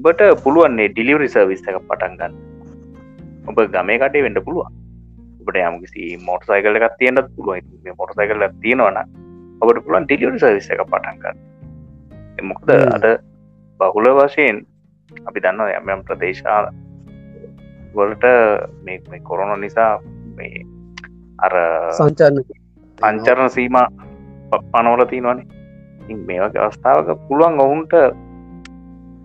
ඔබට 0.00 0.42
පුළුවන්නේ 0.44 0.88
ඩිලිවරි 0.90 1.28
සර්විස් 1.28 1.62
එක 1.68 1.76
පටන් 1.88 2.14
ගන්න. 2.18 2.34
ඔබ 3.48 3.58
ගමේ 3.74 3.98
කටේ 4.00 4.24
වෙන්ඩ 4.24 4.40
පුළුවන්. 4.46 4.72
ඔබට 5.40 5.58
යමකිසි 5.60 6.16
මෝට 6.26 6.44
සයිකල 6.48 6.78
එකක් 6.78 6.96
තියෙන්ට 7.00 7.28
පුළුව 7.36 7.96
මොට 7.98 8.14
සයිකල 8.16 8.44
තියෙනවන 8.62 9.00
ඔබට 9.60 9.82
පුළුවන් 9.84 10.06
ඩිලිවරි 10.06 10.40
සර්විස් 10.40 10.70
එක 10.70 10.84
පටන් 10.86 11.20
ගන්න. 11.22 11.36
මොකද 12.50 12.70
අද 12.96 13.04
බහුල 13.80 14.08
වශයෙන් 14.20 14.64
අපි 15.28 15.44
දන්න 15.44 15.92
යම් 15.92 16.04
ප්‍රදේශා 16.08 16.60
වලට 17.94 18.24
මේ 18.84 19.20
කොරොන 19.28 19.60
නිසා 19.60 19.92
මේ 20.36 20.64
අර 21.44 21.56
සංචන්න 21.98 22.42
සංචරණ 22.98 23.50
සීම 23.50 23.76
පනවල 24.72 25.04
තියනවානේ. 25.12 25.46
මේක 26.26 26.56
අවස්ථාවක 26.56 27.14
පුළුවන් 27.28 27.60
ඔවුන්ට 27.60 27.94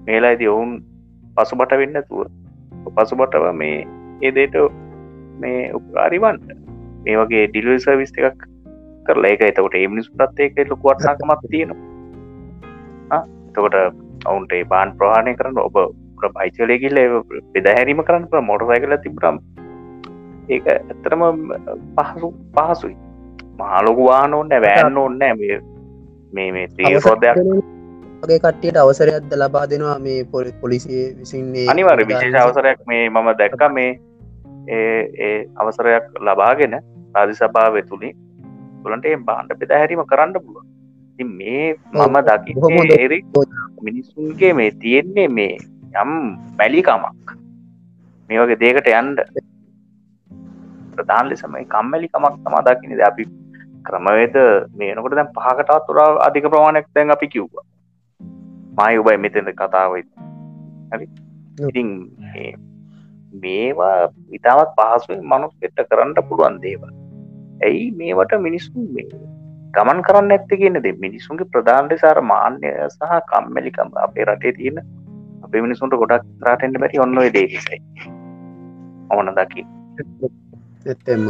මේලා 0.07 0.31
ඇති 0.31 0.47
ඔවුන් 0.47 0.71
පසුබට 1.37 1.77
වෙන්න 1.77 2.01
තුව 2.03 2.21
පසුබටව 2.95 3.47
මේ 3.53 3.77
ඒදේට 4.21 4.55
මේ 5.39 5.61
උපකාරිවන්ට 5.73 6.53
මේ 7.05 7.17
වගේ 7.17 7.47
ඩිලුව 7.47 7.79
සර්විස් 7.79 8.13
එකක් 8.21 8.47
කරලා 9.05 9.31
ඒක 9.31 9.43
එතකොට 9.43 9.75
ඒමිනිස් 9.75 10.09
ප්‍රත්තයක 10.11 10.57
ලොකුවටනකමත් 10.69 11.45
තියෙනවා. 11.51 13.21
එතකොට 13.47 13.75
ඔවුන්ට 14.25 14.55
බාන් 14.69 14.95
ප්‍රහණය 14.97 15.35
කරන්න 15.35 15.61
ඔබ 15.61 15.77
බයිචලයකිල්ල 16.31 16.99
පෙදහැරීම 17.53 18.01
කරන්න 18.03 18.47
මොටසයිකල 18.47 18.97
තිබරම් 18.99 19.39
ඒක 20.49 20.67
ඇත්තරම 20.69 21.23
පහසු 21.95 22.33
පහසුයි. 22.55 22.97
මහලොකු 23.59 24.05
වාන 24.05 24.33
ඔන්න 24.33 24.59
වැෑන්න 24.59 24.97
ඔන්න 24.97 25.23
මේ 26.33 26.51
මේ 26.51 26.67
තේරෝදයක් 26.77 27.37
වගේ 28.25 28.39
කට්ටියට 28.39 28.77
අවසරයක්ද 28.77 29.33
ලබා 29.35 29.65
දෙනවා 29.69 29.97
මේ 29.99 30.19
පොලි 30.25 30.51
පොලිසිය 30.61 31.03
විසින්නේ 31.15 31.65
අනිවර 31.67 32.03
විශේෂ 32.03 32.37
අවසරයක් 32.37 32.85
මේ 32.87 33.03
මම 33.09 33.29
දැක්ක. 33.37 33.63
මේ 33.71 33.91
ඒ 34.69 35.33
අවසරයක් 35.55 36.05
ලබාගෙන 36.21 36.77
රාධි 37.15 37.35
සභාව 37.35 37.77
තුළින් 37.89 38.15
තුළන්ට 38.83 39.07
බාණ්ඩ 39.27 39.59
පෙදහැරීම 39.61 40.03
කරන්න 40.05 40.33
පුළුව 40.37 40.65
මේ 41.35 41.65
මම 41.93 42.17
දකි 42.23 42.53
ඒරි 42.97 43.19
මිනිස්සුන්ගේ 43.81 44.53
මේ 44.53 44.71
තියෙන්නේ 44.77 45.27
මේ 45.29 45.57
යම් 45.95 46.13
මැලිකමක්. 46.59 47.35
මේ 48.29 48.39
වගේ 48.41 48.59
දේකට 48.59 48.89
යන්ඩ 48.93 49.19
ප්‍රධාන 50.95 51.29
ලෙසමයි 51.29 51.65
කම්මැලිකමක් 51.67 52.41
තමා 52.43 52.65
දකිනිද 52.67 53.01
අපි 53.01 53.25
ක්‍රමවේද 53.85 54.35
මේනකොට 54.75 55.15
දැන් 55.15 55.31
පහකටත් 55.37 55.87
තුරා 55.87 56.09
අධික 56.27 56.49
ප්‍රමාණයක් 56.49 56.87
දැන් 56.95 57.15
අපි 57.15 57.27
කිව්වා 57.27 57.65
මයි 58.77 58.99
ඔබයි 58.99 59.17
මෙතෙද 59.17 59.49
කතාවයි. 59.53 60.03
හරි? 60.91 61.07
ඉතින් 61.61 61.89
මේවා 63.37 63.95
ඉතාවත් 64.31 64.75
පහසුවෙන් 64.77 65.23
මනුස්කෙට්ට 65.25 65.89
කරන්න 65.89 66.13
පුළුවන් 66.21 66.59
දේව 66.61 66.83
ඇයි 67.61 67.87
මේවට 67.93 68.35
මිනිස්සුන් 68.39 68.91
මේ 68.93 69.07
ගමන් 69.73 70.03
කරන්න 70.03 70.35
ඇත්ත 70.35 70.51
කියන්නද 70.53 70.87
මිනිසුන්ගේ 70.99 71.51
ප්‍රධාන්ට 71.53 71.95
සාර 71.99 72.21
මාන්‍ය 72.23 72.69
සහ 72.89 73.17
කම්මැලිකම්. 73.31 73.89
අපේ 73.97 74.25
රටේ 74.25 74.53
තියෙන 74.53 74.77
අපේ 75.45 75.61
මිනිසුන්ට 75.61 75.97
ගොඩක් 76.01 76.27
රටෙන්ට 76.45 76.79
බැරි 76.79 76.99
ඔන්න 76.99 77.17
දේසයි 77.33 77.79
ඕන 79.09 79.31
දකි 79.37 79.65
එත්තෙම 80.85 81.25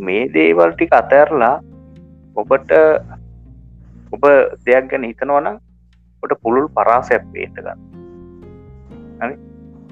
මේ 0.00 0.24
දේවල්ටික 0.34 0.92
අතැරලා 0.92 1.54
ඔබට 2.36 2.72
ඔබ 4.14 4.24
දෙයක් 4.66 4.90
ගැන 4.90 5.06
හිතනවනම් 5.08 5.56
ඔට 6.22 6.34
පුළුල් 6.42 6.66
පරාසයක් 6.76 7.24
පේට 7.32 7.56
ගන්න. 7.56 7.80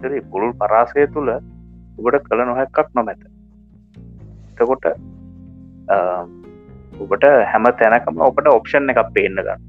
හරි? 0.03 0.21
පුළුල් 0.33 0.53
පරාසය 0.55 1.07
තුළ 1.15 1.31
ඔබට 1.99 2.25
කළ 2.29 2.45
නොහැක්කක් 2.51 2.89
නොමැත. 2.95 3.23
එතකොට 4.53 4.87
ඔබට 7.03 7.25
හැම 7.53 7.69
තැනකම 7.81 8.25
ඔබට 8.29 8.49
ඔප්ෂන් 8.49 8.93
එකක් 8.95 9.13
පේන්න 9.15 9.39
ගන්න. 9.41 9.61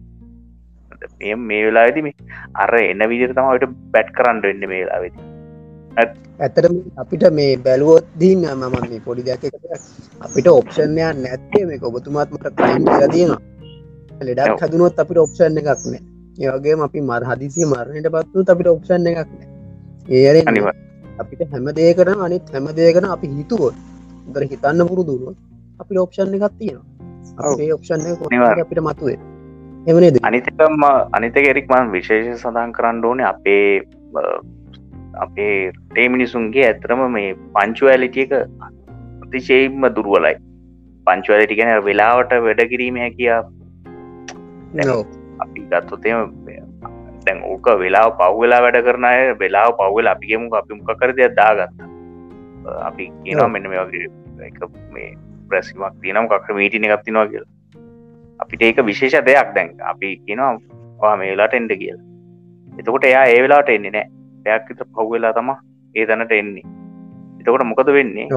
මේ 1.41 1.61
වෙලාදි 1.65 2.11
අර 2.55 2.73
එන්න 2.81 3.05
විදිර 3.11 3.37
තමට 3.37 3.71
බැට් 3.93 4.11
කරන්න 4.17 4.43
වෙන්න 4.45 4.67
මේ 4.71 4.81
වෙලාවෙදි. 4.83 5.31
ඇතට 6.39 6.67
අපිට 6.97 7.25
මේ 7.39 7.57
බැලුවොත් 7.65 8.05
දීන්න 8.19 8.45
මම 8.51 8.77
මේ 8.83 9.01
පොඩි 9.07 9.27
දැක 9.29 9.43
අපිට 10.21 10.47
ඔප්ෂන්යන් 10.51 11.25
නැත්තේ 11.25 11.65
මේ 11.65 11.83
ඔබතුමාත්මට 11.91 12.47
කයින් 12.61 12.87
තියෙනවා. 13.11 13.52
ලෙඩක් 14.21 14.63
හදුනුවත් 14.63 14.99
අපිට 14.99 15.17
ඔප්ෂන් 15.17 15.57
එකක් 15.61 15.69
නෑ. 15.85 16.01
ඒවගේ 16.39 16.77
අපි 16.87 17.01
මර 17.01 17.23
හදිසිය 17.29 17.65
මරණයට 17.65 18.09
පත්තු 18.15 18.45
අපිට 18.53 18.71
ඔප්ෂන් 18.75 19.09
එකක් 19.11 19.31
නෑ. 19.31 19.47
ඒර 20.11 20.35
අපිට 21.19 21.43
හැම 21.51 21.67
දේකරන 21.79 22.23
අනිත් 22.27 22.53
හැම 22.53 22.69
දේකන 22.75 23.09
අපි 23.15 23.27
හිතුවොත් 23.35 23.75
දර 24.29 24.45
හිතන්න 24.45 24.87
පුරුදුරුව 24.89 25.35
අපි 25.79 26.01
ඔප්ෂන් 26.05 26.35
එකක් 26.39 26.57
තියෙනවා. 26.59 26.87
අපේ 27.43 27.71
ඔප්ෂන් 27.73 28.01
අපිට 28.63 28.81
මතුවේ? 28.81 29.19
එමනේද 29.87 30.19
අනිතකම 30.23 30.83
අනිතක 31.17 31.45
එරික්මන් 31.45 31.91
විශේෂ 31.91 32.41
සඳහන් 32.41 32.75
කරන්න 32.77 33.05
ඕනේ 33.05 33.25
අපේ 33.25 33.65
අපේ 35.17 35.57
ටේමිනිසුන්ගේ 35.71 36.65
ඇතරම 36.67 37.03
මේ 37.11 37.35
පංචුවඇලිටියක 37.55 38.33
අතිශයෙන්ම 39.23 39.85
දුරුවලයි. 39.97 40.35
පංචුවලටි 41.07 41.59
ගැන 41.59 41.83
වෙලාවට 41.85 42.33
වැඩ 42.45 42.63
කිරීම 42.71 42.97
හැකියා 42.97 43.41
අපි 45.43 45.59
ගත්තොතේම 45.69 46.33
දැන් 47.25 47.39
ඕක 47.43 47.67
වෙලා 47.79 48.07
පව්වෙලා 48.19 48.61
වැඩ 48.65 48.79
කරනය 48.87 49.15
වෙලා 49.41 49.67
පව්වෙල 49.79 50.07
අපිගේමු 50.13 50.55
අපි 50.61 50.73
මොක 50.79 50.91
කර 50.99 51.11
දෙයක් 51.17 51.35
දාගත්ත. 51.39 51.77
අපි 52.89 53.11
කියනවා 53.23 53.47
මෙන්න 53.47 53.69
මේ 53.69 53.83
වගේ 53.85 54.07
මේ 54.93 55.09
ප්‍රැසිමක් 55.49 56.01
තියනම් 56.01 56.27
කක්ක 56.31 56.57
මීටින 56.59 56.87
එකක් 56.89 57.05
තිනවා 57.05 57.27
කියලා. 57.27 57.51
අපිට 58.39 58.61
ඒක 58.61 58.85
විශේෂ 58.85 59.25
දෙයක් 59.29 59.55
දැන්. 59.55 59.69
අපි 59.91 60.17
කියනවා 60.25 61.15
මේලාට 61.17 61.53
එන්ඩ 61.53 61.77
කියලා. 61.81 62.03
එතකොට 62.79 63.09
එයා 63.11 63.25
ඒ 63.25 63.41
වෙලාට 63.45 63.69
එන්නේ 63.69 63.91
නෑ 63.91 64.07
පැයක්ත 64.45 64.85
පව්වෙලා 64.95 65.33
තම 65.33 65.49
ඒ 65.95 66.05
තැනට 66.05 66.31
එන්නේ. 66.41 66.65
එතකොට 67.39 67.67
මොකද 67.71 67.93
වෙන්නේ? 67.99 68.29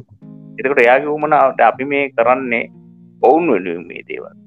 එතකොට 0.59 0.83
එයාගේ 0.87 1.13
වුමනාවට 1.15 1.61
අපි 1.61 1.85
මේ 1.93 2.11
කරන්නේ 2.11 2.65
ඔවුන් 3.23 3.53
වෙනුවෙන් 3.53 3.87
මේ 3.89 4.03
දේවල් 4.09 4.46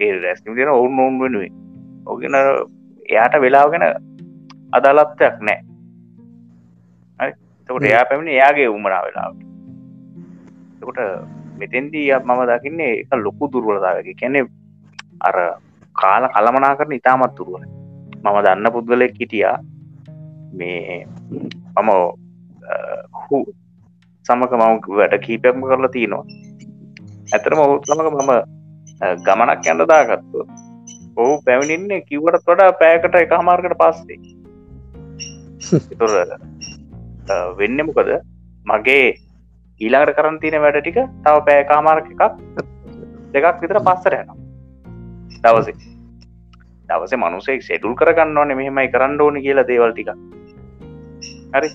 ඒ 0.00 0.12
රැස්ම 0.22 0.54
තියෙන 0.54 0.72
ඔවුන් 0.76 1.00
ඔවුන් 1.00 1.18
වෙනුවෙන්. 1.22 1.52
ඔගෙන 2.06 2.34
එයාට 3.08 3.34
වෙලාගෙන 3.44 3.84
අදාලත්වයක් 4.72 5.36
නෑ. 5.48 5.60
එතකොට 7.20 7.86
එයා 7.90 8.04
පැමිණ 8.08 8.34
එයාගේ 8.36 8.68
උමනා 8.68 9.02
වෙලාවට. 9.06 9.42
එකොට 10.82 11.00
මෙතෙන්දී 11.60 12.06
මම 12.18 12.40
දකින්නේ 12.50 12.92
එක 13.00 13.12
ලොකු 13.26 13.50
දුර්වලතාවක 13.52 14.08
කැනෙ 14.20 14.40
අර 15.28 15.36
කාල 15.96 16.24
කළමනා 16.34 16.76
කරන 16.78 16.96
ඉතාමත් 16.98 17.34
තුරුවන 17.36 17.64
මම 18.24 18.38
දන්න 18.44 18.72
පුද්ගලෙක් 18.74 19.18
හිටියා. 19.20 19.58
මේ 20.58 21.06
මම 21.76 21.90
හු 23.22 23.38
සමක 24.26 24.52
මම 24.60 24.80
වැඩ 24.98 25.14
කීපයක්ම 25.26 25.60
කරලා 25.68 25.94
තියනවා. 25.96 26.24
ඇතරම 27.34 27.60
ඔහු 27.66 27.76
සමක 27.88 28.08
මම 28.14 28.32
ගමනක් 29.00 29.70
යන්න 29.72 29.86
දාගත්තු 29.92 30.44
ඔහු 31.16 31.32
පැමිණින්නේ 31.46 32.00
කිව්වට 32.08 32.50
වඩා 32.50 32.72
පෑකට 32.82 33.14
එක 33.22 33.32
හමාර්කට 33.38 33.76
පස්සේ. 33.80 34.18
තුර 35.98 36.10
වෙන්න 37.60 37.80
මොකද? 37.88 38.10
මගේ 38.70 39.06
ඊලාට 39.80 40.12
කරන් 40.18 40.36
තියෙන 40.42 40.62
වැඩ 40.64 40.80
ටික 40.80 40.98
තව 41.24 41.36
පෑකාමාර්ක 41.48 42.10
එකක් 42.12 42.22
දෙකක් 43.34 43.62
විතර 43.62 43.80
පස්සර 43.88 44.16
යන 44.18 44.30
දවසේ. 45.44 45.76
දවස 46.88 47.16
මනුසේ 47.22 47.60
සෙඩුල් 47.68 47.96
කරගන්න 48.00 48.40
ඕන 48.42 48.56
මෙහෙමයි 48.60 48.92
කරන්න 48.94 49.20
ඕන 49.26 49.40
කියලා 49.46 49.68
දේවල් 49.72 49.92
ටික. 49.94 50.10
හරි? 51.54 51.68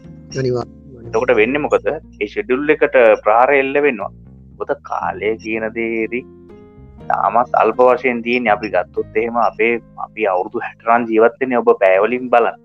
තකට 1.14 1.36
වෙන්න 1.42 1.62
මොකද? 1.66 1.90
ඒ 1.90 2.28
ෂෙඩුල් 2.28 2.74
එකට 2.76 2.98
ප්‍රාර 3.26 3.50
එල්ල 3.62 3.76
වෙන්නවා 3.88 4.14
ගොත 4.60 4.72
කාලය 4.90 5.36
කියන 5.44 5.66
දේරි 5.78 6.22
තාමත් 7.10 7.56
අල්ප 7.62 7.80
වශයෙන් 7.88 8.20
තියන 8.26 8.48
අපි 8.56 8.68
ගත්තොත් 8.76 9.18
එහෙම 9.22 9.38
අපේ 9.50 9.74
අපි 10.06 10.28
අවුරුදු 10.34 10.64
හැටරන් 10.66 11.08
ජීවත්තෙන 11.12 11.56
ඔබ 11.62 11.70
පෑවලින් 11.84 12.26
බලන්න. 12.34 12.58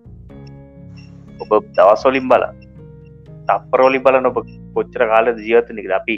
ඔබ 1.43 1.53
දවස්වලින් 1.76 2.26
බල 2.32 2.45
තප්පරෝලි 3.49 4.01
බලන 4.07 4.30
ඔබ 4.30 4.38
කොච්චර 4.76 5.05
කාල 5.12 5.32
ජීවත්තනක 5.47 5.93
අපි 6.01 6.16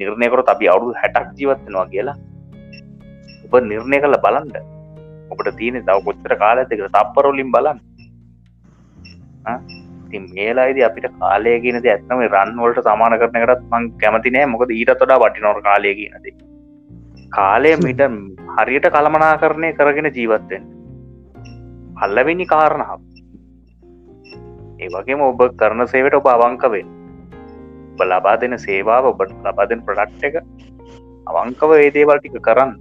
නිර්ණයකරොත් 0.00 0.52
අපි 0.54 0.70
අවුදු 0.74 0.96
හැටක් 1.02 1.30
ජීවත්වෙනවා 1.38 1.86
කියලා. 1.94 2.16
ඔබ 3.46 3.54
නිර්ණය 3.72 3.98
කළ 4.04 4.18
බලන්ඩ 4.26 4.56
ඔබට 5.32 5.50
තියෙන 5.60 5.80
තව 5.88 5.98
කොච්චර 6.08 6.34
කාලඇතික 6.44 6.84
තප්පරෝලින් 6.96 7.50
බලන්න. 7.56 7.80
ති 10.10 10.18
මේලායිද 10.28 10.80
අපිට 10.90 11.10
කාලය 11.22 11.56
කියනද 11.64 11.90
ඇත්නම 11.94 12.22
රන්වලට 12.28 12.86
සමාන 12.86 13.18
කරනකටත් 13.22 13.66
මං 13.72 13.90
කැමති 14.02 14.36
නෑ. 14.36 14.52
මොකද 14.54 14.78
ඊට 14.78 14.94
තොඩා 15.02 15.20
වටිනොර 15.24 15.60
කාලය 15.68 15.92
කියනද 16.00 16.49
කාලය 17.30 17.72
මිට 17.78 18.02
හරියට 18.56 18.86
කළමනා 18.88 19.34
කරණය 19.38 19.70
කරගෙන 19.72 20.08
ජීවත්තෙන් 20.12 20.62
පල්ලවෙනි 21.96 22.46
කාරණාව 22.46 23.00
ඒ 24.78 24.88
වගේම 24.88 25.20
ඔබ 25.22 25.42
කරන 25.56 25.86
සේවට 25.86 26.16
ඔබ 26.18 26.26
අවංකවෙන් 26.28 26.88
ඔබ 27.92 28.02
ලබා 28.04 28.36
දෙන 28.36 28.58
සේවාව 28.58 29.10
ඔබට 29.10 29.34
ලබා 29.44 29.66
දෙන 29.66 29.84
ප්‍රඩක්් 29.86 30.24
එක 30.28 30.36
අවංකව 31.26 31.74
ඒදේවල් 31.76 32.18
ටික 32.18 32.38
කරන්න. 32.40 32.72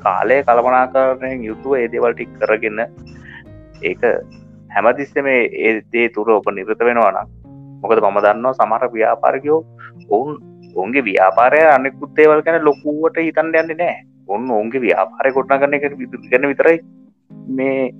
කාලය 0.00 0.38
කළමනාකාරණයෙන් 0.42 1.44
යුතුව 1.44 1.76
ඒදේවල්ටික් 1.76 2.32
කරගන්න 2.38 2.80
ඒක 3.82 4.02
හැමතිස්සම 4.70 5.28
ඒදේ 5.28 6.08
තුර 6.08 6.30
ඔබ 6.30 6.50
නිරත 6.50 6.82
වෙනවානම් 6.88 7.30
මොකද 7.82 8.02
මම 8.02 8.18
දන්නවා 8.18 8.58
සමර 8.58 8.84
ව්‍යාපාරකයෝ 8.92 9.60
ඔවුන් 10.10 10.34
ඔන්ගේ 10.76 11.04
ව්‍යාපාරය 11.04 11.62
අනෙකුත්තේවල් 11.68 12.42
ගැන 12.42 12.64
ලොකුවට 12.64 13.18
හිතන් 13.18 13.52
යන්නේ 13.52 13.76
නෑ. 13.76 13.98
ඔන්න 14.28 14.50
ඔන්ගේ 14.52 14.84
ව්‍යාපාරය 14.86 15.32
කොට්න 15.32 15.60
කරන 15.60 15.76
එක 15.76 15.86
ගැන 16.30 16.50
විතරයි 16.50 16.78
මේ 17.50 17.92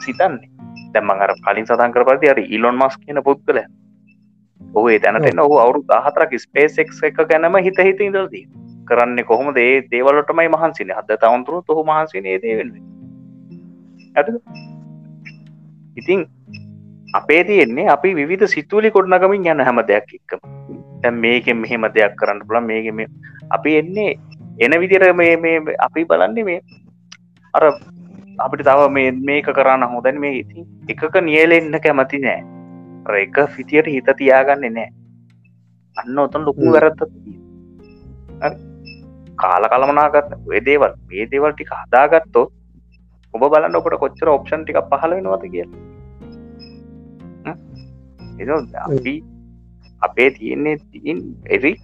සිතන්නේ. 0.00 0.50
දැම්මන් 0.94 1.24
අර 1.24 1.32
කලින් 1.38 1.66
සතන් 1.66 1.94
කර 1.94 2.04
පති 2.08 2.30
අර 2.30 2.40
ඉලොන් 2.48 2.78
මස් 2.78 2.96
කියන 2.98 3.20
පුද්ගල 3.22 3.58
ඔහු 4.60 4.98
තැනට 4.98 5.40
ඔහු 5.40 5.56
අවුරු 5.58 5.82
දහතරක් 5.84 6.32
ස්පේසෙක් 6.38 6.94
එක 7.02 7.18
ගැනම 7.24 7.58
හිත 7.58 7.80
හිත 7.80 8.00
ඉදල්දී 8.00 8.44
කරන්න 8.88 9.18
කොහොම 9.24 9.50
දේ 9.54 9.72
දේවලටමයි 9.90 10.48
මහන්සින 10.48 10.94
හද 10.98 11.18
තවන්තුරු 11.18 11.62
ඔහු 11.68 11.84
මහන්සිනේ 11.84 12.38
දේවෙන්න 12.38 12.72
ඇ 14.16 14.24
ඉතිං 15.96 16.26
අපේ 17.18 17.42
තියෙන්නේ 17.48 17.88
අපි 17.94 18.14
විධ 18.30 18.46
සිතුවලි 18.54 18.90
කොඩ්නගමින් 18.96 19.50
යන්න 19.52 19.64
හැම 19.66 19.80
දෙයක් 19.90 20.14
එක්කම. 20.18 20.40
තැම් 21.02 21.20
මේකෙන් 21.24 21.60
මෙහෙම 21.62 21.86
දෙයක් 21.96 22.16
කරන්න 22.20 22.40
පුළ 22.48 22.60
මේකම 22.70 22.98
අපි 23.56 23.76
එන්නේ 23.80 24.10
එන 24.60 24.74
විදිර 24.82 25.04
මේ 25.20 25.36
මේ 25.44 25.76
අපි 25.86 26.04
බලන්නේ 26.10 26.46
මේ 26.48 26.60
අර 27.54 27.64
අපිට 28.38 28.66
තව 28.68 28.90
මේ 28.96 29.14
මේක 29.30 29.48
කරන්න 29.58 29.86
හොදැන් 29.94 30.20
මේ 30.24 30.34
ඉති 30.42 30.66
එකක 30.88 31.16
නියලෙන්න 31.28 31.80
කැමති 31.86 32.22
නෑ. 32.26 32.40
එක 33.22 33.36
ෆිතියට 33.54 33.94
හිත 33.94 34.10
තියාගන්න 34.20 34.68
නෑ. 34.76 34.88
අන්න 35.96 36.18
ඔතන් 36.18 36.46
ලොකු 36.46 36.72
වැරත්ත 36.74 37.00
කාල 39.42 39.64
කළමනාගත් 39.72 40.30
වෙදේවල් 40.52 40.92
මේ 41.08 41.30
දේවල් 41.32 41.52
ටික 41.54 41.74
හදාගත්තෝ 41.80 42.46
ඔබ 43.34 43.42
බලන්න 43.52 43.78
ඔකට 43.78 44.00
කොච්චර 44.02 44.28
ඔප්ෂන් 44.32 44.64
ටික 44.64 44.80
පහල 44.90 45.14
වෙනවත 45.18 45.44
කිය 45.52 45.66
අපි 48.86 49.14
අපේ 50.02 50.30
තියෙන්නේ 50.30 50.76
තින් 50.92 51.18
එරි 51.50 51.74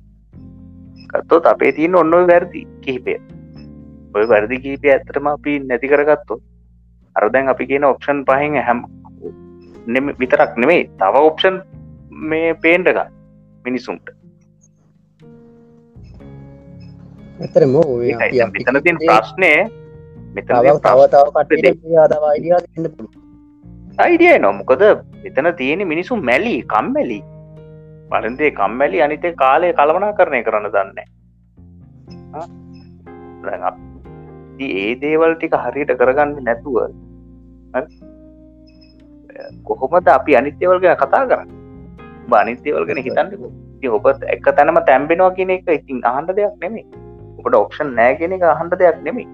ගත්තොත් 1.13 1.47
අපේ 1.47 1.73
තියන්න 1.73 1.95
ඔන්න 1.95 2.11
වැරදි 2.31 2.67
කිහිපය. 2.83 3.15
ඔය 4.15 4.25
වැරදි 4.29 4.61
කීපය 4.61 4.89
ඇත්තටම 4.91 5.27
අපි 5.27 5.59
නැති 5.61 5.89
කරගත්තො 5.89 6.41
අරදැන් 7.17 7.49
අපි 7.49 7.67
කියන 7.67 7.85
ඔප්ෂන් 7.85 8.25
පහෙන් 8.25 8.57
හැම් 8.69 8.85
විතරක් 10.21 10.57
නෙමේ 10.57 10.83
තව 10.99 11.15
ඔප්ෂන් 11.31 11.61
මේ 12.31 12.55
පේන්ටක 12.55 12.99
මිනිසුන්ට. 13.65 14.07
ඇතරම 17.41 17.75
මෙතන 18.53 18.83
තින් 18.85 18.99
ප්‍රශ්නය 19.07 19.53
මෙතන 20.35 20.55
තව 20.87 20.99
තව 21.15 21.27
කට 21.37 23.30
අයිඩිය 24.01 24.35
නොමොකද 24.39 24.83
මෙතන 25.25 25.49
තියෙන 25.61 25.83
මිනිසු 25.93 26.17
මැලි 26.29 26.55
කම්මැලි. 26.73 27.21
බලන්දේ 28.11 28.51
කම්මැලි 28.51 28.99
අනිතේ 29.07 29.33
කාලය 29.43 29.73
කළවනා 29.73 30.13
කරණය 30.19 30.43
කරන්න 30.47 30.69
දන්න 30.75 30.99
ඒ 34.69 34.91
දේවල් 35.03 35.35
ටික 35.35 35.57
හරියට 35.65 35.93
කරගන්න 36.01 36.37
නැතුව 36.47 36.77
කොහොමද 39.65 40.09
අපි 40.09 40.37
අනිත්‍යවල්ගෙන 40.37 40.97
කතා 41.03 41.25
කරන්න? 41.27 41.51
බනිත්‍යවල්ගෙන 42.29 43.03
හිතන්න 43.07 43.29
ඔබත් 43.91 44.25
එක 44.35 44.49
තැනම 44.57 44.81
තැම්බෙනවා 44.89 45.35
කියන 45.37 45.53
එක 45.57 45.71
ඉතින් 45.77 46.01
අහන්ඩ 46.05 46.33
දෙයක් 46.39 46.57
නෙමේ 46.65 46.87
ඔබට 47.39 47.61
ඔක්ෂන් 47.63 47.95
නෑගෙන 48.01 48.37
එක 48.39 48.49
අහන්ඩ 48.55 48.81
දෙයක් 48.83 48.99
නෙමේ 49.03 49.29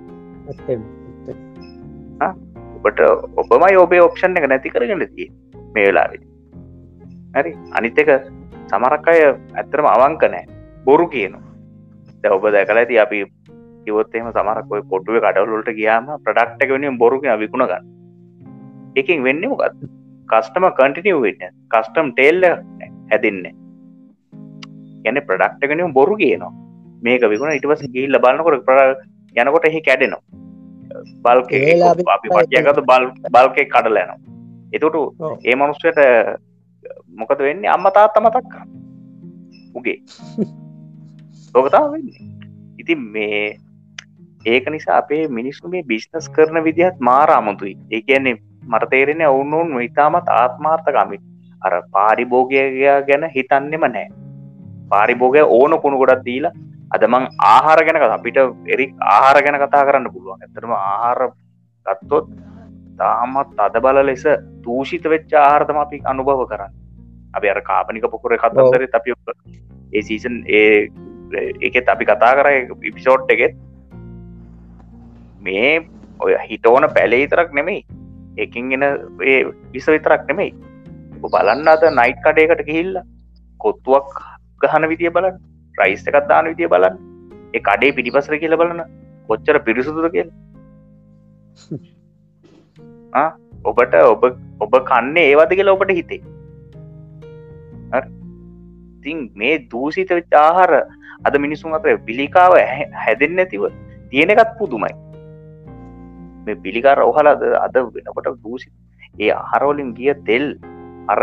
ඔබට 2.87 3.01
ඔබමයි 3.43 3.76
ඔබේ 3.84 4.03
ඔක්ෂන් 4.09 4.39
එක 4.39 4.47
නැති 4.51 4.72
කරගන්න 4.74 5.07
තිය 5.14 5.28
මේ 5.74 5.87
වෙලාවෙ. 5.89 6.18
හරි? 7.37 7.53
අනිත් 7.78 7.99
එක 8.03 8.11
සමරක් 8.70 9.09
අය 9.12 9.20
ඇත්තරම 9.26 9.89
අවංක 9.95 10.22
නෑ. 10.34 10.47
බොරු 10.87 11.07
කියනු 11.14 11.39
ද 12.22 12.32
ඔබ 12.37 12.47
දැකල 12.57 12.80
ඇති 12.82 12.99
අපි 13.05 13.18
කිවොත්තෙම 13.84 14.30
සමරක් 14.37 14.72
ඔය 14.76 14.82
කොටුව 14.93 15.18
කඩවලට 15.24 15.70
ගියාම 15.80 16.07
ප්‍රඩක්්ක 16.26 16.70
වෙනින් 16.74 16.99
බොරුගෙන 17.03 17.39
විකුණ 17.43 17.66
ගන්න. 17.70 17.84
එකින් 18.97 19.26
වෙන්න 19.26 19.45
මොකත් 19.53 19.76
කස්ටම 20.32 20.68
කටිනිය 20.78 21.18
වෙන්න. 21.24 21.43
කස්ටම් 21.74 22.09
ටෙල්ල 22.14 22.45
හැදින්න 23.11 23.45
ගැන 25.05 25.20
ප්‍රඩක්්ටගෙනම් 25.28 25.97
බොරු 25.99 26.16
කියනවා. 26.22 26.55
මේක 27.05 27.22
විකුණ 27.34 27.57
ඉටවස 27.59 27.87
ගිල්ල 27.97 28.22
බලන්නකොට 28.24 28.66
ප්‍ර 28.68 28.78
යනකොට 29.37 29.70
එහි 29.70 29.87
කැඩෙනවා. 29.89 30.45
බල්ක 31.22 31.53
අපි 32.14 32.28
පටියගත 32.30 32.82
බල් 32.84 33.07
බල්කෙ 33.30 33.64
කඩලෑනවා 33.66 34.36
එතුටු 34.72 35.03
ඒ 35.44 35.55
මනුස්සයට 35.55 36.01
මොකද 37.11 37.38
වෙන්නේ? 37.40 37.70
අම්ම 37.70 37.86
තාත්ත 37.94 38.18
මතක් 38.20 38.55
උගේ. 39.74 39.99
ලෝකතාව 41.55 41.92
වෙන්නේ. 41.92 42.26
ඉතින් 42.78 43.01
මේ 43.14 43.59
ඒක 44.47 44.68
නිසා 44.70 44.99
අපේ 44.99 45.22
මිනිස්සු 45.30 45.68
මේ 45.68 45.82
බිස්නස් 45.84 46.28
කරන 46.30 46.64
විදිහත් 46.64 47.01
මාර 47.01 47.30
අමුතුයි. 47.30 47.74
ඒ 47.90 48.03
කියන්නේ 48.03 48.36
මට 48.64 48.90
තේරෙන 48.90 49.26
ඔවුන්නුන් 49.28 49.82
ඉතාමත් 49.82 50.28
ආත්මාර්ථකමි 50.34 51.18
අර 51.62 51.74
පාරිභෝගය 51.92 52.62
ගැන 53.09 53.26
හිතන්නෙම 53.36 53.86
නෑ 53.88 54.07
පාරිභෝගය 54.88 55.42
ඕන 55.51 55.80
කුණු 55.80 55.99
ගොඩක් 55.99 56.24
දීලා 56.24 56.57
අදමං 56.91 57.24
ආහාර 57.45 57.80
ගැන 57.87 57.99
අපිට 58.09 58.39
එරි 58.66 58.87
ආහාර 59.14 59.39
ගැන 59.43 59.59
කතා 59.62 59.87
කරන්න 59.89 60.12
පුළුවන්. 60.12 60.43
ඇතරම 60.43 60.72
ආහාර 60.72 61.20
ගත්තොත් 61.87 62.28
තාමත් 62.99 63.59
අද 63.59 63.76
බල 63.87 63.99
ලෙස 64.03 64.24
දූෂිත 64.66 65.05
වෙච්ච 65.05 65.34
ආහාරතම 65.34 65.80
අපි 65.84 66.03
අනුභව 66.05 66.45
කරන්න. 66.53 66.72
අපි 67.34 67.49
අර 67.49 67.61
කාපනික 67.62 68.07
පොකුර 68.14 68.37
කතන්දර 68.37 68.87
අපි 69.01 69.16
ඒ 69.93 70.03
සීසන් 70.03 70.37
ඒ 70.49 70.89
එකෙත් 71.61 71.89
අපි 71.89 72.05
කතා 72.05 72.32
කර 72.39 72.49
පිසෝට් 72.93 73.34
එකෙත්. 73.37 73.57
මේ 75.41 75.72
ඔය 76.20 76.32
හිටෝන 76.49 76.89
පැලේ 76.97 77.26
තරක් 77.26 77.51
නෙමෙයි. 77.53 77.82
එකින් 78.39 78.72
එෙන 78.72 78.84
විස 79.72 79.87
විතරක් 79.87 80.24
නෙමෙයි. 80.30 80.55
බලන්න 81.26 81.68
අද 81.68 81.84
නයිට් 81.99 82.24
කඩයකට 82.24 82.64
ගිහිල්ල 82.68 82.97
කොත්තුවක් 83.61 84.11
ගහන 84.61 84.89
විදිිය 84.93 85.11
බලන්න 85.11 85.39
රයිස් 85.79 86.07
එකත් 86.07 86.29
දාන 86.29 86.51
විදිිය 86.51 86.68
බලන්න. 86.68 86.97
ඒ 87.55 87.61
කඩේ 87.61 87.93
පිටිපසර 87.93 88.39
කියල 88.39 88.57
බලන 88.57 88.83
කොච්චර 89.29 89.57
පිරිසුදුද 89.61 90.09
කියල. 90.12 90.29
ඔබට 93.64 93.95
ඔබ 94.05 94.24
ඔබ 94.61 94.74
කන්නේ 94.85 95.31
ඒවද 95.31 95.53
කියලා 95.53 95.77
ඔබට 95.79 95.93
හිතේ. 95.93 96.20
ඉතින් 98.99 99.18
මේ 99.35 99.57
දූසිත 99.70 100.12
චාහර 100.31 100.72
අද 101.24 101.35
මිනිසුන් 101.39 101.74
අතර 101.74 101.99
පිළිකාව 102.03 102.55
හැදෙන් 102.97 103.37
නැතිව 103.37 103.66
තියෙන 104.11 104.31
එකත් 104.31 104.57
පුදුමයි. 104.59 104.95
මේ 106.47 106.57
පිළිකාර 106.59 106.99
ඔහලද 107.01 107.43
අද 107.59 107.77
වෙනකොට 107.89 108.31
දූසි 108.43 108.70
ඒ 109.18 109.33
ආහරෝලින් 109.33 109.91
ගිය 109.95 110.14
තෙල් 110.27 110.47
අර 111.09 111.20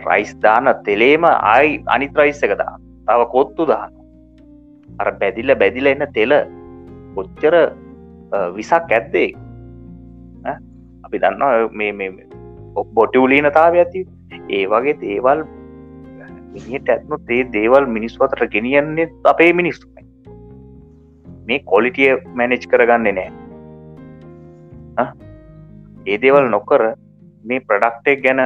රයිස් 0.00 0.34
දාන 0.36 0.68
තෙලේම 0.84 1.24
ආයි 1.24 1.82
අනිත් 1.86 2.12
රයිස් 2.14 2.42
එක 2.42 2.54
දා 2.58 2.74
තව 3.08 3.28
කොත්තු 3.30 3.66
දාන 3.66 3.92
අර 5.00 5.10
බැදිල 5.20 5.54
බැදිල 5.54 5.86
එන්න 5.86 6.06
තෙල 6.14 6.34
කොච්චර 7.14 7.54
විසක් 8.52 8.92
ඇත්තේ 8.92 9.28
අපි 11.04 11.18
දන්නවා 11.18 11.68
මේ 11.72 12.10
බොටිවලීනතාව 12.94 13.74
ඇති. 13.74 14.00
ඒ 14.48 14.64
වගේ 14.66 14.96
දේවල් 15.02 15.40
මිනිට 16.54 16.88
ඇත්නු 16.88 17.16
ඒ 17.28 17.42
දේවල් 17.52 17.84
මිනිස්වතට 17.88 18.42
ගෙනියන්නේ 18.50 19.08
අපේ 19.24 19.52
මිනිස්සුයි 19.52 20.04
මේ 21.46 21.60
කොලිටිය 21.64 22.10
මැනෙජ් 22.34 22.64
කරගන්න 22.66 23.08
නෑ 23.10 23.28
ඒ 26.06 26.18
දේවල් 26.18 26.48
නොකර 26.48 26.82
මේ 27.44 27.60
ප්‍රඩක්ටෙක් 27.60 28.22
ගැන 28.22 28.40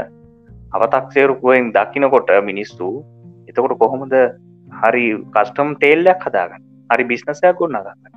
අවතක්සේරුකුවෙන් 0.72 1.72
දකිනකොට 1.72 2.30
මිනිස්සු 2.42 2.88
එතකොට 3.48 3.78
කොහොමද 3.78 4.14
හරි 4.82 5.04
කස්ටම් 5.30 5.74
ටේල්ලයක් 5.76 6.26
හදාගන්න. 6.26 6.62
හරි 6.90 7.04
බිස්නසයක් 7.04 7.56
ගොන්නගන්න 7.58 8.12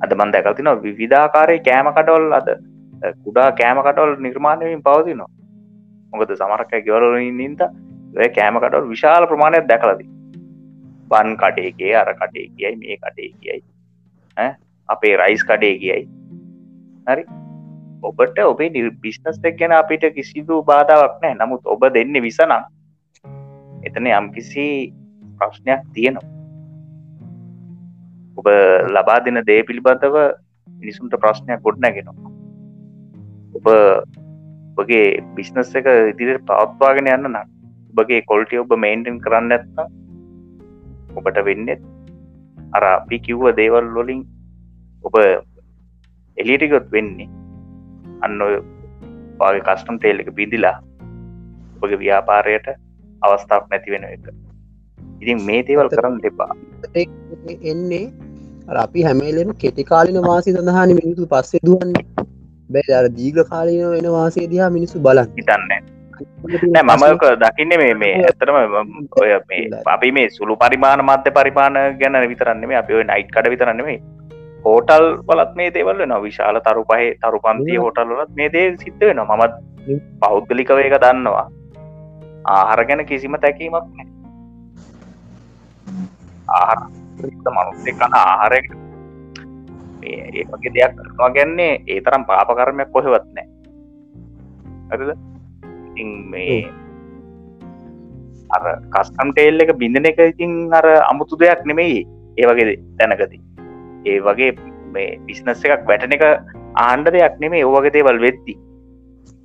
අද 0.00 0.14
මන්ද 0.14 0.40
ඇකතින 0.40 0.70
විවිධාකාරය 0.82 1.58
කෑම 1.60 1.90
කටවල් 1.90 2.32
අද 2.32 2.50
කුඩා 3.18 3.48
කෑම 3.52 3.80
කටවල් 3.80 4.16
නිර්මාණයමින් 4.18 4.82
පවතිනවා. 4.82 5.30
මොකද 6.12 6.34
සමරක 6.36 6.74
ගෙවරලින් 6.88 7.36
නින්ද 7.36 7.62
ඔය 8.16 8.28
කෑම 8.30 8.58
කටවල් 8.58 8.90
විශාල 8.90 9.28
ප්‍රමාණයක් 9.30 9.70
දැකලදී 9.70 10.10
බන් 11.10 11.32
කටේගේ 11.36 11.94
අර 12.02 12.12
කටේ 12.14 12.50
කියයි 12.50 12.76
මේ 12.76 12.98
කටේ 12.98 13.30
කියයි 13.38 13.62
අපේ 14.88 15.16
රයිස් 15.16 15.44
කඩේ 15.44 15.74
කියයි 15.78 16.04
හරි. 17.06 17.24
ඔබට 18.02 18.38
ඔබේ 18.44 18.70
නිර් 18.70 18.90
බිස්නස් 19.02 19.40
එක් 19.42 19.56
ගැන 19.58 19.72
අපිට 19.72 20.04
කිසිදු 20.16 20.60
බාධාවක් 20.62 21.16
නෑ 21.22 21.36
නමුත් 21.36 21.62
ඔබ 21.66 21.86
දෙන්න 21.94 22.20
විසනම් 22.26 22.52
එතන 23.84 24.08
යම්කිසි 24.10 24.66
ප්‍රශ්නයක් 25.38 25.82
තියෙනවා. 25.94 26.30
ඔබ 28.38 28.46
ලබා 28.94 29.18
දෙන 29.24 29.40
දේ 29.48 29.62
පිළිබඳව 29.68 30.16
මිනිසුන්ට 30.68 31.16
ප්‍රශ්නයක් 31.22 31.64
ගොඩ 31.66 31.78
නැගෙනවා 31.78 32.32
ඔබ 33.56 33.66
ඔබගේ 34.76 35.02
බිස්නස් 35.36 35.74
එක 35.80 35.88
ඉදිරියට 36.12 36.46
පවත්වාගෙන 36.48 37.10
යන්න 37.14 37.28
නම් 37.30 37.50
ඔබගේ 37.92 38.22
කොල්ටිය 38.30 38.62
ඔබ 38.62 38.72
මේන්ටෙන් 38.84 39.20
කරන්න 39.24 39.56
ඇත්තා 39.56 39.86
ඔබට 41.14 41.38
වෙන්නෙත් 41.48 41.82
අර 42.76 42.84
අපි 42.90 43.18
කිව්ව 43.26 43.46
දේවල් 43.60 43.90
වලින් 43.96 44.22
ඔබ 45.04 45.16
එලිටිකොත් 46.36 46.86
වෙන්නේ. 46.94 47.28
අන්න 48.24 48.42
ඔගේ 48.42 49.60
කස්ටම් 49.66 50.00
තේල් 50.02 50.22
එක 50.22 50.30
බිදිලා 50.38 50.76
ඔගේ 51.82 52.00
ව්‍යාපාරයට 52.02 52.66
අවස්ථාවක් 53.22 53.70
නැති 53.70 53.94
වෙන 53.94 54.08
එක. 54.10 54.26
ඉතින් 55.24 55.42
මේ 55.48 55.62
දේවල් 55.70 55.90
කරන්න 55.92 56.20
දෙපා 56.24 56.52
එන්නේ 57.72 58.04
අපි 58.76 59.02
හැමේලෙම 59.02 59.50
කෙටිකාලින 59.56 60.20
වාසි 60.22 60.52
සඳහන 60.52 60.94
මිනිසු 61.00 61.26
පස්සේ 61.26 61.64
දුවන්න. 61.64 61.92
බැ 62.70 62.94
අර 62.98 63.06
දීග 63.10 63.40
කාලීන 63.50 63.90
වෙන 63.90 64.08
වාසේ 64.12 64.46
දයා 64.46 64.70
මිනිසු 64.70 65.00
බලන් 65.00 65.28
හිතන්න 65.36 65.72
මමක 66.82 67.24
දකින්න 67.42 67.74
මේ 67.80 67.94
මේ 67.94 68.14
ඇතරම 68.22 68.56
ඔය 69.16 69.30
මේ 69.50 69.82
අපි 69.86 70.12
මේ 70.12 70.28
සුළු 70.30 70.56
පරිමාණ 70.56 71.02
මධ්‍ය 71.02 71.34
පරිමාණ 71.38 71.78
ගැන 72.00 72.20
විතරන්න 72.32 72.64
අපි 72.74 72.94
ඔය 72.94 73.04
නයිට් 73.04 73.30
කට 73.30 73.52
විතරන්නෙමේ 73.54 73.98
හෝටල් 74.64 75.06
වලත් 75.28 75.52
මේ 75.54 75.70
දේවල් 75.70 75.98
වෙන 75.98 76.16
විශාල 76.22 76.60
තරු 76.60 76.84
පහේ 76.84 77.10
තරු 77.22 77.40
පන්තිය 77.40 77.78
හෝටල් 77.78 78.10
වලත් 78.12 78.32
මේ 78.34 78.48
දේ 78.48 78.66
සිද්ධ 78.78 79.06
වෙන 79.10 79.22
මමත් 79.26 79.54
පෞද්ගලිකව 80.20 80.78
එක 80.78 80.96
දන්නවා. 81.02 81.46
ආහර 82.50 82.80
ගැන 82.84 83.06
කිසිම 83.06 83.36
තැකීමක් 83.42 83.74
නෑ 83.74 84.13
ආහර 86.50 86.78
මනුස්සේ 87.48 87.94
කන 87.94 88.16
ආහාරය 88.20 88.60
ඒ 90.04 90.44
වගේ 90.50 90.74
දෙයක් 90.74 90.96
කරනවා 90.96 91.30
ගැන්නේ 91.30 91.72
ඒ 91.86 92.00
තරම් 92.00 92.24
පාපකර්මයක් 92.24 92.90
කොහෙවත් 92.90 93.28
නෑ 93.32 93.48
ඇද 94.90 95.02
ඉතින් 95.86 96.10
මේ 96.30 96.58
අර 98.50 98.64
කස්ටම් 98.90 99.32
ටේල් 99.32 99.64
එක 99.64 99.72
බිඳන 99.78 100.10
එක 100.12 100.20
ඉතින් 100.26 100.52
අර 100.72 100.86
අමුතු 101.02 101.40
දෙයක් 101.40 101.64
නෙමෙයි 101.64 102.04
ඒ 102.38 102.46
වගේ 102.46 102.76
තැනකති 102.98 103.40
ඒ 104.04 104.20
වගේ 104.20 104.52
මේ 104.92 105.18
බිස්නස් 105.26 105.64
එකක් 105.66 105.88
වැටන 105.88 106.14
එක 106.16 106.24
ආණ්ඩ 106.76 107.12
දෙයක් 107.14 107.36
නෙමේ 107.40 107.64
ඕවගේ 107.64 107.94
දේවල් 107.96 108.18
වෙද්දි. 108.20 108.54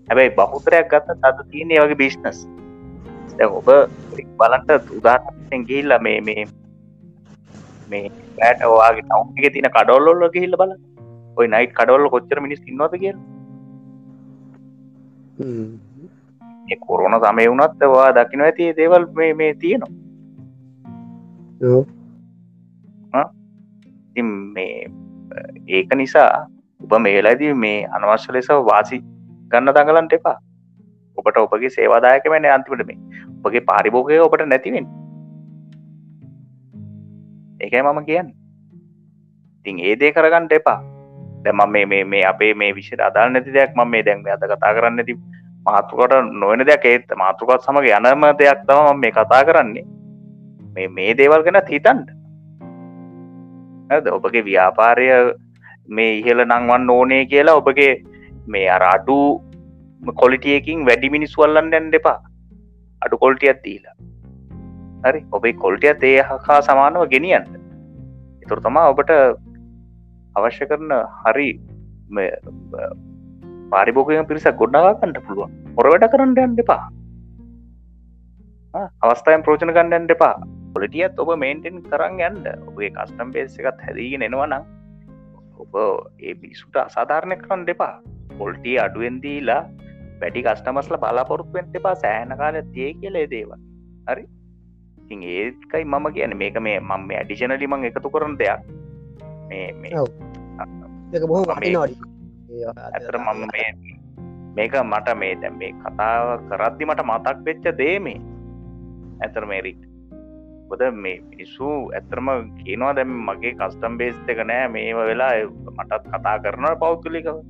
හැබැයි 0.08 0.36
බහුතරයක් 0.38 0.88
ගත්ත 0.92 1.20
අත 1.24 1.42
තියෙන 1.52 1.72
ඒ 1.72 1.84
වගේ 1.84 2.02
බිස්නස් 2.04 2.40
ඔබ 3.48 3.70
බලන්ට 4.40 4.90
උදාහරෙන් 5.00 5.66
ගිහිල්ල 5.68 5.94
මේ 6.02 6.22
මේ 6.22 6.46
මේ 7.90 8.06
පෑට 8.38 8.62
වාගේ 8.74 9.04
ටව් 9.04 9.22
එක 9.40 9.54
තින 9.54 9.68
කඩොල්ලොල්ල 9.76 10.24
ගහිල්ල 10.36 10.56
බල 10.62 10.72
ඔයි 11.38 11.48
නයිට් 11.48 11.74
කඩවල්ල 11.74 12.12
කොච්චර 12.16 12.38
මිනිස් 12.46 12.62
ඉන්නවද 12.68 12.96
කිය 13.04 13.16
කොරුණ 16.78 17.16
සමය 17.24 17.46
වුණත් 17.48 17.82
වා 17.96 18.10
දකින 18.12 18.42
ඇති 18.42 18.66
දේවල් 18.80 19.04
මේ 19.20 19.32
මේ 19.34 19.54
තියෙනවා. 19.54 19.92
ඉතින් 24.10 24.30
මේ 24.56 24.76
ඒක 25.70 25.92
නිසා 25.96 26.30
ඔබ 26.82 26.94
මේලදී 27.00 27.54
මේ 27.64 27.80
අනවශ්‍ය 27.98 28.30
ලෙස 28.34 28.50
වාසි 28.70 28.98
ගන්න 29.52 29.74
දඟලන්ට 29.76 30.14
එපා. 30.14 30.38
ඔබට 31.18 31.38
ඔබගේ 31.38 31.76
සේවාදායක 31.78 32.26
වැන 32.34 32.50
අන්තිමට 32.56 32.84
මේ. 32.90 33.00
ඔබගේ 33.38 33.68
පාරිභෝගය 33.72 34.20
ඔබට 34.28 34.46
නැතිවෙන් 34.46 34.86
ඒකයි 37.60 37.84
මම 37.84 38.00
කියන්න. 38.06 38.30
ඉතින් 39.60 39.80
ඒ 39.82 39.96
දේ 39.96 40.12
කරගන්නට 40.12 40.54
එපා. 40.54 40.80
දැම 41.44 41.62
මේ 41.70 41.86
මේ 41.86 42.04
මේ 42.06 42.24
අපේ 42.26 42.54
මේ 42.54 42.72
විශෂ 42.74 43.06
අදාල් 43.10 43.32
නැති 43.32 43.54
දෙයක් 43.54 43.76
ම 43.76 43.88
මේ 43.88 44.04
දැන් 44.04 44.28
අද 44.30 44.44
කතා 44.46 44.74
කරන්න 44.76 45.00
ඇති 45.00 45.16
මාතුකට 45.66 46.14
නොවන 46.36 46.66
දෙයක් 46.66 46.86
ඒත් 46.86 47.18
මාතෘකත් 47.18 47.66
සමඟ 47.66 48.12
යනම 48.12 48.24
දෙයක් 48.40 48.64
තම 48.68 49.04
මේ 49.04 49.12
කතා 49.12 49.42
කරන්නේ. 49.44 49.86
මේ 50.76 50.88
මේ 50.90 51.12
දේවල් 51.14 51.44
ගැන 51.44 51.62
හිතන්ට 51.68 52.10
ඔබගේ 54.18 54.44
ව්‍යාපාරය 54.44 55.08
මේ 55.90 56.12
ඉහල 56.20 56.42
නංවන් 56.46 56.90
ඕනේ 56.90 57.24
කියලා 57.26 57.60
ඔබගේ 57.62 57.94
මේ 58.48 58.68
අර 58.70 58.84
අඩු 58.96 59.18
කොලිටියකින් 60.16 60.86
වැඩි 60.86 61.10
මිනිස්වල්ලන්න 61.10 61.72
දැන් 61.72 61.92
දෙපා 61.92 62.20
අඩු 63.02 63.18
කොල්ටියත් 63.18 63.60
දීලා 63.66 63.96
හරි 65.04 65.22
ඔබේ 65.32 65.54
කොල්ටියත් 65.64 66.04
ඒ 66.04 66.22
හකා 66.30 66.60
සමානව 66.62 67.06
ගෙනියන්න. 67.14 67.48
එතුර 68.44 68.62
තමා 68.62 68.92
ඔබට 68.94 69.12
අවශ්‍ය 70.36 70.66
කරන 70.72 70.94
හරි 71.24 71.50
පාරිභෝගය 73.72 74.22
පිරිසක් 74.30 74.56
ගොඩ්නාගන්නට 74.62 75.20
පුළුවන්. 75.28 75.52
හොර 75.78 75.90
වැඩ 75.92 76.08
කරන්න 76.14 76.40
යන්න 76.46 76.64
එපා. 76.66 76.86
අවස්ථායන් 79.04 79.46
ප්‍රෝචන 79.46 79.74
ගන්නන්න 79.76 80.16
එපා. 80.16 80.36
පොලිටියත් 80.74 81.22
ඔබ 81.22 81.32
මේන්ටෙන් 81.44 81.82
කරන්න 81.86 82.20
යන්න. 82.30 82.66
ඔබේ 82.70 82.92
කස්ටම් 82.96 83.32
බේස් 83.36 83.58
එකත් 83.60 83.86
හැදීගෙන 83.88 84.26
එනවනම් 84.28 84.66
ඔබ 85.60 85.76
ඒ 86.20 86.34
පිසුට 86.42 86.82
අසාධාරණය 86.86 87.38
කරන්න 87.44 87.70
එපා. 87.76 87.96
පොල්ටිය 88.40 88.78
අඩුවෙන්දීලා 88.86 89.62
වැඩි 90.22 90.46
කස්ටමස්ල 90.48 91.00
බලාපොරොත්තුවෙන්ට 91.04 91.80
එපා. 91.82 91.96
සෑහන 92.04 92.36
කාල 92.42 92.60
තිය 92.76 92.92
කියලේ 93.02 93.28
දේව 93.34 93.56
හරි? 94.10 94.26
ඉතින් 95.10 95.26
ඒකයි 95.26 95.84
මම 95.86 96.06
කියන 96.14 96.38
මේක 96.38 96.58
මේ 96.62 96.80
මම 96.80 97.02
මේ 97.10 97.18
අඩිෂනලි 97.18 97.68
මං 97.68 97.86
එකතු 97.90 98.10
කරන 98.14 98.38
දෙයක්. 98.38 98.62
මේ 99.50 99.74
ඇතර 102.94 103.18
මම 103.18 103.42
මේ 103.54 103.70
මේක 104.56 104.74
මට 104.78 105.08
මේ 105.18 105.34
දැම් 105.42 105.58
මේ 105.58 105.74
කතාව 105.82 106.46
කරද්දි 106.50 106.86
මට 106.86 107.02
මතක් 107.10 107.38
වෙච්ච 107.46 107.66
දේ 107.82 108.00
මේ. 108.00 108.22
ඇතර 109.26 109.46
මේරික් 109.50 109.82
බොද 110.70 110.82
මේ 110.94 111.18
මිනිස්සු 111.30 111.90
ඇතරම 111.98 112.30
කියනවා 112.62 112.94
දැම් 112.94 113.10
මගේ 113.30 113.58
කස්ටම් 113.58 113.98
බේස් 113.98 114.18
එක 114.28 114.46
නෑ. 114.46 114.68
මේම 114.70 115.02
වෙලා 115.10 115.34
මටත් 115.78 116.06
කතා 116.14 116.38
කරන 116.46 116.70
පෞද්ගලිකව. 116.84 117.42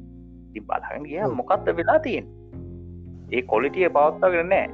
ති 0.54 0.60
බලහන් 0.70 1.04
ගිය 1.10 1.28
මොකක්ද 1.40 1.68
වෙලා 1.80 2.00
තියෙන් 2.06 2.26
ඒ 3.34 3.42
කොලිටිය 3.52 3.90
පවත්තාගෙන 3.98 4.50
නෑ 4.54 4.68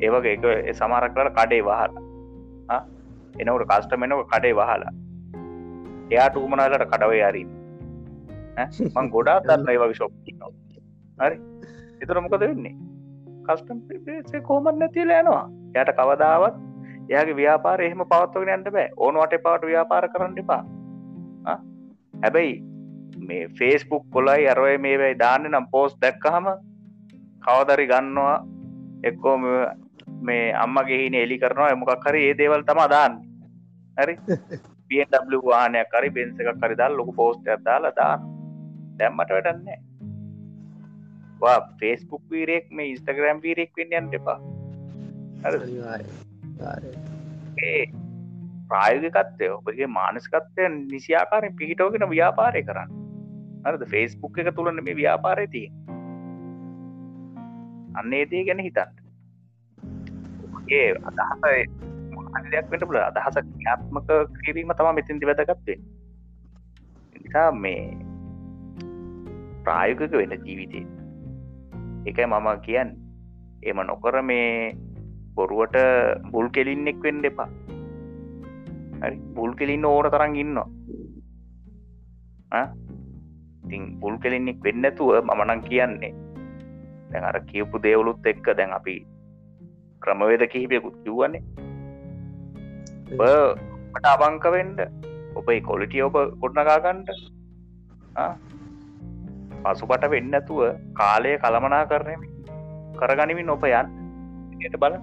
ඒවගේ 0.00 0.34
එක 0.36 0.76
සමරක් 0.78 1.12
කර 1.16 1.30
කඩේ 1.38 1.62
වහලා. 1.68 2.80
එනවට 3.40 3.68
කස්ටමෙනක 3.70 4.26
කඩේ 4.32 4.54
වහලා. 4.60 4.92
එයාට 6.10 6.36
උමනාලට 6.44 6.84
කඩව 6.92 7.12
යාරීම 7.22 7.50
මං 8.94 9.08
ගොඩා 9.14 9.38
දන්න 9.46 9.70
ඒ 9.72 9.78
වගේ 9.82 9.98
ශොප් 10.00 10.12
හරි? 11.22 11.36
එතුර 12.02 12.20
මොකද 12.20 12.40
වෙන්නේ? 12.44 12.74
කස්ටම් 13.48 13.78
කෝමත් 14.48 14.78
නැතිල 14.82 15.10
යනවා? 15.18 15.44
යට 15.80 15.90
කවදාවත් 15.98 16.56
එයාගේ 17.10 17.36
ව්‍යාපාර 17.40 17.80
එහෙම 17.86 18.02
පවත්වගෙන 18.12 18.54
යන්න 18.54 18.72
බෑ. 18.76 18.88
ඕනවට 18.96 19.42
පාට 19.46 19.66
ව්‍යාපාර 19.70 20.08
කරන්න 20.14 20.38
එපා. 20.44 20.62
හැබැයි 22.22 22.54
මේ 23.28 23.48
ෆේස්බුක් 23.58 24.04
කොලයි 24.14 24.48
අරවයි 24.52 24.78
මේ 24.86 24.96
වැයි 25.02 25.18
දාන්න 25.24 25.48
නම් 25.50 25.66
පෝස් 25.74 25.96
දැක්කහම 26.04 26.46
කවදරි 27.46 27.86
ගන්නවා. 27.92 28.36
එක්කෝ 29.08 29.36
මේ 30.22 30.52
අම්මගේ 30.54 31.02
හින 31.02 31.14
එලි 31.14 31.38
කරනවා. 31.38 31.70
එමකක් 31.70 32.06
හරි 32.06 32.22
ඒ 32.28 32.38
දේවල් 32.38 32.62
තම 32.62 32.80
දාන්න. 32.88 33.20
හරි? 33.96 34.16
BMW 34.88 35.42
වානයක් 35.44 35.90
කරි 35.90 36.10
බෙන්ස 36.10 36.40
එකක් 36.40 36.60
කරරිදල් 36.60 36.96
ලොකු 36.96 37.12
පෝස්ටයක් 37.12 37.64
දාලා 37.64 37.94
දාන්න. 37.94 38.26
දැම්මට 38.98 39.30
වැඩන්නේ 39.30 39.78
වා 41.40 41.58
ෆේස්බුක් 41.80 42.22
වීරෙක් 42.30 42.70
මේ 42.70 42.92
ඉස්ටග්‍රම් 42.92 43.42
වීරෙක් 43.42 43.72
වෙන්න 43.76 43.96
යන්න 44.00 44.14
එපා. 44.14 44.38
ඒ 47.62 47.82
ප්‍රායෝගකත්වය 48.68 49.50
ඔබගේ 49.50 49.90
මානස්කත්වය 49.96 50.68
නිසියාකාරෙන් 50.68 51.56
පිහිටෝගෙන 51.56 52.08
ව්‍යාපාරය 52.10 52.62
කරන්න. 52.62 52.94
අරද 53.64 53.84
ෆේස්බුක් 53.86 54.38
එක 54.38 54.54
තුළන 54.54 54.84
මේ 54.84 54.96
ව්‍යාපාරය 54.96 55.46
තිය 55.48 55.68
අන්නේ 57.96 58.24
දේ 58.30 58.44
ගැන 58.44 58.60
හිතන්න 58.60 59.05
ඒ 60.70 60.88
අදහසයි 61.08 61.62
දෙයක් 62.50 62.66
වෙට 62.70 62.84
පුල 62.88 62.98
අදහස 62.98 63.38
ක්‍යාත්මක 63.60 64.10
කිරීම 64.44 64.74
තම 64.74 64.94
මෙතින්දි 64.94 65.26
වැදගත්වේ 65.26 65.78
නිසා 67.16 67.50
මේ 67.52 67.80
ප්‍රායෝගක 69.64 70.14
වෙන 70.20 70.34
ජීවිතය 70.44 70.80
එකයි 72.06 72.26
මම 72.26 72.48
කියන්න. 72.62 72.90
එම 73.62 73.78
නොකර 73.82 74.16
මේ 74.22 74.76
බොරුවට 75.34 75.76
බුල් 76.32 76.48
කෙලින්නෙක් 76.48 76.98
වෙන්න 77.02 77.24
එපා. 77.24 77.48
හරි? 79.02 79.16
බුල් 79.34 79.52
කෙලින්න 79.58 79.84
ඕන 79.84 80.10
තරන් 80.10 80.36
ඉන්නවා. 80.36 80.68
ඉතින් 83.64 83.82
බුල් 84.00 84.16
කෙලින්නෙක් 84.18 84.58
වෙන්නතුව 84.64 85.10
මමනං 85.22 85.60
කියන්නේ. 85.68 86.14
දැන් 87.10 87.24
අර 87.24 87.38
කියපු 87.50 87.82
දේවලුත් 87.82 88.26
එක්ක 88.26 88.46
දැන් 88.58 88.72
අපි 88.78 88.94
ක්‍රමවේද 90.06 90.44
කිහිපයකුත් 90.52 90.96
කිව්වන්නේ 91.04 91.42
ඔබට 93.14 94.06
අබංකවෙන්ඩ 94.06 94.80
ඔබයි 95.34 95.60
කොලිටිය 95.68 96.02
ඔබ 96.02 96.16
ගොඩනගාගන්ඩ 96.42 97.10
පසුපට 99.64 100.06
වෙන්නතුව 100.12 100.62
කාලය 100.94 101.32
කළමනා 101.42 101.84
කරන 101.90 102.24
කරගනිමින් 102.98 103.52
ඔප 103.54 103.66
යන් 103.70 103.88
ට 104.62 104.80
බල 104.82 104.96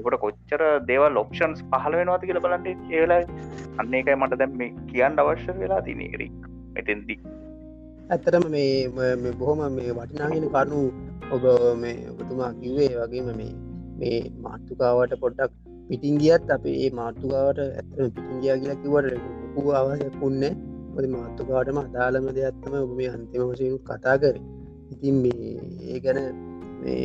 ඔකට 0.00 0.16
කොච්චර 0.22 0.62
දේව 0.88 1.04
ලොක්ෂන්ස් 1.10 1.60
පහල 1.70 1.98
වෙනවාති 2.00 2.28
කියල 2.28 2.40
බලන්ට 2.44 2.92
ඒලා 2.92 3.20
අන්න 3.78 3.94
එකයි 3.94 4.16
මට 4.16 4.38
දැම් 4.40 4.54
මේ 4.60 4.70
කියන්න 4.88 5.20
අවශ්‍ය 5.22 5.58
වෙලා 5.60 5.80
තිනේරික් 5.80 6.32
මෙතෙන්දි. 6.74 7.16
ඇත්තරම 8.10 8.46
මේ 8.48 9.32
බොහොම 9.40 9.60
මේ 9.76 9.92
වටිනාගෙන 9.98 10.48
කරුණු 10.48 10.80
ඔබ 11.34 11.44
මේ 11.76 11.98
ඔබතුමා 12.12 12.52
කිව්වේ 12.60 12.90
වගේම 12.96 13.30
මේ 13.36 13.52
මේ 13.98 14.18
මාත්තුකාවට 14.40 15.14
පොඩ්ඩක් 15.20 15.52
පිටින් 15.88 16.16
ගියත් 16.18 16.50
අප 16.50 16.64
ඒ 16.66 16.90
මාත්තුකාවට 16.92 17.60
ඇත්තම 17.60 18.10
පිටින් 18.10 18.38
ගියා 18.40 18.58
කියලා 18.58 18.80
කිවට 18.82 19.10
ලොකු 19.54 19.70
අවසයක් 19.72 20.16
පුන්නේ 20.20 20.52
ඔද 20.96 21.04
මාත්තුකාටම 21.08 21.78
අදාළම 21.78 22.26
දෙයක්ත්තම 22.38 22.74
ඔබ 22.78 22.92
මේ 22.96 23.10
අන්තිම 23.10 23.42
වශයෙන් 23.50 23.78
කතා 23.80 24.16
කර. 24.18 24.36
ඉතින් 24.92 25.16
මේ 25.22 25.52
ඒ 25.84 25.98
ගැන 26.00 26.18
මේ 26.80 27.04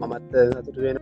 මමත් 0.00 0.32
සතුට 0.56 0.78
වෙන 0.78 0.98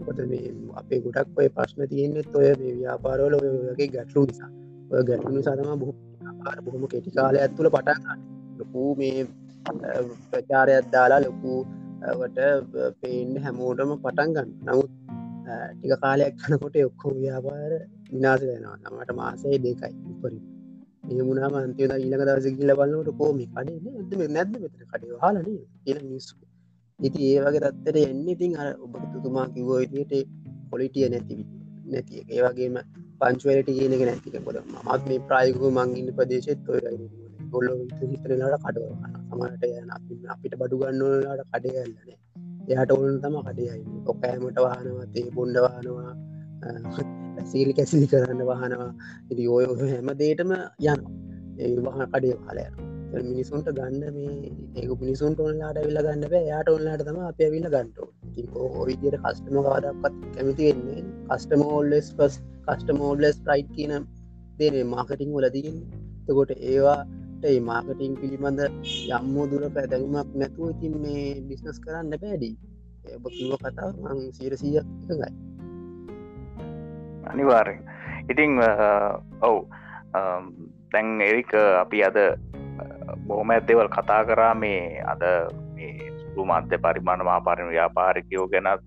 කොට 0.00 0.20
මේ 0.26 0.54
අපේ 0.74 1.00
ගොඩක් 1.00 1.38
ඔය 1.38 1.48
ප්‍රශ්න 1.48 1.82
තියෙන්නෙත් 1.88 2.34
ඔය 2.34 2.48
මේ 2.60 2.74
ව්‍යාපාරවල 2.78 3.34
ඔයගේ 3.38 3.88
ගැටලු 3.88 4.24
නිසා. 4.24 4.50
ඔය 4.90 5.02
ගැටලු 5.04 5.32
නිසාතම 5.32 5.78
බොහෝ 5.78 5.96
බොහොම 6.64 6.84
කෙටි 6.88 7.10
කාලය 7.10 7.38
ඇත්තුළ 7.38 7.70
පටන් 7.70 8.24
ලොකූ 8.58 8.90
මේ 8.96 9.26
ප්‍රචාරයක් 10.30 10.86
දාලා 10.92 11.20
ලොකුවට 12.02 12.38
පේන්න 13.00 13.34
හැමෝටම 13.38 13.92
පටන් 13.96 14.30
ගන්න. 14.34 14.50
නමුත් 14.66 14.90
ටික 15.72 15.94
කාලයක් 16.00 16.34
කනකොට 16.40 16.76
ඔක්කෝ 16.82 17.12
ව්‍යාපාර 17.16 17.72
විනාස 18.10 18.42
වෙනවා. 18.42 18.76
නමට 18.84 19.10
මාසය 19.14 19.58
දෙකයි 19.58 19.92
උපරින් 20.10 20.38
ඒමුණම 21.10 21.58
අන්තියද 21.58 21.92
ඊළඟ 21.94 22.24
දවස 22.28 22.46
ගිල්ල 22.52 22.72
බලන්නට 22.78 23.10
කෝමි 23.18 23.46
කඩේ 23.48 23.78
ඇද 23.92 24.12
නැද්ද 24.30 24.54
මෙතර 24.56 24.82
කඩේ? 24.86 25.20
හලන 25.22 25.46
කියල 25.84 26.00
මිස්සු 26.06 26.34
ඉති 27.00 27.20
ඒ 27.28 27.40
වගේ 27.44 27.62
තත්තර 27.66 27.96
එන්න 28.02 28.26
ඉතින් 28.28 28.52
අර 28.56 28.68
ඔබ 28.78 28.92
තුතුමා 29.12 29.46
කිවෝ 29.54 29.78
ඉදිට 29.86 30.12
පොලිටිය 30.70 31.08
නැතිවි 31.08 31.44
නැතිය 31.86 32.22
ඒවගේම 32.28 32.76
පංචවලට 33.20 33.70
කියනක 33.70 34.02
නැතික 34.02 34.36
කොද 34.40 34.58
මත් 34.64 35.00
මේ 35.08 35.24
ප්‍රායකු 35.28 35.70
මංගින්න 35.70 36.14
ප්‍රදේශෙත් 36.16 36.70
ඔය 36.70 36.80
ගොල්ල 37.52 37.68
හිතරලාට 38.02 38.64
කඩවන්න 38.64 39.16
සමට 39.22 39.64
යන 39.72 39.94
අපිට 40.28 40.54
බඩු 40.56 40.82
ගන්නලාට 40.82 41.46
කඩයල්ලනේ 41.48 42.18
එයාට 42.68 42.90
ඔවුන් 42.90 43.18
තම 43.20 43.40
කඩයයි 43.42 43.80
ඔකෑමට 44.06 44.58
වාහනවතේ 44.58 45.26
බොන්්ඩ 45.30 45.58
වානවා 45.60 46.12
සීලි 47.44 47.72
කැසිලි 47.72 48.06
කරන්න 48.06 48.42
වාහනවා. 48.46 48.92
ඉදි 49.30 49.44
ඔය 49.48 49.64
හැම 49.82 50.10
දේටම 50.18 50.52
යන 50.84 51.00
ඒ 51.58 51.70
වහන 51.78 52.04
කඩේ 52.06 52.36
කාලය 52.40 52.66
මිනිසුන්ට 53.22 53.68
ගන්න 53.70 54.04
මේ 54.14 54.52
ඒක 54.76 54.92
මිනිසුන්ට 55.00 55.40
ඔන්ලාට 55.40 55.80
විල්ල 55.80 56.00
ගන්න 56.00 56.24
බෑ. 56.26 56.44
යාට 56.44 56.68
ඔන්ලාට 56.68 57.04
තම 57.08 57.18
අප 57.22 57.42
විල්ල 57.54 57.68
ගන්නට 57.68 57.98
ඔයිදියට 58.76 59.18
කස්ටම 59.24 59.58
කාදක්ත් 59.62 60.20
කැමිති 60.34 60.68
වෙන්නේ 60.68 61.02
කස්ටමෝල්ලෙස් 61.30 62.12
පස් 62.18 62.38
කස්ටමෝල්ලෙස් 62.68 63.42
ප්‍රයිට් 63.46 63.74
කියන 63.76 64.06
දේනේ 64.58 64.86
මාකටිං 64.86 65.34
වලදීන් 65.36 65.76
තකොට 66.26 66.54
ඒවා 66.54 67.00
ඒ 67.42 67.60
මාකටිං 67.60 68.14
පිළිබඳ 68.16 68.60
යම්මෝ 69.10 69.46
දුර 69.50 69.64
පැදැගුමක් 69.74 70.34
නැතුව 70.34 70.68
ඉතින් 70.70 70.94
මේ 71.02 71.24
බිස්නස් 71.48 71.80
කරන්න 71.80 72.14
පැඩි 72.16 72.50
ඔබ 73.16 73.24
කිව 73.28 73.54
කතා 73.58 73.88
මං 73.94 74.20
සීරසීය 74.32 74.78
එකඟයි. 74.78 75.32
අනිවාරෙන් 77.24 77.80
ඉතිං 78.28 78.62
ඔව්. 79.42 79.58
තැන් 80.92 81.20
එරික 81.20 81.52
අපි 81.54 82.04
අද 82.04 82.18
බොහොම 83.26 83.50
ඇදවල් 83.50 83.90
කතා 83.90 84.22
කරා. 84.24 84.54
මේ 84.54 85.02
අද 85.04 85.22
සුළු 86.24 86.46
මධ්‍ය 86.46 86.78
පරිමාණ 86.78 87.24
මාපාරණ 87.24 87.70
ව්‍යාපාරිකයෝ 87.70 88.46
ගැනත් 88.48 88.86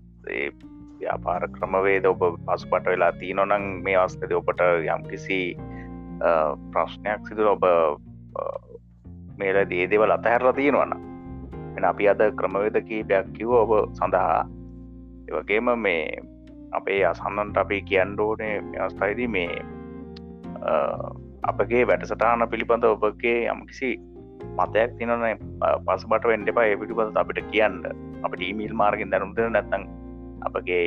ව්‍යාපාර 1.00 1.48
ක්‍රමවේද 1.50 2.04
ඔබ 2.06 2.22
පසුපට 2.46 2.86
වෙලා 2.86 3.12
තියනොනං 3.12 3.66
මේ 3.84 3.96
අවස්ථද 3.96 4.32
ඔබට 4.32 4.60
යම් 4.64 5.02
කිසි 5.10 5.40
ප්‍රශ්නයක් 6.72 7.28
සිදුර 7.28 7.52
ඔබ 7.52 7.64
මේල 9.40 9.58
දේදවල් 9.72 10.16
අතහැරලා 10.16 10.56
තියෙනවන්න 10.58 10.92
එන 11.76 11.84
අපි 11.90 12.08
අද 12.12 12.22
ක්‍රමවේද 12.40 12.76
කීපයක් 12.88 13.26
කිව 13.36 13.50
ඔබ 13.62 13.72
සඳහා. 13.98 14.42
ඒවගේම 15.28 15.68
මේ 15.86 16.02
අපේ 16.78 17.00
අසන්නන්ට 17.10 17.58
අපි 17.62 17.78
කියන්ඩෝනේ 17.90 18.54
අවස්ථයිද 18.84 19.20
මේ 19.36 19.50
අපගේ 21.50 21.82
වැඩසටාන 21.90 22.46
පිළිබඳ 22.52 22.86
ඔබගේ 22.92 23.40
යම්කිසි 23.54 23.90
මතයක් 24.58 24.96
තිනන 24.98 25.26
පසබට 25.86 26.24
වෙන්ඩ 26.32 26.52
එපා. 26.52 26.70
පිටිබඳ 26.80 27.20
අපිට 27.22 27.42
කියන්න. 27.52 27.76
අපට 28.24 28.40
ඊමීල් 28.48 28.74
මාර්ගෙන් 28.82 29.12
දැනුම්ද 29.12 29.38
නැත්තං 29.56 29.84
අපගේ 30.48 30.86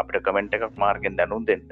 අපිට 0.00 0.24
කමෙන්ට් 0.26 0.58
එකක් 0.58 0.76
මාර්ගෙන් 0.84 1.16
දැනුම් 1.20 1.46
දෙන්න. 1.46 1.64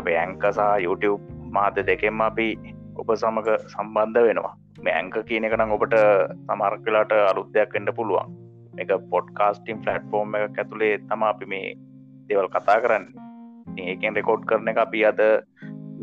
අපේ 0.00 0.18
ඇංකසා 0.22 0.72
YouTube 0.86 1.33
මාධ්‍ය 1.56 1.82
දෙකෙම 1.90 2.20
අපි 2.28 2.48
ඔබ 3.00 3.08
සමඟ 3.16 3.50
සම්බන්ධ 3.72 4.26
වෙනවා. 4.28 4.54
මේ 4.84 4.94
ඇංක 5.00 5.16
කියන 5.28 5.46
එකනම් 5.48 5.74
ඔබට 5.76 5.96
සමර්කලාට 6.46 7.12
අලුත්දයක් 7.30 7.76
එන්න 7.80 7.90
පුළුවන්. 7.98 8.32
එක 8.82 8.90
පොඩ්කාස්ටිම් 9.12 9.82
ෆලට්ෆෝර්ම් 9.84 10.34
එක 10.38 10.62
ඇතුළේ 10.62 10.94
තම 11.10 11.22
අපි 11.32 11.50
මේ 11.52 11.74
දෙවල් 12.28 12.48
කතා 12.54 12.78
කරන්න. 12.84 13.04
ඒකෙන් 13.88 14.16
රෙකෝඩ් 14.18 14.48
කරන 14.48 14.72
එක 14.72 14.80
අපි 14.86 15.04
අද 15.10 15.20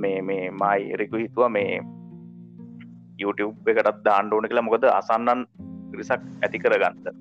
මේ 0.04 0.22
මේ 0.30 0.46
මයි 0.62 0.94
එරෙකු 0.96 1.24
හිතුව 1.24 1.50
මේ 1.58 1.82
YouTube 3.22 3.74
එකටත් 3.74 4.00
දාණ්ඩෝන 4.08 4.48
කියලා. 4.50 4.68
මොකද 4.68 4.88
අසන්නන් 5.00 5.44
පිරිසක් 5.92 6.24
ඇති 6.46 6.64
කරගන්නද 6.64 7.12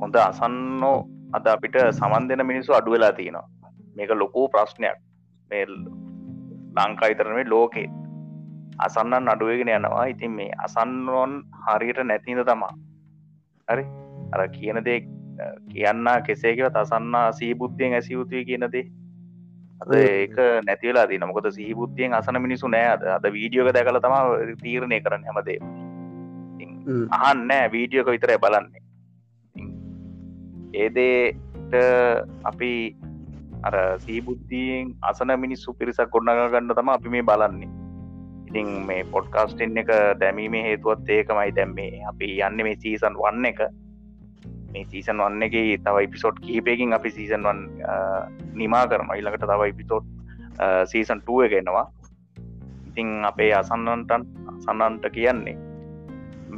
හොඳ 0.00 0.16
අසන්නෝ 0.22 0.96
අද 1.36 1.46
අපිට 1.54 1.78
සමන් 1.92 2.28
දෙන 2.28 2.46
මිනිස්සු 2.50 2.74
අඩු 2.78 2.94
වෙලා 2.94 3.12
තියෙනවා. 3.12 3.48
මේක 3.96 4.10
ලොකූ 4.22 4.46
ප්‍රශ්නයක්. 4.54 4.98
මේ 5.50 5.64
ලංකා 6.76 7.12
ඉතරනේ 7.14 7.44
ලෝකෙත් 7.46 7.90
අසන්නන් 8.78 9.28
අඩුවගෙන 9.28 9.68
යනවා. 9.68 10.04
ඉතින් 10.06 10.32
මේ 10.32 10.50
අසන්නෝන් 10.66 11.42
හරියට 11.66 12.00
නැතිද 12.04 12.44
තමා 12.46 12.74
හරි? 13.68 13.84
අර 14.32 14.48
කියන 14.48 14.84
දේ 14.84 15.00
කියන්න 15.72 16.08
කෙසේකව 16.26 16.70
තසන්නා 16.76 17.26
සීබුද්ධියෙන් 17.32 17.98
ඇසියුතුය 17.98 18.44
කියනදේ 18.44 18.86
අද 19.80 19.92
ඒක 19.94 20.36
නැතිවලා 20.66 21.06
දී 21.10 21.18
නොකොද 21.18 21.50
සහිබුද්ධියෙන් 21.50 22.14
අසන 22.14 22.42
මිනිසු 22.42 22.68
නෑද 22.68 23.02
අද. 23.16 23.26
වීඩියෝක 23.36 23.72
දැකල 23.74 24.00
තම 24.00 24.16
තීරණය 24.62 25.00
කරන්න 25.00 25.26
හැමදේ 25.28 25.58
අහන්න 27.18 27.50
වීඩියෝක 27.72 28.10
විතරයි 28.14 28.38
බලන්නේ. 28.38 28.82
ඒදේට 30.74 31.74
අපි 32.44 32.72
අර 33.62 33.74
සීබුද්ධියෙන් 33.98 34.94
අසන 35.02 35.34
මිනිස්සු 35.38 35.74
පිරිසක් 35.74 36.10
ගොඩනග 36.10 36.40
ගන්න 36.52 36.74
තම 36.74 36.88
අපි 36.88 37.08
මේ 37.08 37.22
බලන්නේ. 37.22 37.70
ඉතින් 38.48 38.68
මේ 38.86 39.04
පොඩ්කාස්ටෙන් 39.06 39.76
එක 39.76 39.90
දැමීමේ 40.20 40.62
හේතුවත් 40.62 41.08
ඒකමයි. 41.08 41.50
දැම්මේ 41.52 41.92
අපි 42.04 42.32
යන්න 42.40 42.62
මේ 42.62 42.76
සීසන් 42.76 43.14
වන්න 43.16 43.44
එක. 43.44 43.60
මේ 44.72 44.84
සීසන් 44.86 45.18
වන්න 45.18 45.42
එක 45.42 45.56
තව 45.84 46.04
ඉපිසෝට් 46.06 46.40
කහිපයකින් 46.40 46.92
අපි 46.92 47.10
සීසන් 47.10 47.42
වන් 47.42 47.60
නිමා 48.54 48.84
කරම 48.86 49.12
ඉල්ලකට 49.16 49.44
තව 49.44 49.70
ඉපිසෝට් 49.72 50.06
සීසන් 50.86 51.22
ටුව 51.22 51.46
එකෙනවා 51.46 51.86
ඉතිං 52.88 53.24
අපේ 53.24 53.52
අසන්නන්ට 53.54 54.12
අසන්නන්ට 54.52 55.10
කියන්නේ 55.12 55.56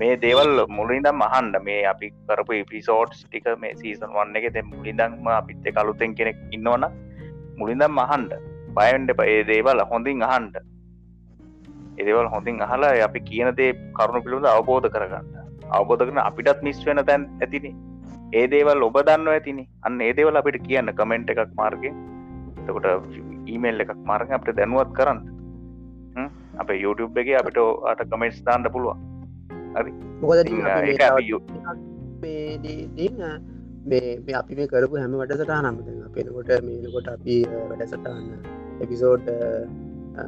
මේ 0.01 0.17
දේවල් 0.25 0.53
මුලින්දම් 0.79 1.21
මහන්ඩ 1.23 1.57
මේ 1.69 1.81
අපි 1.93 2.09
කරපු 2.29 2.53
ඉපිසෝට්ස් 2.63 3.21
ටික 3.25 3.49
මේ 3.65 3.75
සීසන් 3.81 4.13
වන්න 4.17 4.41
එක 4.41 4.49
දෙ 4.57 4.63
මුලින්දක්ම 4.73 5.31
අපිත්ත 5.39 5.67
කලුතෙන් 5.79 6.17
කෙනෙක් 6.19 6.39
ඉන්නවන 6.59 6.85
මුලින්දම් 7.61 7.95
මහන්ඩ 8.01 8.33
බයන්ඩ 8.79 9.17
පඒ 9.21 9.41
දේවල් 9.51 9.83
හොඳින් 9.93 10.23
අහන්ඩ 10.29 10.57
එදවල් 12.01 12.29
හොඳින් 12.35 12.63
අහලා 12.67 12.93
අපි 13.07 13.21
කියන 13.29 13.51
දේ 13.59 13.71
කරුණු 13.99 14.21
පිළිබඳ 14.25 14.49
අවබෝධ 14.55 14.89
කරගන්න. 14.95 15.27
අවබෝධ 15.79 16.05
කරන 16.07 16.21
අපිටත් 16.29 16.63
මිස් 16.67 16.81
වෙන 16.87 17.03
තැන් 17.11 17.27
ඇතිනේ. 17.45 17.75
ඒ 18.39 18.47
දේවල් 18.55 18.87
ඔබ 18.89 18.97
දන්න 19.09 19.29
ඇතිනි. 19.35 19.65
අන්න 19.87 20.01
ඒදේවල් 20.09 20.41
අපිට 20.41 20.59
කියන්න 20.69 20.93
කමෙන්ට් 21.01 21.33
එකක් 21.35 21.53
මාර්ගෙන් 21.61 22.01
එතකොට 22.61 22.89
ඊමේල් 23.53 23.85
එකක් 23.85 23.95
මාර්ග 24.11 24.33
අපට 24.39 24.51
දැනුවත් 24.61 24.93
කරන්න. 24.99 25.21
අප 26.63 26.71
YouTube 26.85 27.23
එක 27.23 27.33
අපිට 27.43 27.61
අට 27.93 28.03
කමෙන්ට්ස් 28.13 28.43
දාන්න 28.49 28.71
පුළුවන්. 28.77 29.10
හරි 29.73 29.93
මේ 33.85 34.35
අපි 34.35 34.53
මේ 34.55 34.69
කරපු 34.69 34.95
හැම 34.97 35.15
වැඩසටා 35.15 35.61
නම්ත 35.63 35.89
පෙනකොට 36.15 36.51
මේනකොට 36.67 37.09
අපි 37.09 37.37
වැඩසටාන්න 37.71 38.27
එපිසෝඩ් 38.81 39.27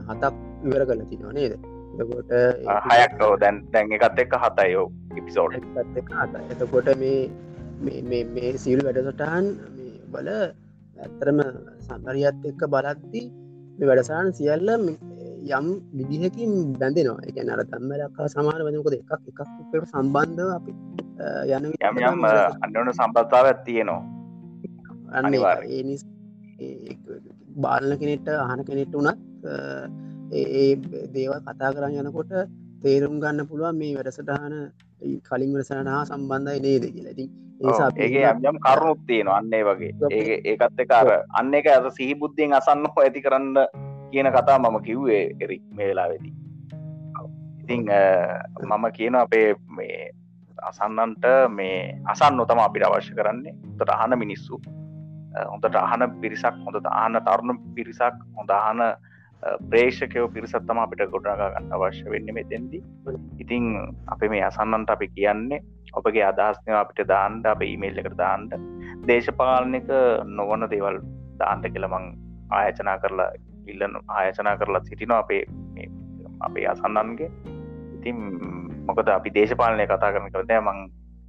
හතක් 0.09 0.35
ඉවර 0.65 0.83
කල 0.87 1.05
තිනවා 1.11 1.33
නේද? 1.33 1.55
එතකොට 1.95 2.33
හයක් 2.91 3.21
දැන් 3.41 3.57
දැන් 3.73 3.95
එකත් 3.99 4.19
එක්ක 4.19 4.35
හතයෝ 4.45 4.87
ඉපිසෝඩ් 5.17 5.53
එතකොට 6.53 6.91
මේ 6.97 8.23
මේ 8.35 8.51
සිල් 8.57 8.81
වැඩසටහන් 8.87 9.47
බල 10.13 10.29
ඇත්තරම 10.33 11.41
සම්බරියත් 11.81 12.47
එක්ක 12.51 12.63
බලද්දි 12.75 13.23
මේ 13.79 13.89
වැඩසාන 13.89 14.33
සියල්ල 14.33 14.71
යම් 15.51 15.67
විදිහකින් 15.93 16.53
බැඳෙනවා. 16.75 17.27
එක 17.29 17.37
නර 17.39 17.63
තම්ම 17.65 17.93
ලක්කා 18.01 18.29
සමාන 18.29 18.63
වනකොද 18.67 18.95
එකක් 18.95 19.13
එකක් 19.29 19.85
සම්බන්ධව 19.85 20.51
අපි 20.51 20.73
යන 21.49 21.65
යම් 21.69 22.25
අන්නන 22.27 22.93
සම්බත්තාව 22.93 23.47
ඇත්තියනවා 23.47 24.01
අනිවා 25.21 25.57
බාලන 27.57 27.93
කෙනෙට 27.99 28.29
අහන 28.39 28.65
කෙනෙට 28.65 28.95
වනත් 28.95 29.19
ඒ 30.33 30.69
දේවල් 31.15 31.41
කතා 31.43 31.75
කරන්න 31.75 32.01
යනකොට 32.03 32.33
තේරුම් 32.83 33.21
ගන්න 33.21 33.49
පුළුවන් 33.49 33.79
මේ 33.79 33.95
වැඩසටහන 33.97 34.59
කලින් 35.23 35.55
වැඩසට 35.55 35.89
හා 35.89 36.05
සම්බන්ධයි 36.07 36.61
නේද 36.61 36.87
කියලති 36.89 37.27
ඒගේ 37.63 38.33
යම් 38.43 38.59
කරුණුත් 38.59 39.01
තියෙන 39.07 39.29
අන්නේ 39.29 39.63
වගේ. 39.63 39.93
ඒ 40.11 40.41
ඒකත් 40.45 40.81
එකර 40.81 41.11
අන්න 41.33 41.55
එක 41.55 41.67
ඇ 41.67 41.91
සිහි 41.91 42.15
බුද්ධියෙන් 42.15 42.53
අසන්න 42.53 42.87
ඇති 42.95 43.23
කරන්න 43.23 43.57
කියන 44.13 44.33
කතා 44.33 44.59
මම 44.59 44.81
කිව්වේ 44.83 45.25
එරි 45.41 45.59
මේලා 45.73 46.09
වෙදී 46.09 46.35
ඉතිං 47.63 47.87
මම 48.63 48.85
කියන 48.93 49.15
අපේ 49.17 49.55
මේ 49.71 50.11
අසන්නන්ට 50.61 51.25
මේ 51.51 52.01
අසන්න 52.07 52.37
නොතම 52.37 52.59
අපිට 52.59 52.85
අවශ්‍ය 52.85 53.15
කරන්නේ. 53.15 53.55
තොට 53.79 53.91
අහන 53.91 54.19
මිනිස්සු 54.19 54.61
හොඳට 55.53 55.77
අහන 55.77 56.03
පිරිසක් 56.23 56.57
හොඳට 56.67 56.89
අහන 56.93 57.19
තරුණ 57.21 57.59
පිරිසක් 57.77 58.17
හොඳ 58.37 58.51
අහන 58.51 58.81
ප්‍රේෂකයෝ 59.71 60.29
පිරිසත්තම 60.29 60.83
අපිට 60.85 61.05
ගොඩනගා 61.15 61.51
ගන්න 61.55 61.73
අවශ්‍ය 61.73 62.11
වෙන්න 62.11 62.35
මෙතැන්දි. 62.39 62.83
ඉතිං 63.39 63.65
අප 64.07 64.23
මේ 64.35 64.45
අසන්නන්ට 64.51 64.91
අපි 64.91 65.09
කියන්නේ 65.17 65.63
ඔපගේ 65.95 66.27
අදහස්නය 66.33 66.75
අපිට 66.75 67.09
දාන්ඩ 67.09 67.47
අප 67.47 67.63
ඊමේල් 67.63 68.03
එකට 68.03 68.19
දාන්ඩ 68.19 68.53
දේශපාලනක 69.09 69.91
නොවන 70.39 70.69
දේවල් 70.75 71.01
දාන්ට 71.41 71.73
කියලමං 71.75 72.07
ආයචනා 72.51 72.99
කරලා 72.99 73.31
ඉල්ලන 73.67 73.97
ආයචනා 74.09 74.57
කරලා 74.57 74.85
සිටිනවා 74.85 75.19
අපේ 75.25 75.43
අපේ 76.41 76.67
අසන්නන්ගේ. 76.67 77.31
ඉතින් 77.97 78.19
මොකද 78.87 79.09
අපි 79.09 79.35
දේශපාලනය 79.39 79.87
කතා 79.87 80.13
කරන 80.15 80.33
කරතය 80.35 80.59
මං 80.61 80.79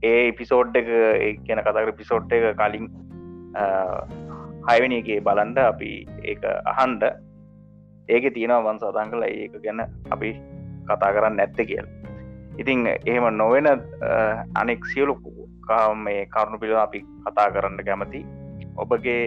ඒ 0.03 0.31
පිසෝඩ් 0.39 0.76
එක 0.76 0.89
ඒ 0.93 1.34
කියන 1.45 1.61
කතාකර 1.68 1.91
පිසෝට් 1.99 2.31
එක 2.31 2.57
කලින් 2.61 2.88
හයවනිගේ 4.69 5.19
බලන්ඩ 5.27 5.60
අපි 5.65 5.91
ඒ 6.23 6.35
අහන්ඩ 6.73 7.03
ඒක 8.10 8.34
තියෙනවා 8.34 8.65
වන් 8.68 8.81
සතන් 8.81 9.14
කලා 9.14 9.31
ඒක 9.41 9.55
ගැන 9.65 9.84
අපි 10.11 10.31
කතා 10.89 11.14
කරන්න 11.15 11.38
නැත්ත 11.38 11.60
කියල්. 11.69 11.88
ඉතිං 12.61 12.88
එහෙම 12.88 13.26
නොවෙන 13.38 13.68
අනෙක් 14.55 14.85
සියලු 14.85 15.15
මේ 15.95 16.26
කරුණු 16.26 16.60
පිළ 16.60 16.76
අපි 16.77 16.99
කතා 17.26 17.51
කරන්න 17.55 17.85
කැමති 17.85 18.26
ඔබගේ 18.77 19.22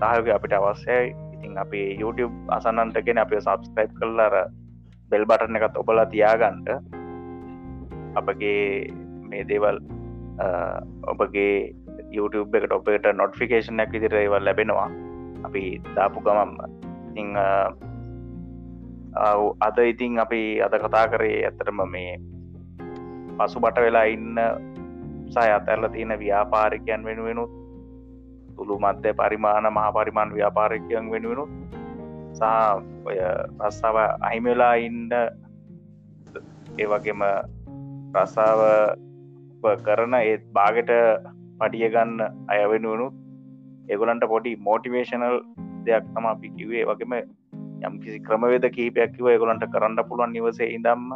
සහයක 0.00 0.28
අපිට 0.36 0.52
අවශ්‍යයි. 0.52 1.14
ඉතින් 1.44 1.60
අපේ 1.60 1.96
YouTube 2.00 2.32
අසන්නන්ටගෙන 2.48 3.20
අප 3.20 3.32
සබස්ක්‍රයිප් 3.36 3.92
කල්ලර 4.00 4.34
බෙල් 5.12 5.24
බටන 5.28 5.58
එකත් 5.60 5.76
ඔබලා 5.76 6.08
තියාගන්ට 6.08 6.68
අපගේ 8.16 8.88
මේ 9.28 9.44
දේවල් 9.44 9.78
ඔබගේ 11.12 11.74
YouTube 12.16 12.56
එකට 12.56 12.72
ඔබට 12.72 13.08
නොටිෆිකේෂනක් 13.20 13.92
විදිර 13.92 14.14
ඒවල් 14.16 14.44
ලැබෙනවා. 14.48 14.88
අපි 15.44 15.62
දාපු 15.96 16.24
ගමම්ම 16.24 16.52
ඉං 17.20 17.36
අද 19.66 19.78
ඉතින් 19.84 20.18
අපි 20.24 20.40
අද 20.66 20.74
කතා 20.84 21.06
කරේ 21.12 21.44
ඇතරම 21.48 21.84
මේ 21.96 22.16
පසු 23.36 23.60
බට 23.60 23.84
වෙලා 23.86 24.06
ඉන්න 24.14 24.40
සය 25.34 25.48
අතැරල 25.58 25.88
තියෙන 25.92 26.16
ව්‍යාපාරිකයන් 26.24 27.04
වෙනුවෙනුත් 27.04 27.52
තුළු 28.56 28.76
මධ්‍ය 28.78 29.12
පරිමාණ 29.12 29.68
මහා 29.70 29.90
පරිමාණ 29.92 30.34
ව්‍යාපාරිකයන් 30.36 31.10
වෙනුවෙනුත් 31.10 31.50
සහ 32.32 32.44
ඔය 33.04 33.18
රස්සාාව 33.62 33.98
අහිමවෙලා 34.28 34.74
ඉන්න 34.86 35.12
ඒ 35.14 36.86
වගේම 36.86 37.24
රස්සාාව 38.14 38.62
කරන 39.82 40.16
ඒත් 40.20 40.44
බාගට 40.52 40.92
පටිය 41.60 41.88
ගන්න 41.88 42.20
අය 42.48 42.60
වෙනුවනුත් 42.72 43.14
එගොලන්ට 43.88 44.26
පොඩි 44.26 44.58
මෝටිවේශනල් 44.66 45.38
දෙයක් 45.86 46.04
තම 46.12 46.26
අපි 46.26 46.48
කිවේ 46.58 46.84
වගේම 46.84 47.14
යම් 47.82 47.94
කිසි 48.02 48.18
ක්‍රමවේද 48.26 48.66
කහිපයක් 48.76 49.14
කිව 49.16 49.28
ගොලන්ට 49.40 49.64
කරන්න 49.72 50.00
පුළුවන් 50.08 50.32
නිවසේ 50.32 50.68
ඉදම්ම 50.76 51.08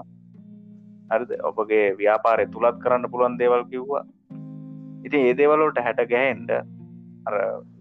හරිද? 1.10 1.30
ඔබගේ 1.42 1.84
ව්‍යාපාරය 2.00 2.46
තුළත් 2.46 2.80
කරන්න 2.82 3.10
පුළුවන් 3.12 3.38
දේවල් 3.40 3.64
කිව්වා. 3.64 4.04
ඉතින් 5.06 5.20
ඒ 5.20 5.36
දේවලට 5.40 5.80
හැට 5.86 6.02
ගැහෙන්ඩ 6.12 6.50
අර 7.28 7.34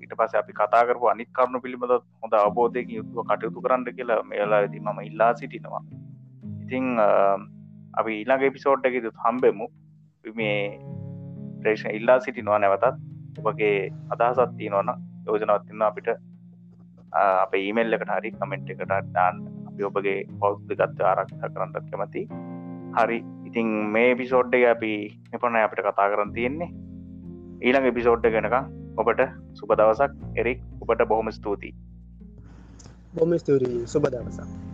ඊට 0.04 0.14
පස 0.20 0.36
අපි 0.42 0.54
කතාකරපු 0.60 1.10
අනිත් 1.14 1.30
කරුණු 1.38 1.64
පිළිබඳ 1.66 1.94
හොඳ 2.22 2.36
අවබෝධයක 2.42 2.90
යුතුව 2.98 3.28
කටයුතු 3.32 3.64
කරන්න 3.66 3.86
කියලා 3.98 4.22
මේලා 4.32 4.62
ඇති 4.62 4.84
මම 4.86 5.02
ඉල්ලා 5.10 5.32
සිටිනවා. 5.42 5.84
ඉතිං 6.64 6.88
අපි 8.00 8.14
ඊළඟ 8.22 8.48
එපිසෝඩ් 8.52 8.88
එක 8.90 8.98
හම්බෙමු. 9.26 9.68
මේ 10.40 10.56
ප්‍රේෂණ 11.62 11.96
ඉල්ලා 12.00 12.18
සිටිනවා 12.26 12.60
නැවතත්. 12.64 12.98
ඔබගේ 13.42 13.76
අදහසත් 14.14 14.58
තියනවන 14.60 14.90
යෝජනවත්තින්න 15.28 15.86
අපිට 15.90 16.10
අප 17.46 17.54
ඊමල් 17.62 17.98
එකට 17.98 18.12
හරි 18.16 18.32
කමෙන්ට් 18.40 18.74
එකට 18.74 18.94
දාන්න. 19.18 19.38
අපි 19.70 19.88
ඔබගේ 19.90 20.18
පෞද්ද 20.42 20.70
ගත්ත 20.80 21.08
ආරක්ෂා 21.12 21.54
කරන්නත් 21.56 21.90
කැමති 21.92 22.24
හරි. 22.98 23.20
ඉතින් 23.50 23.68
මේ 23.96 24.12
පිසෝඩ්ඩ 24.22 24.68
අපි 24.74 24.94
එපන 25.38 25.62
අපිට 25.64 25.84
කතා 25.88 26.10
කරන්න 26.14 26.36
තියෙන්නේ. 26.38 26.70
ඊළඟ 27.66 27.90
එපිසෝඩ්ඩ 27.94 28.36
ගෙනක 28.36 28.58
ඔබට 28.98 29.22
සුබ 29.54 29.74
දවසක්. 29.74 30.12
එරික් 30.36 30.64
ඔබට 30.82 31.06
බොහොම 31.08 31.32
ස්තුතියි. 31.32 31.76
බොම 33.14 33.38
ස්තුතියි. 33.38 33.86
සුබ 33.88 34.10
දවසක්. 34.10 34.67